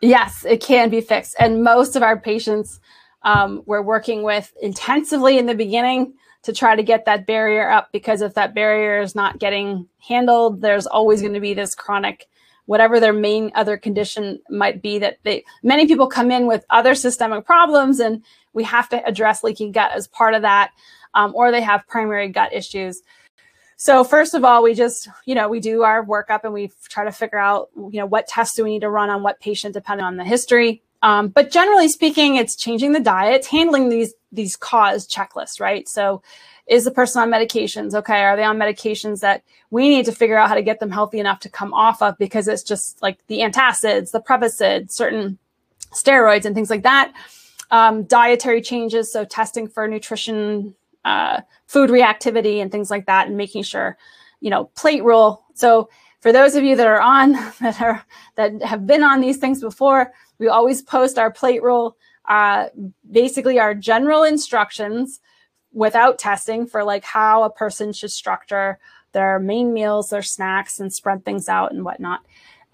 yes, 0.00 0.44
it 0.44 0.60
can 0.60 0.90
be 0.90 1.00
fixed. 1.00 1.36
And 1.38 1.62
most 1.62 1.96
of 1.96 2.02
our 2.02 2.18
patients 2.18 2.80
um, 3.22 3.62
we're 3.66 3.82
working 3.82 4.22
with 4.22 4.52
intensively 4.62 5.38
in 5.38 5.46
the 5.46 5.54
beginning 5.54 6.14
to 6.42 6.52
try 6.52 6.76
to 6.76 6.82
get 6.82 7.04
that 7.04 7.26
barrier 7.26 7.68
up 7.68 7.88
because 7.92 8.22
if 8.22 8.34
that 8.34 8.54
barrier 8.54 9.00
is 9.00 9.14
not 9.14 9.38
getting 9.38 9.88
handled, 9.98 10.60
there's 10.60 10.86
always 10.86 11.20
going 11.20 11.34
to 11.34 11.40
be 11.40 11.54
this 11.54 11.74
chronic 11.74 12.28
whatever 12.68 13.00
their 13.00 13.14
main 13.14 13.50
other 13.54 13.78
condition 13.78 14.38
might 14.50 14.82
be 14.82 14.98
that 14.98 15.16
they 15.22 15.42
many 15.62 15.86
people 15.86 16.06
come 16.06 16.30
in 16.30 16.46
with 16.46 16.66
other 16.68 16.94
systemic 16.94 17.46
problems 17.46 17.98
and 17.98 18.22
we 18.52 18.62
have 18.62 18.90
to 18.90 19.02
address 19.06 19.42
leaky 19.42 19.70
gut 19.70 19.90
as 19.92 20.06
part 20.06 20.34
of 20.34 20.42
that, 20.42 20.70
um, 21.14 21.34
or 21.34 21.50
they 21.50 21.62
have 21.62 21.88
primary 21.88 22.28
gut 22.28 22.52
issues. 22.52 23.00
So 23.78 24.04
first 24.04 24.34
of 24.34 24.44
all, 24.44 24.62
we 24.62 24.74
just, 24.74 25.08
you 25.24 25.34
know, 25.34 25.48
we 25.48 25.60
do 25.60 25.82
our 25.82 26.04
workup 26.04 26.40
and 26.44 26.52
we 26.52 26.70
try 26.90 27.04
to 27.04 27.12
figure 27.12 27.38
out, 27.38 27.70
you 27.74 28.00
know, 28.00 28.06
what 28.06 28.26
tests 28.26 28.54
do 28.54 28.64
we 28.64 28.70
need 28.70 28.80
to 28.80 28.90
run 28.90 29.08
on 29.08 29.22
what 29.22 29.40
patient 29.40 29.72
depending 29.72 30.04
on 30.04 30.18
the 30.18 30.24
history. 30.24 30.82
Um, 31.00 31.28
but 31.28 31.50
generally 31.50 31.88
speaking, 31.88 32.36
it's 32.36 32.54
changing 32.54 32.92
the 32.92 33.00
diet, 33.00 33.46
handling 33.46 33.88
these 33.88 34.12
these 34.30 34.56
cause 34.56 35.08
checklists, 35.08 35.58
right? 35.58 35.88
So 35.88 36.22
is 36.68 36.84
the 36.84 36.90
person 36.90 37.22
on 37.22 37.30
medications? 37.30 37.94
Okay, 37.94 38.22
are 38.22 38.36
they 38.36 38.44
on 38.44 38.58
medications 38.58 39.20
that 39.20 39.42
we 39.70 39.88
need 39.88 40.04
to 40.04 40.12
figure 40.12 40.36
out 40.36 40.48
how 40.48 40.54
to 40.54 40.62
get 40.62 40.80
them 40.80 40.90
healthy 40.90 41.18
enough 41.18 41.40
to 41.40 41.48
come 41.48 41.72
off 41.72 42.02
of 42.02 42.16
because 42.18 42.48
it's 42.48 42.62
just 42.62 43.00
like 43.02 43.18
the 43.26 43.38
antacids, 43.38 44.10
the 44.10 44.20
Prevacid, 44.20 44.90
certain 44.90 45.38
steroids 45.92 46.44
and 46.44 46.54
things 46.54 46.70
like 46.70 46.82
that 46.82 47.12
um, 47.70 48.04
dietary 48.04 48.62
changes, 48.62 49.12
so 49.12 49.24
testing 49.24 49.68
for 49.68 49.86
nutrition, 49.86 50.74
uh, 51.04 51.40
food 51.66 51.90
reactivity, 51.90 52.62
and 52.62 52.72
things 52.72 52.90
like 52.90 53.06
that, 53.06 53.26
and 53.28 53.36
making 53.36 53.62
sure, 53.62 53.96
you 54.40 54.50
know, 54.50 54.66
plate 54.76 55.04
rule. 55.04 55.44
So 55.54 55.88
for 56.20 56.32
those 56.32 56.54
of 56.54 56.64
you 56.64 56.76
that 56.76 56.86
are 56.86 57.00
on 57.00 57.32
that 57.60 57.80
are 57.80 58.04
that 58.36 58.62
have 58.62 58.86
been 58.86 59.02
on 59.02 59.20
these 59.20 59.36
things 59.36 59.60
before, 59.60 60.12
we 60.38 60.48
always 60.48 60.82
post 60.82 61.18
our 61.18 61.30
plate 61.30 61.62
rule, 61.62 61.96
uh, 62.28 62.68
basically 63.10 63.58
our 63.58 63.74
general 63.74 64.22
instructions 64.22 65.20
without 65.72 66.18
testing 66.18 66.66
for 66.66 66.84
like 66.84 67.04
how 67.04 67.42
a 67.42 67.50
person 67.50 67.92
should 67.92 68.10
structure 68.10 68.78
their 69.12 69.38
main 69.38 69.72
meals, 69.72 70.10
their 70.10 70.22
snacks, 70.22 70.80
and 70.80 70.92
spread 70.92 71.24
things 71.24 71.48
out 71.48 71.72
and 71.72 71.84
whatnot. 71.84 72.20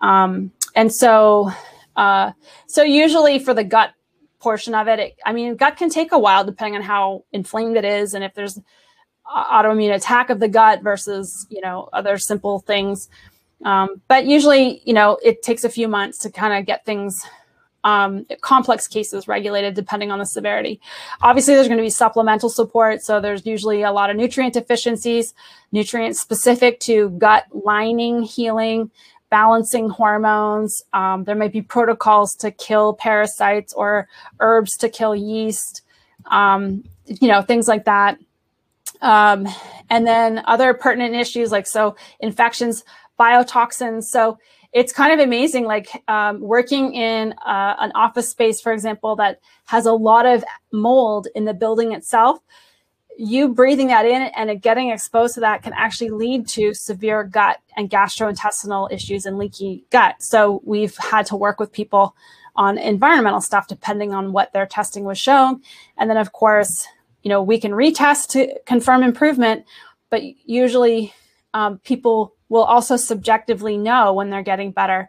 Um, 0.01 0.53
and 0.74 0.92
so, 0.92 1.51
uh, 1.97 2.32
so 2.66 2.82
usually 2.82 3.38
for 3.38 3.55
the 3.55 3.64
gut 3.64 3.92
portion 4.40 4.74
of 4.74 4.88
it. 4.88 4.99
it. 4.99 5.18
I 5.24 5.32
mean, 5.32 5.57
gut 5.57 5.76
can 5.76 5.88
take 5.88 6.12
a 6.12 6.18
while 6.18 6.45
depending 6.45 6.76
on 6.76 6.82
how 6.82 7.24
inflamed 7.32 7.76
it 7.76 7.84
is 7.84 8.14
and 8.14 8.22
if 8.22 8.34
there's 8.34 8.61
autoimmune 9.26 9.95
attack 9.95 10.28
of 10.28 10.38
the 10.38 10.49
gut 10.49 10.82
versus, 10.82 11.47
you 11.49 11.61
know, 11.61 11.88
other 11.92 12.18
simple 12.18 12.61
things. 12.61 13.09
Um, 13.64 14.03
but 14.09 14.26
usually, 14.26 14.82
you 14.84 14.92
know, 14.92 15.18
it 15.24 15.42
takes 15.42 15.64
a 15.64 15.70
few 15.70 15.88
months 15.88 16.18
to 16.18 16.30
kind 16.30 16.53
of 16.59 16.66
get 16.66 16.84
things 16.84 17.24
um, 17.85 18.26
complex 18.41 18.89
cases 18.89 19.28
regulated 19.28 19.74
depending 19.74 20.11
on 20.11 20.18
the 20.18 20.26
severity. 20.26 20.80
Obviously, 21.22 21.55
there's 21.55 21.68
going 21.68 21.78
to 21.78 21.85
be 21.85 21.91
supplemental 21.91 22.49
support. 22.49 23.03
So 23.03 23.20
there's 23.20 23.47
usually 23.47 23.82
a 23.82 23.93
lot 23.93 24.11
of 24.11 24.16
nutrient 24.16 24.55
deficiencies, 24.55 25.35
nutrients 25.70 26.20
specific 26.20 26.80
to 26.80 27.11
gut 27.11 27.45
lining 27.53 28.22
healing, 28.22 28.91
balancing 29.30 29.91
hormones. 29.91 30.82
Um, 30.93 31.24
there 31.24 31.37
might 31.37 31.53
be 31.53 31.62
protocols 31.62 32.35
to 32.37 32.51
kill 32.51 32.95
parasites 32.95 33.72
or 33.74 34.09
herbs 34.41 34.76
to 34.78 34.89
kill 34.89 35.14
yeast, 35.14 35.82
um, 36.30 36.85
you 37.07 37.28
know, 37.28 37.43
things 37.43 37.68
like 37.68 37.85
that. 37.85 38.18
Um, 39.03 39.47
and 39.91 40.07
then 40.07 40.43
other 40.47 40.72
pertinent 40.72 41.14
issues 41.14 41.53
like 41.53 41.66
so 41.66 41.97
infections, 42.20 42.85
biotoxins. 43.20 44.05
So 44.05 44.39
it's 44.74 44.92
kind 44.92 45.12
of 45.12 45.24
amazing, 45.24 45.64
like 45.64 46.02
um, 46.08 46.40
working 46.40 46.94
in 46.94 47.32
uh, 47.46 47.76
an 47.78 47.92
office 47.94 48.28
space, 48.28 48.60
for 48.60 48.72
example, 48.72 49.14
that 49.16 49.38
has 49.66 49.86
a 49.86 49.92
lot 49.92 50.26
of 50.26 50.44
mold 50.72 51.28
in 51.36 51.44
the 51.44 51.54
building 51.54 51.92
itself. 51.92 52.40
You 53.16 53.48
breathing 53.50 53.86
that 53.86 54.04
in 54.04 54.22
and 54.22 54.60
getting 54.60 54.90
exposed 54.90 55.34
to 55.34 55.40
that 55.40 55.62
can 55.62 55.72
actually 55.74 56.10
lead 56.10 56.48
to 56.48 56.74
severe 56.74 57.22
gut 57.22 57.58
and 57.76 57.88
gastrointestinal 57.88 58.90
issues 58.90 59.26
and 59.26 59.38
leaky 59.38 59.84
gut. 59.90 60.16
So 60.18 60.60
we've 60.64 60.96
had 60.96 61.26
to 61.26 61.36
work 61.36 61.60
with 61.60 61.70
people 61.70 62.16
on 62.56 62.76
environmental 62.76 63.40
stuff 63.40 63.68
depending 63.68 64.12
on 64.12 64.32
what 64.32 64.52
their 64.52 64.66
testing 64.66 65.04
was 65.04 65.18
showing. 65.18 65.62
And 65.96 66.10
then, 66.10 66.16
of 66.16 66.32
course, 66.32 66.88
you 67.22 67.28
know, 67.28 67.40
we 67.40 67.60
can 67.60 67.70
retest 67.70 68.30
to 68.30 68.58
confirm 68.66 69.04
improvement, 69.04 69.66
but 70.10 70.22
usually 70.44 71.14
um, 71.54 71.78
people 71.84 72.34
will 72.55 72.62
also 72.62 72.96
subjectively 72.96 73.76
know 73.76 74.12
when 74.12 74.30
they're 74.30 74.44
getting 74.44 74.70
better. 74.70 75.09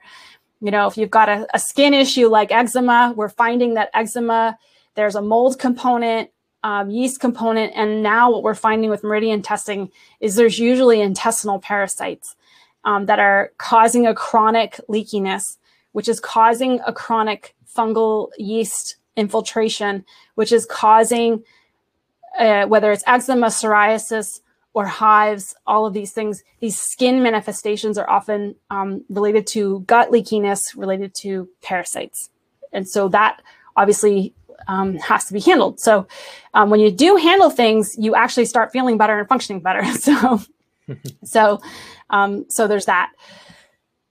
You 0.62 0.72
know, 0.72 0.88
if 0.88 0.98
you've 0.98 1.12
got 1.12 1.30
a, 1.30 1.48
a 1.54 1.60
skin 1.60 1.94
issue 1.94 2.28
like 2.28 2.52
eczema, 2.52 3.14
we're 3.16 3.30
finding 3.30 3.76
that 3.76 3.92
eczema, 3.94 4.58
there's 4.96 5.14
a 5.14 5.22
mold 5.22 5.60
component, 5.60 6.32
um, 6.64 6.90
yeast 6.90 7.20
component, 7.20 7.72
and 7.76 8.02
now 8.02 8.32
what 8.32 8.42
we're 8.42 8.56
finding 8.56 8.90
with 8.90 9.04
meridian 9.04 9.44
testing 9.44 9.92
is 10.20 10.36
there's 10.36 10.58
usually 10.58 11.00
intestinal 11.02 11.60
parasites 11.60 12.36
um, 12.84 13.06
that 13.06 13.20
are 13.20 13.52
causing 13.60 14.08
a 14.08 14.16
chronic 14.16 14.80
leakiness, 14.90 15.58
which 15.92 16.10
is 16.10 16.20
causing 16.20 16.80
a 16.88 16.92
chronic 16.92 17.56
fungal 17.78 18.30
yeast 18.40 18.96
infiltration, 19.16 20.04
which 20.34 20.52
is 20.52 20.66
causing 20.66 21.44
uh, 22.40 22.66
whether 22.66 22.92
it's 22.92 23.04
eczema, 23.06 23.48
psoriasis, 23.48 24.40
or 24.76 24.86
hives, 24.86 25.56
all 25.66 25.86
of 25.86 25.94
these 25.94 26.12
things, 26.12 26.44
these 26.60 26.78
skin 26.78 27.24
manifestations 27.24 27.98
are 27.98 28.10
often 28.10 28.54
um, 28.70 29.06
related 29.08 29.48
to 29.48 29.80
gut 29.88 30.12
leakiness, 30.12 30.76
related 30.76 31.16
to 31.16 31.48
parasites. 31.62 32.30
And 32.74 32.88
so 32.88 33.08
that 33.08 33.42
obviously 33.78 34.34
um, 34.68 34.98
has 34.98 35.26
to 35.26 35.34
be 35.34 35.40
handled. 35.40 35.80
So 35.80 36.08
um, 36.54 36.70
when 36.70 36.82
you 36.82 36.92
do 36.92 37.16
handle 37.16 37.50
things, 37.50 37.96
you 37.98 38.16
actually 38.16 38.46
start 38.46 38.74
feeling 38.74 38.98
better 38.98 39.18
and 39.18 39.28
functioning 39.28 39.62
better. 39.62 39.82
So, 39.96 40.42
so, 41.24 41.62
um, 42.10 42.46
so 42.50 42.68
there's 42.68 42.86
that. 42.86 43.12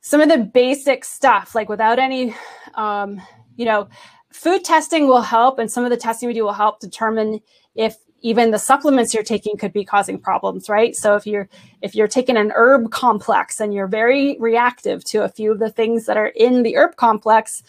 Some 0.01 0.23
of 0.23 0.31
the 0.31 0.39
basic 0.39 1.05
stuff, 1.05 1.55
like 1.55 1.69
without 1.69 1.99
any, 1.99 2.35
um, 2.75 3.21
you 3.57 3.67
know, 3.67 3.89
food 4.33 4.65
testing 4.65 5.07
will 5.07 5.23
help, 5.23 5.59
and 5.59 5.71
some 5.71 5.85
of 5.85 5.91
the 5.91 5.97
testing 5.97 6.27
we 6.27 6.33
do 6.33 6.43
will 6.43 6.53
help 6.53 6.81
determine 6.81 7.41
if 7.75 7.97
even 8.25 8.51
the 8.51 8.59
supplements 8.59 9.13
you're 9.13 9.23
taking 9.23 9.55
could 9.55 9.73
be 9.73 9.85
causing 9.85 10.19
problems 10.19 10.69
right? 10.69 10.97
So 10.97 11.15
if 11.15 11.27
you're 11.27 11.49
if 11.83 11.95
you're 11.95 12.09
taking 12.09 12.37
an 12.37 12.53
herb 12.57 12.91
complex 12.91 13.61
and 13.61 13.73
you're 13.73 13.87
very 13.87 14.37
reactive 14.41 15.05
to 15.05 15.23
a 15.23 15.29
few 15.29 15.53
of 15.53 15.59
the 15.59 15.71
things 15.71 16.07
that 16.07 16.17
are 16.17 16.29
in 16.29 16.63
the 16.63 16.77
herb 16.77 16.97
complex 16.97 17.63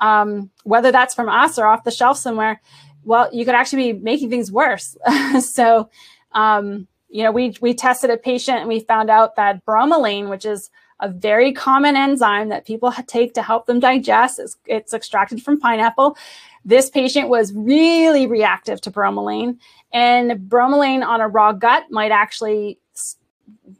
um, 0.00 0.50
whether 0.64 0.90
that's 0.90 1.14
from 1.14 1.28
us 1.28 1.58
or 1.58 1.66
off 1.66 1.84
the 1.84 1.90
shelf 1.90 2.18
somewhere 2.18 2.60
well 3.04 3.30
you 3.32 3.44
could 3.44 3.54
actually 3.54 3.92
be 3.92 3.98
making 4.00 4.28
things 4.28 4.52
worse. 4.52 4.96
So 5.40 5.88
um, 6.32 6.88
you 7.08 7.22
know 7.22 7.30
we 7.30 7.56
we 7.60 7.72
tested 7.72 8.10
a 8.10 8.16
patient 8.16 8.58
and 8.58 8.68
we 8.68 8.80
found 8.80 9.10
out 9.10 9.36
that 9.36 9.64
bromelain 9.64 10.28
which 10.28 10.44
is 10.44 10.70
a 11.00 11.08
very 11.08 11.52
common 11.52 11.96
enzyme 11.96 12.48
that 12.50 12.66
people 12.66 12.92
take 13.06 13.34
to 13.34 13.42
help 13.42 13.66
them 13.66 13.80
digest. 13.80 14.38
It's, 14.38 14.56
it's, 14.66 14.94
extracted 14.94 15.42
from 15.42 15.58
pineapple. 15.58 16.16
This 16.64 16.90
patient 16.90 17.28
was 17.28 17.52
really 17.54 18.26
reactive 18.26 18.80
to 18.82 18.90
bromelain, 18.90 19.58
and 19.92 20.30
bromelain 20.48 21.04
on 21.04 21.20
a 21.20 21.28
raw 21.28 21.52
gut 21.52 21.90
might 21.90 22.10
actually, 22.10 22.78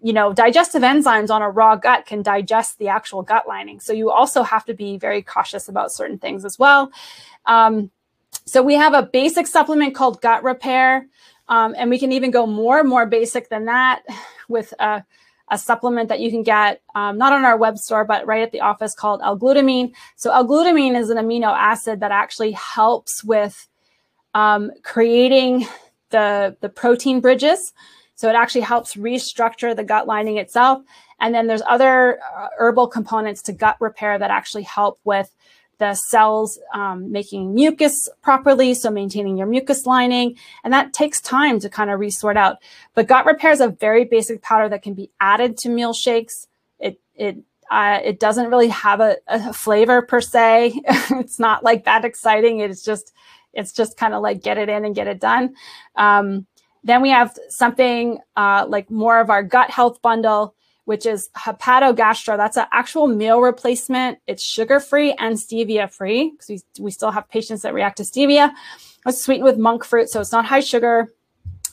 you 0.02 0.12
know, 0.12 0.32
digestive 0.32 0.82
enzymes 0.82 1.30
on 1.30 1.42
a 1.42 1.50
raw 1.50 1.76
gut 1.76 2.06
can 2.06 2.22
digest 2.22 2.78
the 2.78 2.88
actual 2.88 3.22
gut 3.22 3.46
lining. 3.46 3.80
So 3.80 3.92
you 3.92 4.10
also 4.10 4.42
have 4.42 4.64
to 4.64 4.74
be 4.74 4.96
very 4.96 5.22
cautious 5.22 5.68
about 5.68 5.92
certain 5.92 6.18
things 6.18 6.44
as 6.44 6.58
well. 6.58 6.90
Um, 7.44 7.90
so 8.46 8.62
we 8.62 8.74
have 8.74 8.94
a 8.94 9.02
basic 9.02 9.46
supplement 9.46 9.94
called 9.94 10.22
Gut 10.22 10.42
Repair, 10.42 11.06
um, 11.48 11.74
and 11.76 11.90
we 11.90 11.98
can 11.98 12.12
even 12.12 12.30
go 12.30 12.46
more 12.46 12.80
and 12.80 12.88
more 12.88 13.06
basic 13.06 13.48
than 13.50 13.66
that 13.66 14.02
with 14.48 14.72
a 14.78 15.04
a 15.50 15.58
supplement 15.58 16.08
that 16.08 16.20
you 16.20 16.30
can 16.30 16.42
get 16.42 16.80
um, 16.94 17.18
not 17.18 17.32
on 17.32 17.44
our 17.44 17.56
web 17.56 17.76
store, 17.76 18.04
but 18.04 18.26
right 18.26 18.42
at 18.42 18.52
the 18.52 18.60
office 18.60 18.94
called 18.94 19.20
L-glutamine. 19.22 19.92
So 20.16 20.32
L-glutamine 20.32 20.96
is 20.96 21.10
an 21.10 21.16
amino 21.16 21.52
acid 21.52 22.00
that 22.00 22.12
actually 22.12 22.52
helps 22.52 23.24
with 23.24 23.68
um, 24.34 24.70
creating 24.82 25.66
the, 26.10 26.56
the 26.60 26.68
protein 26.68 27.20
bridges. 27.20 27.72
So 28.14 28.28
it 28.28 28.34
actually 28.34 28.60
helps 28.60 28.94
restructure 28.94 29.74
the 29.74 29.82
gut 29.84 30.06
lining 30.06 30.36
itself. 30.36 30.82
And 31.20 31.34
then 31.34 31.46
there's 31.46 31.62
other 31.66 32.20
uh, 32.36 32.48
herbal 32.58 32.88
components 32.88 33.42
to 33.42 33.52
gut 33.52 33.76
repair 33.80 34.18
that 34.18 34.30
actually 34.30 34.62
help 34.62 35.00
with 35.04 35.34
the 35.80 35.94
cells 35.94 36.60
um, 36.74 37.10
making 37.10 37.54
mucus 37.54 38.08
properly, 38.22 38.74
so 38.74 38.90
maintaining 38.90 39.36
your 39.38 39.46
mucus 39.46 39.86
lining. 39.86 40.36
And 40.62 40.72
that 40.72 40.92
takes 40.92 41.20
time 41.20 41.58
to 41.60 41.70
kind 41.70 41.90
of 41.90 41.98
resort 41.98 42.36
out. 42.36 42.58
But 42.94 43.08
gut 43.08 43.26
repair 43.26 43.50
is 43.50 43.60
a 43.60 43.68
very 43.68 44.04
basic 44.04 44.42
powder 44.42 44.68
that 44.68 44.82
can 44.82 44.94
be 44.94 45.10
added 45.20 45.56
to 45.58 45.70
meal 45.70 45.94
shakes. 45.94 46.46
It, 46.78 47.00
it, 47.16 47.38
uh, 47.70 47.98
it 48.04 48.20
doesn't 48.20 48.50
really 48.50 48.68
have 48.68 49.00
a, 49.00 49.16
a 49.26 49.52
flavor 49.54 50.02
per 50.02 50.20
se. 50.20 50.74
it's 50.84 51.40
not 51.40 51.64
like 51.64 51.84
that 51.86 52.04
exciting. 52.04 52.60
It's 52.60 52.84
just, 52.84 53.12
it's 53.54 53.72
just 53.72 53.96
kind 53.96 54.12
of 54.12 54.22
like 54.22 54.42
get 54.42 54.58
it 54.58 54.68
in 54.68 54.84
and 54.84 54.94
get 54.94 55.08
it 55.08 55.18
done. 55.18 55.54
Um, 55.96 56.46
then 56.84 57.00
we 57.00 57.08
have 57.08 57.34
something 57.48 58.18
uh, 58.36 58.66
like 58.68 58.90
more 58.90 59.18
of 59.18 59.30
our 59.30 59.42
gut 59.42 59.70
health 59.70 60.00
bundle 60.02 60.54
which 60.90 61.06
is 61.06 61.30
hepatogastro. 61.36 62.36
That's 62.36 62.56
an 62.56 62.66
actual 62.72 63.06
meal 63.06 63.40
replacement. 63.40 64.18
It's 64.26 64.42
sugar 64.42 64.80
free 64.80 65.12
and 65.20 65.36
stevia 65.36 65.88
free 65.88 66.32
because 66.32 66.48
we, 66.48 66.82
we 66.82 66.90
still 66.90 67.12
have 67.12 67.28
patients 67.28 67.62
that 67.62 67.74
react 67.74 67.98
to 67.98 68.02
stevia. 68.02 68.50
It's 69.06 69.22
sweetened 69.22 69.44
with 69.44 69.56
monk 69.56 69.84
fruit, 69.84 70.08
so 70.08 70.20
it's 70.20 70.32
not 70.32 70.46
high 70.46 70.58
sugar. 70.58 71.12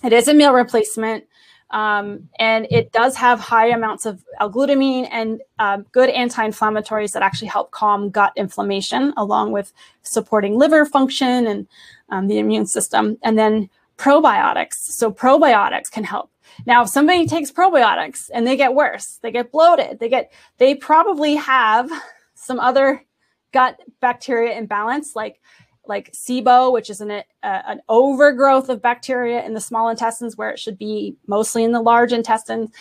It 0.04 0.14
is 0.14 0.28
a 0.28 0.36
meal 0.36 0.54
replacement. 0.54 1.24
Um, 1.72 2.30
and 2.38 2.68
it 2.70 2.92
does 2.92 3.16
have 3.16 3.40
high 3.40 3.70
amounts 3.70 4.06
of 4.06 4.24
L-glutamine 4.40 5.08
and 5.12 5.42
uh, 5.58 5.78
good 5.92 6.12
anti-inflammatories 6.12 7.14
that 7.14 7.24
actually 7.24 7.48
help 7.48 7.72
calm 7.72 8.12
gut 8.12 8.34
inflammation, 8.36 9.16
along 9.18 9.52
with 9.52 9.74
supporting 10.04 10.60
liver 10.60 10.86
function 10.86 11.48
and 11.48 11.68
um, 12.10 12.28
the 12.28 12.38
immune 12.38 12.68
system. 12.68 13.18
And 13.24 13.36
then 13.36 13.68
probiotics. 13.98 14.76
So 14.76 15.12
probiotics 15.12 15.90
can 15.90 16.04
help 16.04 16.30
now, 16.66 16.84
if 16.84 16.90
somebody 16.90 17.26
takes 17.28 17.52
probiotics 17.52 18.30
and 18.34 18.46
they 18.46 18.56
get 18.56 18.74
worse, 18.74 19.20
they 19.22 19.32
get 19.32 19.52
bloated, 19.52 20.00
they 20.00 20.10
get, 20.10 20.32
they 20.58 20.76
probably 20.76 21.36
have 21.36 21.90
some 22.36 22.60
other 22.60 23.04
gut 23.52 23.80
bacteria 24.02 24.58
imbalance, 24.58 25.16
like 25.16 25.40
like 25.88 26.12
SIBO, 26.12 26.74
which 26.74 26.90
is 26.90 27.02
an, 27.02 27.12
uh, 27.12 27.22
an 27.44 27.82
overgrowth 27.88 28.70
of 28.70 28.82
bacteria 28.82 29.46
in 29.46 29.54
the 29.54 29.62
small 29.62 29.90
intestines 29.90 30.36
where 30.36 30.50
it 30.50 30.60
should 30.60 30.78
be 30.78 31.16
mostly 31.28 31.64
in 31.64 31.72
the 31.72 31.82
large 31.82 32.12
intestines. 32.12 32.72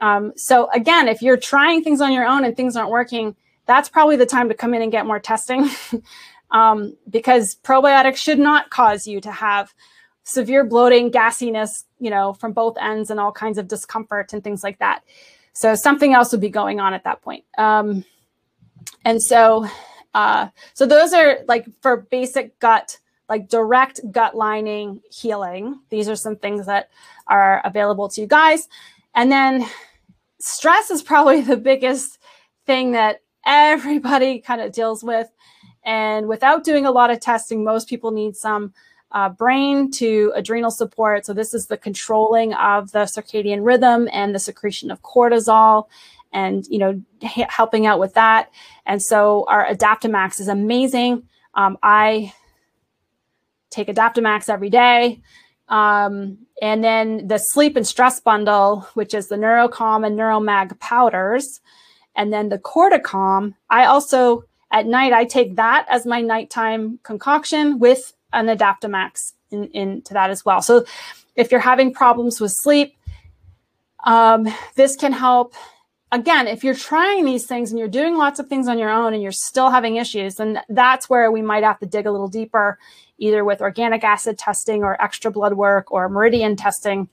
Um, 0.00 0.32
so 0.36 0.70
again, 0.70 1.08
if 1.08 1.22
you're 1.22 1.36
trying 1.36 1.82
things 1.82 2.00
on 2.00 2.12
your 2.12 2.26
own 2.26 2.44
and 2.44 2.56
things 2.56 2.76
aren't 2.76 2.90
working, 2.90 3.34
that's 3.66 3.88
probably 3.88 4.16
the 4.16 4.26
time 4.26 4.48
to 4.48 4.54
come 4.54 4.74
in 4.74 4.82
and 4.82 4.92
get 4.92 5.06
more 5.06 5.18
testing 5.18 5.68
um, 6.50 6.96
because 7.08 7.56
probiotics 7.56 8.16
should 8.16 8.38
not 8.38 8.70
cause 8.70 9.06
you 9.06 9.20
to 9.20 9.32
have 9.32 9.74
severe 10.24 10.64
bloating, 10.64 11.10
gassiness, 11.10 11.84
you 12.00 12.10
know, 12.10 12.32
from 12.32 12.52
both 12.52 12.76
ends 12.80 13.10
and 13.10 13.20
all 13.20 13.30
kinds 13.30 13.58
of 13.58 13.68
discomfort 13.68 14.32
and 14.32 14.42
things 14.42 14.64
like 14.64 14.78
that. 14.78 15.04
So 15.52 15.74
something 15.74 16.14
else 16.14 16.32
would 16.32 16.40
be 16.40 16.50
going 16.50 16.80
on 16.80 16.94
at 16.94 17.04
that 17.04 17.22
point. 17.22 17.44
Um, 17.56 18.04
and 19.04 19.22
so, 19.22 19.66
uh, 20.14 20.48
so 20.72 20.86
those 20.86 21.12
are 21.12 21.38
like 21.46 21.66
for 21.80 21.98
basic 22.10 22.58
gut, 22.58 22.98
like 23.28 23.48
direct 23.48 24.00
gut 24.10 24.34
lining 24.34 25.00
healing. 25.10 25.80
These 25.90 26.08
are 26.08 26.16
some 26.16 26.36
things 26.36 26.66
that 26.66 26.90
are 27.28 27.60
available 27.64 28.08
to 28.08 28.20
you 28.20 28.26
guys. 28.26 28.68
And 29.14 29.30
then 29.30 29.66
stress 30.40 30.90
is 30.90 31.02
probably 31.02 31.40
the 31.42 31.56
biggest 31.56 32.18
thing 32.66 32.92
that 32.92 33.20
everybody 33.46 34.40
kind 34.40 34.60
of 34.60 34.72
deals 34.72 35.04
with. 35.04 35.28
And 35.84 36.28
without 36.28 36.64
doing 36.64 36.86
a 36.86 36.90
lot 36.90 37.10
of 37.10 37.20
testing, 37.20 37.62
most 37.62 37.88
people 37.88 38.10
need 38.10 38.36
some 38.36 38.72
uh, 39.14 39.28
brain 39.28 39.90
to 39.92 40.32
adrenal 40.34 40.72
support. 40.72 41.24
So 41.24 41.32
this 41.32 41.54
is 41.54 41.68
the 41.68 41.76
controlling 41.76 42.52
of 42.54 42.90
the 42.90 43.04
circadian 43.04 43.64
rhythm 43.64 44.08
and 44.12 44.34
the 44.34 44.40
secretion 44.40 44.90
of 44.90 45.02
cortisol 45.02 45.86
and, 46.32 46.66
you 46.68 46.78
know, 46.78 47.00
helping 47.22 47.86
out 47.86 48.00
with 48.00 48.14
that. 48.14 48.50
And 48.84 49.00
so 49.00 49.46
our 49.48 49.64
Adaptomax 49.66 50.40
is 50.40 50.48
amazing. 50.48 51.28
Um, 51.54 51.78
I 51.80 52.34
take 53.70 53.86
Adaptomax 53.86 54.50
every 54.50 54.70
day. 54.70 55.22
Um, 55.68 56.38
and 56.60 56.82
then 56.82 57.28
the 57.28 57.38
sleep 57.38 57.76
and 57.76 57.86
stress 57.86 58.20
bundle, 58.20 58.80
which 58.94 59.14
is 59.14 59.28
the 59.28 59.36
Neurocalm 59.36 60.04
and 60.04 60.18
Neuromag 60.18 60.78
powders. 60.80 61.60
And 62.16 62.32
then 62.32 62.48
the 62.48 62.58
Corticom, 62.58 63.54
I 63.70 63.86
also, 63.86 64.44
at 64.72 64.86
night, 64.86 65.12
I 65.12 65.24
take 65.24 65.54
that 65.54 65.86
as 65.88 66.04
my 66.04 66.20
nighttime 66.20 66.98
concoction 67.04 67.78
with 67.78 68.12
an 68.34 68.46
Adaptomax 68.46 69.32
in, 69.50 69.64
into 69.72 70.14
that 70.14 70.30
as 70.30 70.44
well. 70.44 70.62
So 70.62 70.84
if 71.36 71.50
you're 71.50 71.60
having 71.60 71.92
problems 71.92 72.40
with 72.40 72.52
sleep, 72.52 72.96
um, 74.04 74.46
this 74.74 74.96
can 74.96 75.12
help. 75.12 75.54
Again, 76.12 76.46
if 76.46 76.62
you're 76.62 76.74
trying 76.74 77.24
these 77.24 77.46
things 77.46 77.70
and 77.70 77.78
you're 77.78 77.88
doing 77.88 78.16
lots 78.16 78.38
of 78.38 78.48
things 78.48 78.68
on 78.68 78.78
your 78.78 78.90
own 78.90 79.14
and 79.14 79.22
you're 79.22 79.32
still 79.32 79.70
having 79.70 79.96
issues, 79.96 80.36
then 80.36 80.60
that's 80.68 81.10
where 81.10 81.32
we 81.32 81.42
might 81.42 81.64
have 81.64 81.78
to 81.80 81.86
dig 81.86 82.06
a 82.06 82.12
little 82.12 82.28
deeper, 82.28 82.78
either 83.18 83.44
with 83.44 83.60
organic 83.60 84.04
acid 84.04 84.38
testing 84.38 84.84
or 84.84 85.00
extra 85.02 85.30
blood 85.30 85.54
work 85.54 85.90
or 85.90 86.08
meridian 86.08 86.54
testing 86.54 87.08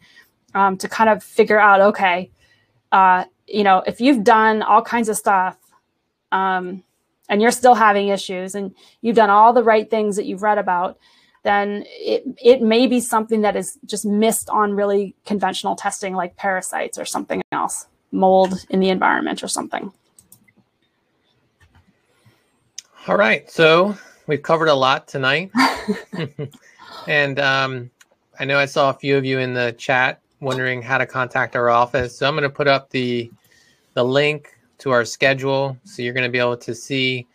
um, 0.53 0.77
to 0.77 0.87
kind 0.87 1.09
of 1.09 1.23
figure 1.23 1.59
out 1.59 1.81
okay, 1.81 2.29
uh, 2.91 3.25
you 3.47 3.63
know, 3.63 3.83
if 3.87 4.01
you've 4.01 4.23
done 4.23 4.61
all 4.61 4.81
kinds 4.81 5.09
of 5.09 5.15
stuff 5.17 5.57
um, 6.31 6.83
and 7.31 7.41
you're 7.41 7.49
still 7.49 7.73
having 7.73 8.09
issues 8.09 8.53
and 8.55 8.75
you've 8.99 9.15
done 9.15 9.29
all 9.29 9.53
the 9.53 9.63
right 9.63 9.89
things 9.89 10.17
that 10.17 10.25
you've 10.25 10.43
read 10.43 10.57
about, 10.57 10.99
then 11.43 11.85
it, 11.87 12.23
it 12.43 12.61
may 12.61 12.87
be 12.87 12.99
something 12.99 13.41
that 13.41 13.55
is 13.55 13.79
just 13.85 14.05
missed 14.05 14.49
on 14.49 14.73
really 14.73 15.15
conventional 15.25 15.77
testing 15.77 16.13
like 16.13 16.35
parasites 16.35 16.99
or 16.99 17.05
something 17.05 17.41
else, 17.53 17.87
mold 18.11 18.65
in 18.69 18.81
the 18.81 18.89
environment 18.89 19.41
or 19.41 19.47
something. 19.47 19.93
All 23.07 23.15
right. 23.15 23.49
So 23.49 23.97
we've 24.27 24.43
covered 24.43 24.67
a 24.67 24.75
lot 24.75 25.07
tonight. 25.07 25.51
and 27.07 27.39
um, 27.39 27.89
I 28.39 28.43
know 28.43 28.59
I 28.59 28.65
saw 28.65 28.89
a 28.89 28.93
few 28.93 29.15
of 29.15 29.23
you 29.23 29.39
in 29.39 29.53
the 29.53 29.73
chat 29.77 30.19
wondering 30.41 30.81
how 30.81 30.97
to 30.97 31.05
contact 31.05 31.55
our 31.55 31.69
office. 31.69 32.17
So 32.17 32.27
I'm 32.27 32.33
going 32.33 32.43
to 32.43 32.49
put 32.49 32.67
up 32.67 32.89
the 32.89 33.31
the 33.93 34.03
link 34.03 34.49
to 34.81 34.91
our 34.91 35.05
schedule. 35.05 35.77
So 35.83 36.01
you're 36.01 36.13
going 36.13 36.27
to 36.27 36.31
be 36.31 36.39
able 36.39 36.57
to 36.57 36.75
see 36.75 37.27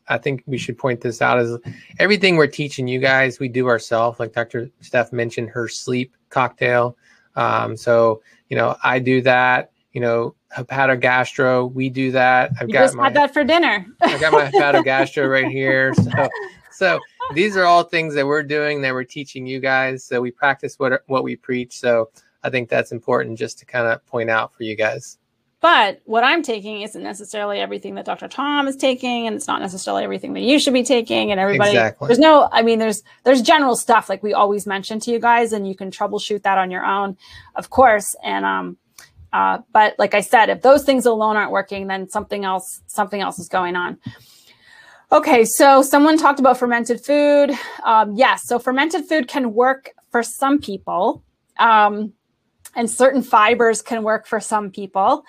I 0.09 0.17
think 0.17 0.43
we 0.47 0.57
should 0.57 0.79
point 0.79 1.03
this 1.03 1.21
out 1.21 1.39
is 1.39 1.59
everything 1.99 2.37
we're 2.37 2.47
teaching 2.47 2.89
you 2.89 3.01
guys, 3.01 3.39
we 3.39 3.49
do 3.49 3.69
ourselves. 3.69 4.19
Like 4.19 4.33
Dr. 4.33 4.71
Steph 4.81 5.13
mentioned 5.13 5.51
her 5.51 5.69
sleep 5.69 6.17
cocktail. 6.31 6.97
Um, 7.37 7.77
so, 7.77 8.23
you 8.49 8.57
know, 8.57 8.77
I 8.83 8.99
do 8.99 9.21
that, 9.23 9.72
you 9.93 10.01
know, 10.01 10.35
hepatogastro, 10.57 11.73
we 11.73 11.91
do 11.91 12.13
that. 12.13 12.53
I've 12.61 12.69
you 12.69 12.75
got 12.75 12.81
just 12.83 12.97
my, 12.97 13.05
had 13.05 13.15
that 13.15 13.33
for 13.33 13.45
dinner. 13.45 13.87
I've 14.01 14.21
got 14.21 14.33
my 14.33 14.51
hepatogastro 14.51 15.31
right 15.31 15.47
here. 15.51 15.93
So, 15.95 16.29
so 16.71 17.01
these 17.35 17.57
are 17.57 17.65
all 17.65 17.85
things 17.85 18.15
that 18.15 18.27
we're 18.27 18.43
doing 18.43 18.83
that 18.83 18.93
we're 18.93 19.05
teaching 19.05 19.47
you 19.47 19.61
guys. 19.61 20.05
So 20.05 20.21
we 20.21 20.31
practice 20.31 20.79
what, 20.79 21.03
what 21.07 21.25
we 21.25 21.37
preach. 21.37 21.79
So 21.79 22.11
I 22.43 22.51
think 22.51 22.69
that's 22.69 22.93
important 22.93 23.39
just 23.39 23.59
to 23.59 23.67
kind 23.67 23.87
of 23.87 24.05
point 24.07 24.31
out 24.31 24.55
for 24.55 24.63
you 24.63 24.77
guys. 24.77 25.19
But 25.63 26.01
what 26.07 26.25
I'm 26.25 26.43
taking 26.43 26.83
isn't 26.83 27.05
necessarily 27.05 27.61
everything 27.61 27.95
that 27.95 28.05
Dr. 28.05 28.27
Tom 28.27 28.67
is 28.67 28.75
taking, 28.75 29.29
and 29.29 29.37
it's 29.37 29.47
not 29.47 29.61
necessarily 29.61 30.03
everything 30.03 30.33
that 30.33 30.41
you 30.41 30.59
should 30.59 30.73
be 30.73 30.83
taking. 30.83 31.31
And 31.31 31.39
everybody, 31.39 31.71
exactly. 31.71 32.09
there's 32.09 32.19
no, 32.19 32.49
I 32.51 32.63
mean, 32.63 32.81
there's 32.81 33.05
there's 33.23 33.43
general 33.43 33.77
stuff 33.77 34.09
like 34.09 34.25
we 34.25 34.35
always 34.35 34.67
mention 34.67 34.99
to 34.99 35.13
you 35.13 35.21
guys, 35.21 35.53
and 35.53 35.69
you 35.69 35.77
can 35.77 35.93
troubleshoot 35.93 36.43
that 36.43 36.59
on 36.59 36.73
your 36.73 36.85
own, 36.85 37.17
of 37.55 37.71
course. 37.71 38.17
And 38.25 38.45
um, 38.45 38.77
uh, 39.33 39.59
but 39.73 39.95
like 39.99 40.15
I 40.15 40.21
said, 40.21 40.49
if 40.49 40.63
those 40.63 40.85
things 40.85 41.07
alone 41.07 41.37
aren't 41.37 41.53
working, 41.53 41.87
then 41.87 42.09
something 42.09 42.45
else 42.45 42.83
something 42.87 43.21
else 43.21 43.39
is 43.39 43.49
going 43.49 43.77
on. 43.77 43.99
Okay, 45.11 45.45
so 45.45 45.83
someone 45.83 46.17
talked 46.17 46.41
about 46.41 46.59
fermented 46.59 47.05
food. 47.05 47.51
Um, 47.85 48.13
yes, 48.15 48.47
so 48.47 48.59
fermented 48.59 49.07
food 49.07 49.29
can 49.29 49.53
work 49.53 49.91
for 50.11 50.23
some 50.23 50.59
people. 50.59 51.23
Um, 51.59 52.15
and 52.75 52.91
certain 52.91 53.23
fibers 53.23 53.83
can 53.83 54.03
work 54.03 54.27
for 54.27 54.41
some 54.41 54.71
people. 54.71 55.25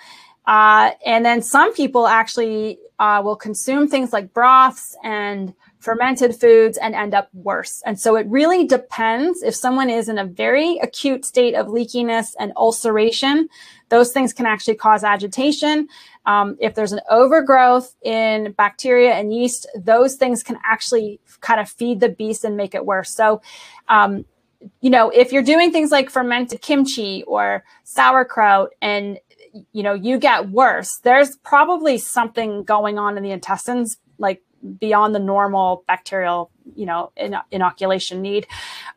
Uh, 0.46 0.92
and 1.04 1.24
then 1.24 1.42
some 1.42 1.74
people 1.74 2.06
actually 2.06 2.78
uh, 2.98 3.20
will 3.24 3.36
consume 3.36 3.88
things 3.88 4.12
like 4.12 4.32
broths 4.32 4.96
and 5.02 5.54
fermented 5.84 6.34
foods 6.34 6.78
and 6.78 6.94
end 6.94 7.14
up 7.14 7.28
worse. 7.34 7.82
And 7.84 8.00
so 8.00 8.16
it 8.16 8.26
really 8.26 8.66
depends 8.66 9.42
if 9.42 9.54
someone 9.54 9.90
is 9.90 10.08
in 10.08 10.18
a 10.18 10.24
very 10.24 10.78
acute 10.78 11.26
state 11.26 11.54
of 11.54 11.66
leakiness 11.66 12.28
and 12.40 12.52
ulceration, 12.56 13.48
those 13.90 14.10
things 14.10 14.32
can 14.32 14.46
actually 14.46 14.76
cause 14.76 15.04
agitation. 15.04 15.86
Um, 16.24 16.56
if 16.58 16.74
there's 16.74 16.92
an 16.92 17.02
overgrowth 17.10 17.94
in 18.02 18.52
bacteria 18.52 19.12
and 19.12 19.32
yeast, 19.32 19.68
those 19.76 20.16
things 20.16 20.42
can 20.42 20.56
actually 20.64 21.20
kind 21.42 21.60
of 21.60 21.68
feed 21.68 22.00
the 22.00 22.08
beast 22.08 22.44
and 22.44 22.56
make 22.56 22.74
it 22.74 22.86
worse. 22.86 23.14
So 23.14 23.42
um, 23.88 24.24
you 24.80 24.88
know, 24.88 25.10
if 25.10 25.30
you're 25.32 25.42
doing 25.42 25.70
things 25.70 25.90
like 25.90 26.08
fermented 26.08 26.62
kimchi 26.62 27.22
or 27.24 27.62
sauerkraut 27.84 28.70
and 28.80 29.18
you 29.72 29.82
know, 29.82 29.92
you 29.92 30.18
get 30.18 30.50
worse, 30.50 30.98
there's 31.02 31.36
probably 31.36 31.98
something 31.98 32.64
going 32.64 32.98
on 32.98 33.18
in 33.18 33.22
the 33.22 33.30
intestines 33.30 33.98
like 34.18 34.42
beyond 34.78 35.14
the 35.14 35.18
normal 35.18 35.84
bacterial, 35.86 36.50
you 36.74 36.86
know, 36.86 37.12
in, 37.16 37.36
inoculation 37.50 38.22
need. 38.22 38.46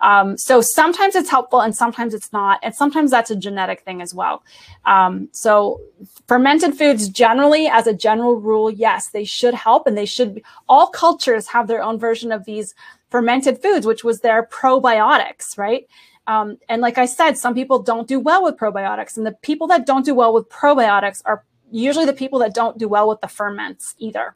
Um, 0.01 0.37
so 0.37 0.61
sometimes 0.61 1.15
it's 1.15 1.29
helpful 1.29 1.61
and 1.61 1.75
sometimes 1.75 2.13
it's 2.13 2.31
not. 2.31 2.59
And 2.63 2.73
sometimes 2.73 3.11
that's 3.11 3.31
a 3.31 3.35
genetic 3.35 3.81
thing 3.81 4.01
as 4.01 4.13
well. 4.13 4.43
Um, 4.85 5.29
so 5.31 5.81
fermented 6.27 6.77
foods 6.77 7.09
generally, 7.09 7.67
as 7.67 7.87
a 7.87 7.93
general 7.93 8.35
rule, 8.35 8.71
yes, 8.71 9.09
they 9.09 9.25
should 9.25 9.53
help 9.53 9.87
and 9.87 9.97
they 9.97 10.05
should, 10.05 10.41
all 10.69 10.87
cultures 10.87 11.47
have 11.47 11.67
their 11.67 11.83
own 11.83 11.99
version 11.99 12.31
of 12.31 12.45
these 12.45 12.73
fermented 13.09 13.61
foods, 13.61 13.85
which 13.85 14.03
was 14.03 14.21
their 14.21 14.43
probiotics, 14.43 15.57
right? 15.57 15.87
Um, 16.27 16.57
and 16.67 16.81
like 16.81 16.97
I 16.97 17.05
said, 17.05 17.37
some 17.37 17.53
people 17.53 17.79
don't 17.81 18.07
do 18.07 18.19
well 18.19 18.43
with 18.43 18.57
probiotics, 18.57 19.15
and 19.15 19.25
the 19.25 19.31
people 19.31 19.67
that 19.67 19.85
don't 19.85 20.05
do 20.05 20.13
well 20.13 20.33
with 20.33 20.49
probiotics 20.49 21.21
are 21.23 21.45
usually 21.71 22.05
the 22.05 22.13
people 22.13 22.39
that 22.39 22.53
don't 22.53 22.77
do 22.77 22.87
well 22.87 23.07
with 23.07 23.21
the 23.21 23.29
ferments 23.29 23.95
either. 23.97 24.35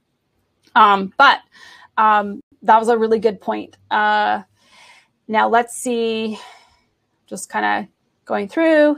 Um, 0.76 1.14
but 1.18 1.40
um, 1.98 2.42
that 2.64 2.80
was 2.80 2.90
a 2.90 2.98
really 2.98 3.20
good 3.20 3.42
point. 3.42 3.78
Uh, 3.90 4.44
now 5.28 5.48
let's 5.48 5.76
see, 5.76 6.38
just 7.28 7.50
kind 7.50 7.66
of 7.66 7.92
going 8.26 8.48
through. 8.48 8.98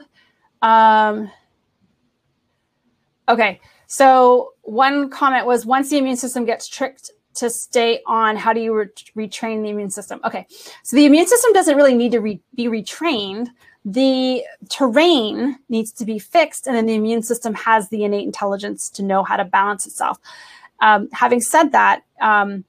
Um, 0.61 1.31
okay, 3.29 3.59
so 3.87 4.53
one 4.63 5.09
comment 5.09 5.45
was 5.45 5.65
once 5.65 5.89
the 5.89 5.97
immune 5.97 6.17
system 6.17 6.45
gets 6.45 6.67
tricked 6.67 7.11
to 7.35 7.49
stay 7.49 8.01
on 8.05 8.35
how 8.35 8.53
do 8.53 8.59
you 8.59 8.73
re- 8.73 9.27
retrain 9.27 9.63
the 9.63 9.69
immune 9.69 9.89
system 9.89 10.19
okay 10.23 10.45
so 10.83 10.95
the 10.95 11.05
immune 11.05 11.25
system 11.25 11.51
doesn't 11.53 11.75
really 11.75 11.95
need 11.95 12.11
to 12.11 12.19
re- 12.19 12.41
be 12.55 12.67
retrained 12.67 13.47
the 13.85 14.43
terrain 14.69 15.57
needs 15.67 15.91
to 15.91 16.05
be 16.05 16.19
fixed 16.19 16.67
and 16.67 16.75
then 16.75 16.85
the 16.85 16.93
immune 16.93 17.21
system 17.21 17.53
has 17.53 17.89
the 17.89 18.03
innate 18.03 18.25
intelligence 18.25 18.89
to 18.89 19.03
know 19.03 19.23
how 19.23 19.35
to 19.35 19.43
balance 19.45 19.85
itself 19.87 20.19
um, 20.83 21.07
having 21.13 21.41
said 21.41 21.71
that 21.71 22.03
um, 22.21 22.63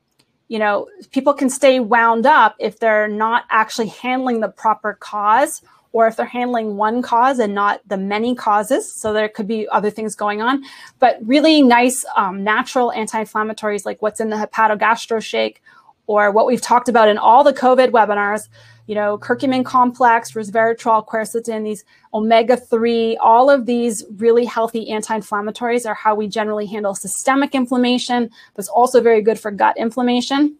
you 0.48 0.58
know 0.58 0.88
people 1.10 1.34
can 1.34 1.50
stay 1.50 1.80
wound 1.80 2.24
up 2.24 2.54
if 2.58 2.78
they're 2.78 3.08
not 3.08 3.44
actually 3.50 3.88
handling 3.88 4.40
the 4.40 4.48
proper 4.48 4.94
cause 4.94 5.60
or 5.92 6.08
if 6.08 6.16
they're 6.16 6.26
handling 6.26 6.76
one 6.76 7.02
cause 7.02 7.38
and 7.38 7.54
not 7.54 7.80
the 7.86 7.96
many 7.96 8.34
causes. 8.34 8.92
So 9.00 9.12
there 9.12 9.28
could 9.28 9.46
be 9.46 9.68
other 9.68 9.90
things 9.90 10.16
going 10.16 10.42
on, 10.42 10.64
but 10.98 11.18
really 11.24 11.62
nice 11.62 12.04
um, 12.16 12.42
natural 12.42 12.90
anti-inflammatories 12.90 13.86
like 13.86 14.02
what's 14.02 14.20
in 14.20 14.28
the 14.30 14.36
hepatogastro 14.36 15.22
shake 15.22 15.62
or 16.06 16.30
what 16.30 16.46
we've 16.46 16.60
talked 16.60 16.88
about 16.88 17.08
in 17.08 17.18
all 17.18 17.44
the 17.44 17.52
COVID 17.52 17.90
webinars, 17.90 18.48
you 18.86 18.94
know, 18.94 19.16
curcumin 19.16 19.64
complex, 19.64 20.32
resveratrol, 20.32 21.06
quercetin, 21.06 21.64
these 21.64 21.84
omega-3, 22.12 23.16
all 23.20 23.48
of 23.48 23.64
these 23.64 24.04
really 24.16 24.44
healthy 24.44 24.90
anti-inflammatories 24.90 25.86
are 25.86 25.94
how 25.94 26.14
we 26.14 26.28
generally 26.28 26.66
handle 26.66 26.94
systemic 26.94 27.54
inflammation, 27.54 28.28
but 28.54 28.60
it's 28.60 28.68
also 28.68 29.00
very 29.00 29.22
good 29.22 29.40
for 29.40 29.50
gut 29.50 29.76
inflammation. 29.78 30.56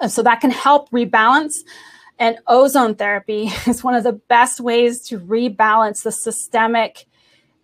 And 0.00 0.10
so 0.10 0.22
that 0.22 0.40
can 0.40 0.50
help 0.50 0.90
rebalance. 0.90 1.58
And 2.18 2.38
ozone 2.46 2.94
therapy 2.94 3.50
is 3.66 3.84
one 3.84 3.94
of 3.94 4.04
the 4.04 4.12
best 4.12 4.60
ways 4.60 5.02
to 5.08 5.18
rebalance 5.18 6.02
the 6.02 6.12
systemic. 6.12 7.06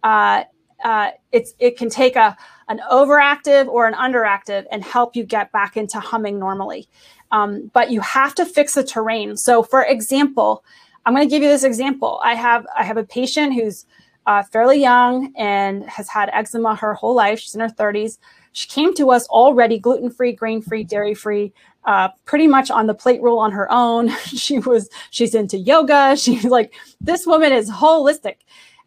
Uh, 0.02 0.44
uh, 0.84 1.10
it's 1.32 1.54
it 1.58 1.76
can 1.76 1.88
take 1.88 2.16
a 2.16 2.36
an 2.68 2.80
overactive 2.90 3.68
or 3.68 3.86
an 3.86 3.94
underactive 3.94 4.64
and 4.70 4.84
help 4.84 5.16
you 5.16 5.24
get 5.24 5.52
back 5.52 5.76
into 5.76 6.00
humming 6.00 6.38
normally. 6.38 6.88
Um, 7.32 7.70
but 7.72 7.90
you 7.90 8.00
have 8.00 8.34
to 8.36 8.44
fix 8.44 8.74
the 8.74 8.84
terrain. 8.84 9.36
So, 9.36 9.62
for 9.62 9.84
example, 9.84 10.64
I'm 11.04 11.14
going 11.14 11.26
to 11.26 11.30
give 11.30 11.42
you 11.42 11.48
this 11.48 11.64
example. 11.64 12.20
I 12.22 12.34
have 12.34 12.66
I 12.76 12.84
have 12.84 12.96
a 12.96 13.04
patient 13.04 13.54
who's 13.54 13.86
uh, 14.26 14.42
fairly 14.42 14.80
young 14.80 15.32
and 15.36 15.84
has 15.88 16.08
had 16.08 16.30
eczema 16.32 16.74
her 16.74 16.94
whole 16.94 17.14
life. 17.14 17.38
She's 17.38 17.54
in 17.54 17.60
her 17.60 17.68
30s. 17.68 18.18
She 18.52 18.68
came 18.68 18.94
to 18.94 19.10
us 19.10 19.28
already 19.28 19.78
gluten 19.78 20.10
free, 20.10 20.32
grain 20.32 20.62
free, 20.62 20.82
dairy 20.82 21.14
free, 21.14 21.52
uh, 21.84 22.08
pretty 22.24 22.46
much 22.46 22.70
on 22.70 22.86
the 22.86 22.94
plate 22.94 23.22
rule 23.22 23.38
on 23.38 23.52
her 23.52 23.70
own. 23.70 24.08
she 24.24 24.58
was 24.58 24.88
she's 25.10 25.34
into 25.34 25.58
yoga. 25.58 26.16
She's 26.16 26.44
like 26.44 26.74
this 27.00 27.26
woman 27.26 27.52
is 27.52 27.70
holistic. 27.70 28.36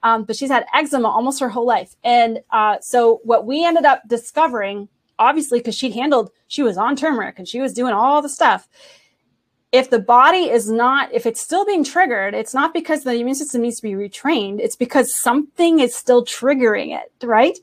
Um, 0.04 0.24
but 0.24 0.36
she's 0.36 0.50
had 0.50 0.66
eczema 0.74 1.10
almost 1.10 1.40
her 1.40 1.50
whole 1.50 1.66
life. 1.66 1.96
And 2.04 2.40
uh, 2.52 2.78
so 2.82 3.20
what 3.24 3.46
we 3.46 3.66
ended 3.66 3.86
up 3.86 4.02
discovering, 4.08 4.88
obviously, 5.18 5.60
because 5.60 5.76
she 5.76 5.92
handled, 5.92 6.32
she 6.48 6.64
was 6.64 6.78
on 6.78 6.96
turmeric 6.96 7.38
and 7.38 7.48
she 7.48 7.60
was 7.60 7.74
doing 7.74 7.94
all 7.94 8.22
the 8.22 8.30
stuff. 8.30 8.68
If 9.72 9.90
the 9.92 10.00
body 10.00 10.50
is 10.50 10.72
not, 10.72 11.14
if 11.14 11.26
it's 11.26 11.42
still 11.42 11.66
being 11.66 11.84
triggered, 11.84 12.34
it's 12.34 12.56
not 12.56 12.74
because 12.74 13.04
the 13.04 13.14
immune 13.14 13.36
system 13.36 13.62
needs 13.62 13.76
to 13.76 13.84
be 13.84 13.94
retrained. 13.94 14.60
It's 14.60 14.76
because 14.76 15.14
something 15.14 15.80
is 15.80 15.94
still 15.94 16.26
triggering 16.26 16.98
it, 16.98 17.12
right? 17.26 17.58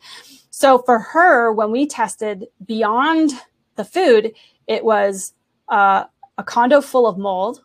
So 0.50 0.78
for 0.78 1.00
her, 1.00 1.52
when 1.52 1.72
we 1.72 1.86
tested 1.86 2.46
beyond 2.64 3.32
the 3.74 3.84
food, 3.84 4.32
it 4.66 4.84
was 4.84 5.34
uh, 5.68 6.04
a 6.38 6.44
condo 6.44 6.80
full 6.80 7.06
of 7.06 7.18
mold, 7.18 7.64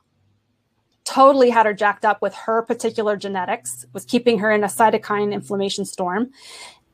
totally 1.03 1.49
had 1.49 1.65
her 1.65 1.73
jacked 1.73 2.05
up 2.05 2.21
with 2.21 2.33
her 2.33 2.61
particular 2.61 3.17
genetics, 3.17 3.85
was 3.93 4.05
keeping 4.05 4.39
her 4.39 4.51
in 4.51 4.63
a 4.63 4.67
cytokine 4.67 5.33
inflammation 5.33 5.85
storm. 5.85 6.31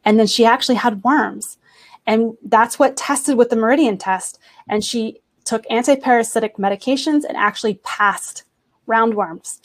And 0.05 0.19
then 0.19 0.27
she 0.27 0.45
actually 0.45 0.75
had 0.75 1.03
worms. 1.03 1.57
And 2.05 2.37
that's 2.45 2.79
what 2.79 2.95
tested 2.95 3.37
with 3.37 3.49
the 3.49 3.55
Meridian 3.57 3.97
test. 3.97 4.39
And 4.69 4.83
she 4.83 5.19
took 5.43 5.65
antiparasitic 5.65 6.53
medications 6.53 7.23
and 7.23 7.35
actually 7.35 7.75
passed 7.83 8.43
roundworms. 8.87 9.59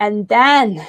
And 0.00 0.28
then 0.28 0.86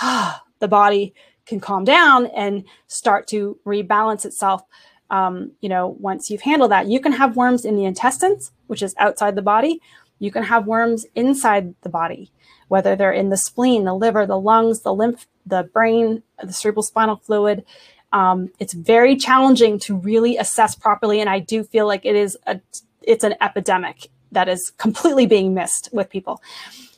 the 0.58 0.68
body 0.68 1.14
can 1.46 1.60
calm 1.60 1.84
down 1.84 2.26
and 2.26 2.64
start 2.88 3.26
to 3.28 3.58
rebalance 3.64 4.24
itself. 4.24 4.62
Um, 5.10 5.52
you 5.60 5.68
know, 5.68 5.96
once 6.00 6.30
you've 6.30 6.42
handled 6.42 6.72
that, 6.72 6.88
you 6.88 7.00
can 7.00 7.12
have 7.12 7.36
worms 7.36 7.64
in 7.64 7.76
the 7.76 7.84
intestines, 7.84 8.50
which 8.66 8.82
is 8.82 8.94
outside 8.98 9.36
the 9.36 9.42
body, 9.42 9.80
you 10.18 10.30
can 10.30 10.42
have 10.44 10.66
worms 10.66 11.06
inside 11.14 11.74
the 11.82 11.88
body, 11.88 12.32
whether 12.68 12.96
they're 12.96 13.12
in 13.12 13.30
the 13.30 13.36
spleen, 13.36 13.84
the 13.84 13.94
liver, 13.94 14.26
the 14.26 14.38
lungs, 14.38 14.80
the 14.80 14.94
lymph, 14.94 15.26
the 15.44 15.64
brain, 15.64 16.22
the 16.42 16.52
cerebral 16.52 16.82
spinal 16.82 17.16
fluid. 17.16 17.64
Um, 18.12 18.50
it's 18.58 18.72
very 18.72 19.16
challenging 19.16 19.78
to 19.80 19.96
really 19.96 20.36
assess 20.36 20.74
properly, 20.74 21.20
and 21.20 21.28
I 21.28 21.40
do 21.40 21.64
feel 21.64 21.86
like 21.86 22.04
it 22.04 22.16
is 22.16 22.36
a 22.46 22.60
it's 23.02 23.24
an 23.24 23.34
epidemic 23.40 24.08
that 24.32 24.48
is 24.48 24.70
completely 24.78 25.26
being 25.26 25.54
missed 25.54 25.88
with 25.92 26.10
people. 26.10 26.42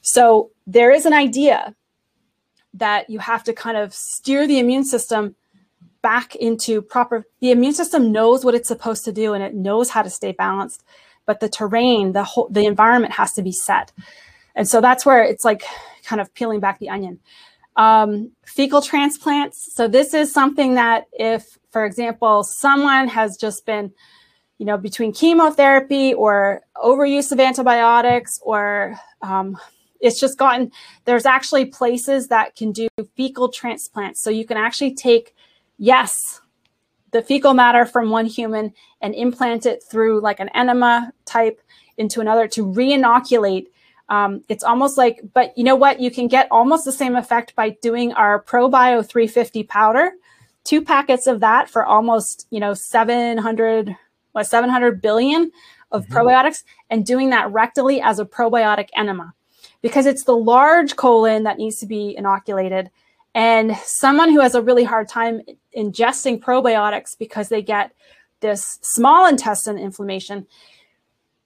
So 0.02 0.50
there 0.66 0.90
is 0.90 1.06
an 1.06 1.12
idea 1.12 1.74
that 2.74 3.10
you 3.10 3.18
have 3.18 3.44
to 3.44 3.52
kind 3.52 3.76
of 3.76 3.92
steer 3.92 4.46
the 4.46 4.58
immune 4.58 4.84
system 4.84 5.34
back 6.02 6.36
into 6.36 6.80
proper 6.80 7.26
the 7.40 7.50
immune 7.50 7.74
system 7.74 8.12
knows 8.12 8.44
what 8.44 8.54
it's 8.54 8.68
supposed 8.68 9.04
to 9.04 9.12
do 9.12 9.34
and 9.34 9.42
it 9.42 9.54
knows 9.54 9.90
how 9.90 10.02
to 10.02 10.08
stay 10.08 10.30
balanced 10.30 10.84
but 11.28 11.40
the 11.40 11.48
terrain, 11.48 12.12
the 12.12 12.24
whole, 12.24 12.48
the 12.48 12.64
environment 12.64 13.12
has 13.12 13.34
to 13.34 13.42
be 13.42 13.52
set. 13.52 13.92
And 14.56 14.66
so 14.66 14.80
that's 14.80 15.04
where 15.04 15.22
it's 15.22 15.44
like 15.44 15.62
kind 16.04 16.22
of 16.22 16.32
peeling 16.32 16.58
back 16.58 16.78
the 16.78 16.88
onion. 16.88 17.20
Um, 17.76 18.32
fecal 18.46 18.80
transplants. 18.80 19.74
So 19.74 19.86
this 19.88 20.14
is 20.14 20.32
something 20.32 20.74
that 20.76 21.04
if, 21.12 21.58
for 21.70 21.84
example, 21.84 22.44
someone 22.44 23.08
has 23.08 23.36
just 23.36 23.66
been, 23.66 23.92
you 24.56 24.64
know, 24.64 24.78
between 24.78 25.12
chemotherapy 25.12 26.14
or 26.14 26.62
overuse 26.76 27.30
of 27.30 27.38
antibiotics 27.38 28.40
or 28.42 28.98
um, 29.20 29.58
it's 30.00 30.18
just 30.18 30.38
gotten, 30.38 30.72
there's 31.04 31.26
actually 31.26 31.66
places 31.66 32.28
that 32.28 32.56
can 32.56 32.72
do 32.72 32.88
fecal 33.16 33.50
transplants. 33.50 34.22
So 34.22 34.30
you 34.30 34.46
can 34.46 34.56
actually 34.56 34.94
take, 34.94 35.36
yes, 35.76 36.40
the 37.12 37.22
fecal 37.22 37.54
matter 37.54 37.84
from 37.86 38.10
one 38.10 38.26
human 38.26 38.72
and 39.00 39.14
implant 39.14 39.66
it 39.66 39.82
through 39.82 40.20
like 40.20 40.40
an 40.40 40.48
enema 40.54 41.12
type 41.24 41.60
into 41.96 42.20
another 42.20 42.46
to 42.48 42.64
re-inoculate. 42.64 43.72
Um, 44.08 44.42
it's 44.48 44.64
almost 44.64 44.96
like, 44.96 45.20
but 45.34 45.56
you 45.56 45.64
know 45.64 45.76
what? 45.76 46.00
You 46.00 46.10
can 46.10 46.28
get 46.28 46.48
almost 46.50 46.84
the 46.84 46.92
same 46.92 47.16
effect 47.16 47.54
by 47.54 47.70
doing 47.82 48.12
our 48.14 48.42
ProBio 48.42 49.06
350 49.06 49.64
powder, 49.64 50.12
two 50.64 50.82
packets 50.82 51.26
of 51.26 51.40
that 51.40 51.68
for 51.68 51.84
almost, 51.84 52.46
you 52.50 52.60
know, 52.60 52.74
700, 52.74 53.96
what, 54.32 54.46
700 54.46 55.02
billion 55.02 55.50
of 55.92 56.04
mm-hmm. 56.04 56.14
probiotics 56.16 56.64
and 56.90 57.04
doing 57.04 57.30
that 57.30 57.48
rectally 57.48 58.00
as 58.02 58.18
a 58.18 58.24
probiotic 58.24 58.88
enema 58.96 59.34
because 59.80 60.06
it's 60.06 60.24
the 60.24 60.36
large 60.36 60.96
colon 60.96 61.44
that 61.44 61.58
needs 61.58 61.76
to 61.76 61.86
be 61.86 62.14
inoculated 62.16 62.90
and 63.34 63.76
someone 63.84 64.30
who 64.30 64.40
has 64.40 64.54
a 64.54 64.62
really 64.62 64.84
hard 64.84 65.08
time 65.08 65.40
ingesting 65.78 66.40
probiotics 66.40 67.16
because 67.16 67.48
they 67.48 67.62
get 67.62 67.92
this 68.40 68.78
small 68.82 69.26
intestine 69.26 69.78
inflammation, 69.78 70.46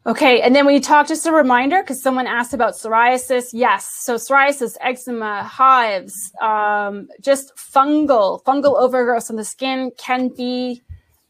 Okay, 0.04 0.40
and 0.40 0.54
then 0.56 0.68
you 0.68 0.80
talk, 0.80 1.06
just 1.06 1.26
a 1.26 1.32
reminder, 1.32 1.80
because 1.80 2.02
someone 2.02 2.26
asked 2.26 2.52
about 2.52 2.74
psoriasis. 2.74 3.50
Yes, 3.52 3.86
so 3.86 4.16
psoriasis, 4.16 4.76
eczema, 4.80 5.44
hives, 5.44 6.32
um, 6.40 7.08
just 7.20 7.54
fungal, 7.54 8.42
fungal 8.42 8.74
overgrowth 8.76 9.30
on 9.30 9.36
the 9.36 9.44
skin 9.44 9.92
can 9.96 10.26
be 10.28 10.82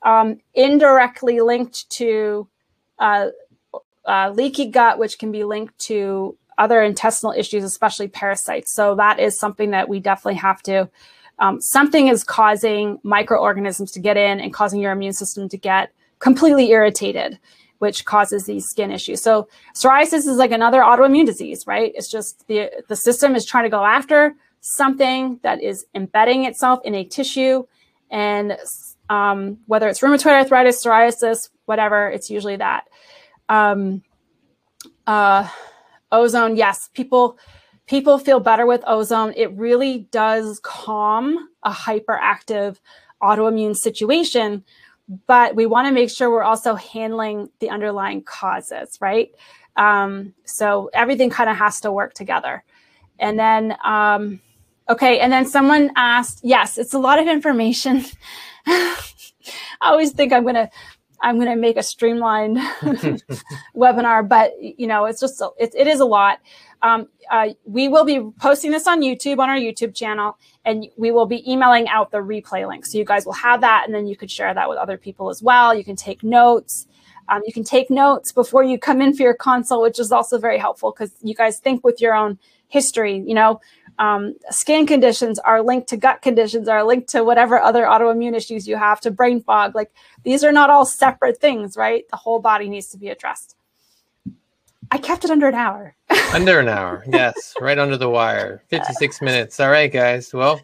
um, 0.05 0.39
indirectly 0.55 1.41
linked 1.41 1.91
to 1.91 2.49
uh, 2.99 3.27
uh, 4.07 4.33
leaky 4.35 4.67
gut, 4.71 4.99
which 4.99 5.19
can 5.19 5.31
be 5.31 5.45
linked 5.45 5.79
to 5.81 6.35
other 6.57 6.83
intestinal 6.83 7.35
issues, 7.37 7.65
especially 7.65 8.09
parasites. 8.09 8.73
So 8.73 8.95
that 8.95 9.21
is 9.21 9.39
something 9.39 9.73
that 9.73 9.91
we 9.91 10.01
definitely 10.01 10.41
have 10.41 10.63
to. 10.63 10.89
Um, 11.39 11.61
something 11.61 12.09
is 12.09 12.25
causing 12.25 13.01
microorganisms 13.03 13.91
to 13.93 14.01
get 14.01 14.17
in 14.17 14.41
and 14.41 14.51
causing 14.51 14.81
your 14.81 14.93
immune 14.93 15.13
system 15.13 15.51
to 15.51 15.59
get 15.59 15.93
completely 16.21 16.71
irritated 16.71 17.39
which 17.83 18.05
causes 18.05 18.45
these 18.45 18.65
skin 18.65 18.93
issues. 18.93 19.21
So 19.21 19.49
psoriasis 19.75 20.29
is 20.29 20.37
like 20.37 20.53
another 20.53 20.83
autoimmune 20.83 21.27
disease, 21.27 21.67
right? 21.67 21.91
It's 21.97 22.09
just 22.09 22.47
the 22.47 22.71
the 22.87 22.95
system 22.95 23.35
is 23.35 23.45
trying 23.45 23.65
to 23.65 23.71
go 23.71 23.85
after 23.85 24.37
something 24.61 25.41
that 25.43 25.61
is 25.61 25.85
embedding 25.93 26.45
itself 26.45 26.79
in 26.85 26.95
a 26.95 27.03
tissue, 27.03 27.65
and 28.09 28.57
um, 29.11 29.59
whether 29.67 29.89
it's 29.89 29.99
rheumatoid 29.99 30.27
arthritis, 30.27 30.85
psoriasis, 30.85 31.49
whatever, 31.65 32.09
it's 32.09 32.31
usually 32.31 32.55
that. 32.55 32.85
Um, 33.49 34.05
uh, 35.09 35.49
ozone, 36.13 36.55
yes, 36.55 36.89
people 36.95 37.37
people 37.87 38.17
feel 38.17 38.39
better 38.39 38.65
with 38.65 38.85
ozone. 38.87 39.33
It 39.37 39.51
really 39.57 40.07
does 40.13 40.61
calm 40.63 41.49
a 41.65 41.73
hyperactive 41.73 42.79
autoimmune 43.21 43.75
situation 43.75 44.63
but 45.27 45.55
we 45.55 45.67
want 45.67 45.87
to 45.89 45.93
make 45.93 46.11
sure 46.11 46.31
we're 46.31 46.43
also 46.43 46.75
handling 46.75 47.51
the 47.61 47.71
underlying 47.71 48.23
causes, 48.23 48.99
right? 49.01 49.31
Um, 49.77 50.35
so 50.45 50.91
everything 50.93 51.31
kind 51.31 51.51
of 51.51 51.57
has 51.57 51.81
to 51.83 51.93
work 51.93 52.15
together. 52.15 52.65
And 53.19 53.39
then, 53.39 53.77
um, 53.85 54.41
okay, 54.89 55.21
and 55.21 55.33
then 55.33 55.47
someone 55.47 55.91
asked, 55.97 56.41
yes, 56.43 56.79
it's 56.79 56.95
a 56.95 56.99
lot 56.99 57.19
of 57.19 57.29
information. 57.29 58.05
I 58.67 58.97
always 59.81 60.13
think 60.13 60.33
I'm 60.33 60.45
gonna 60.45 60.71
I'm 61.21 61.39
gonna 61.39 61.57
make 61.57 61.77
a 61.77 61.83
streamlined 61.83 62.59
webinar, 63.77 64.29
but 64.29 64.53
you 64.61 64.87
know, 64.87 65.05
it's 65.05 65.21
just 65.21 65.43
it, 65.59 65.75
it 65.77 65.87
is 65.87 66.01
a 66.01 66.05
lot. 66.05 66.41
Um, 66.83 67.09
uh, 67.31 67.51
we 67.65 67.89
will 67.89 68.05
be 68.05 68.21
posting 68.41 68.71
this 68.73 68.87
on 68.87 69.01
YouTube 69.03 69.39
on 69.39 69.49
our 69.49 69.57
YouTube 69.57 69.95
channel, 69.95 70.37
and 70.65 70.87
we 70.97 71.11
will 71.11 71.27
be 71.27 71.51
emailing 71.51 71.89
out 71.89 72.11
the 72.11 72.19
replay 72.19 72.67
link. 72.67 72.87
So 72.87 72.99
you 72.99 73.05
guys 73.05 73.27
will 73.27 73.33
have 73.33 73.61
that, 73.63 73.85
and 73.85 73.95
then 73.95 74.07
you 74.07 74.17
could 74.17 74.31
share 74.31 74.53
that 74.55 74.69
with 74.69 74.79
other 74.79 74.97
people 74.97 75.31
as 75.31 75.43
well. 75.43 75.75
You 75.75 75.85
can 75.85 75.97
take 75.97 76.23
notes. 76.23 76.87
Um, 77.29 77.43
you 77.47 77.53
can 77.53 77.65
take 77.65 77.91
notes 77.91 78.33
before 78.33 78.65
you 78.65 78.79
come 78.79 79.01
in 79.01 79.15
for 79.15 79.23
your 79.23 79.35
consult, 79.35 79.83
which 79.83 79.99
is 79.99 80.13
also 80.13 80.39
very 80.39 80.59
helpful 80.59 80.93
because 80.93 81.15
you 81.23 81.35
guys 81.35 81.59
think 81.59 81.85
with 81.85 82.01
your 82.01 82.15
own 82.15 82.39
history. 82.69 83.23
You 83.27 83.35
know, 83.35 83.61
um, 83.99 84.35
skin 84.51 84.87
conditions 84.87 85.39
are 85.39 85.63
linked 85.63 85.89
to 85.91 85.97
gut 85.97 86.23
conditions, 86.23 86.69
are 86.69 86.85
linked 86.85 87.09
to 87.11 87.23
whatever 87.23 87.61
other 87.61 87.85
autoimmune 87.85 88.35
issues 88.35 88.67
you 88.67 88.77
have, 88.77 89.01
to 89.01 89.11
brain 89.11 89.41
fog. 89.41 89.75
Like 89.75 89.93
these 90.25 90.43
are 90.43 90.53
not 90.53 90.71
all 90.71 90.85
separate 90.85 91.39
things, 91.39 91.77
right? 91.77 92.05
The 92.11 92.17
whole 92.17 92.41
body 92.41 92.69
needs 92.69 92.89
to 92.89 92.99
be 92.99 93.09
addressed. 93.09 93.57
I 94.91 94.99
kept 94.99 95.25
it 95.25 95.31
under 95.31 95.49
an 95.49 95.55
hour. 95.55 95.97
under 96.35 96.61
an 96.61 96.69
hour, 96.69 97.05
yes, 97.09 97.55
right 97.61 97.79
under 97.79 97.97
the 97.97 98.11
wire. 98.11 98.63
56 98.69 99.23
minutes. 99.23 99.59
All 99.61 99.71
right, 99.71 99.91
guys. 99.91 100.35
Well, 100.35 100.61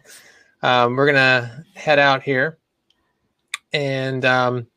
um, 0.61 0.95
we're 0.95 1.11
to 1.13 1.65
head 1.75 1.97
out 1.99 2.21
here. 2.21 2.59
And 3.73 4.23
um, 4.25 4.67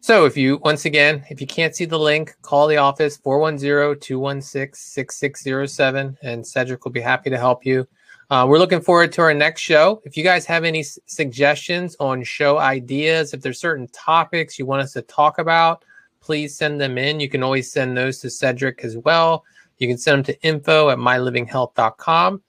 so 0.00 0.24
if 0.24 0.36
you, 0.36 0.58
once 0.64 0.86
again, 0.86 1.24
if 1.30 1.40
you 1.40 1.46
can't 1.46 1.76
see 1.76 1.84
the 1.84 1.98
link, 1.98 2.34
call 2.42 2.66
the 2.66 2.78
office 2.78 3.18
410-216-6607 3.18 6.16
and 6.22 6.46
Cedric 6.46 6.84
will 6.84 6.92
be 6.92 7.00
happy 7.00 7.30
to 7.30 7.38
help 7.38 7.64
you. 7.66 7.86
Uh, 8.30 8.46
we're 8.48 8.58
looking 8.58 8.80
forward 8.80 9.10
to 9.12 9.22
our 9.22 9.34
next 9.34 9.60
show. 9.60 10.00
If 10.04 10.16
you 10.16 10.22
guys 10.22 10.46
have 10.46 10.62
any 10.62 10.78
s- 10.80 11.00
suggestions 11.06 11.96
on 11.98 12.22
show 12.22 12.58
ideas, 12.58 13.34
if 13.34 13.42
there's 13.42 13.60
certain 13.60 13.88
topics 13.88 14.56
you 14.58 14.66
want 14.66 14.82
us 14.82 14.92
to 14.92 15.02
talk 15.02 15.38
about, 15.38 15.84
please 16.20 16.56
send 16.56 16.80
them 16.80 16.98
in. 16.98 17.20
You 17.20 17.28
can 17.28 17.42
always 17.42 17.70
send 17.70 17.96
those 17.96 18.18
to 18.20 18.30
Cedric 18.30 18.84
as 18.84 18.96
well. 18.98 19.44
You 19.78 19.88
can 19.88 19.98
send 19.98 20.18
them 20.18 20.34
to 20.34 20.42
info 20.42 20.90
at 20.90 20.98
mylivinghealth.com. 20.98 22.42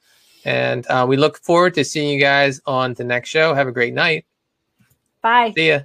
And 0.43 0.87
uh, 0.87 1.05
we 1.07 1.17
look 1.17 1.37
forward 1.37 1.73
to 1.75 1.83
seeing 1.83 2.09
you 2.09 2.19
guys 2.19 2.61
on 2.65 2.93
the 2.93 3.03
next 3.03 3.29
show. 3.29 3.53
Have 3.53 3.67
a 3.67 3.71
great 3.71 3.93
night. 3.93 4.25
Bye. 5.21 5.53
See 5.55 5.69
ya. 5.69 5.81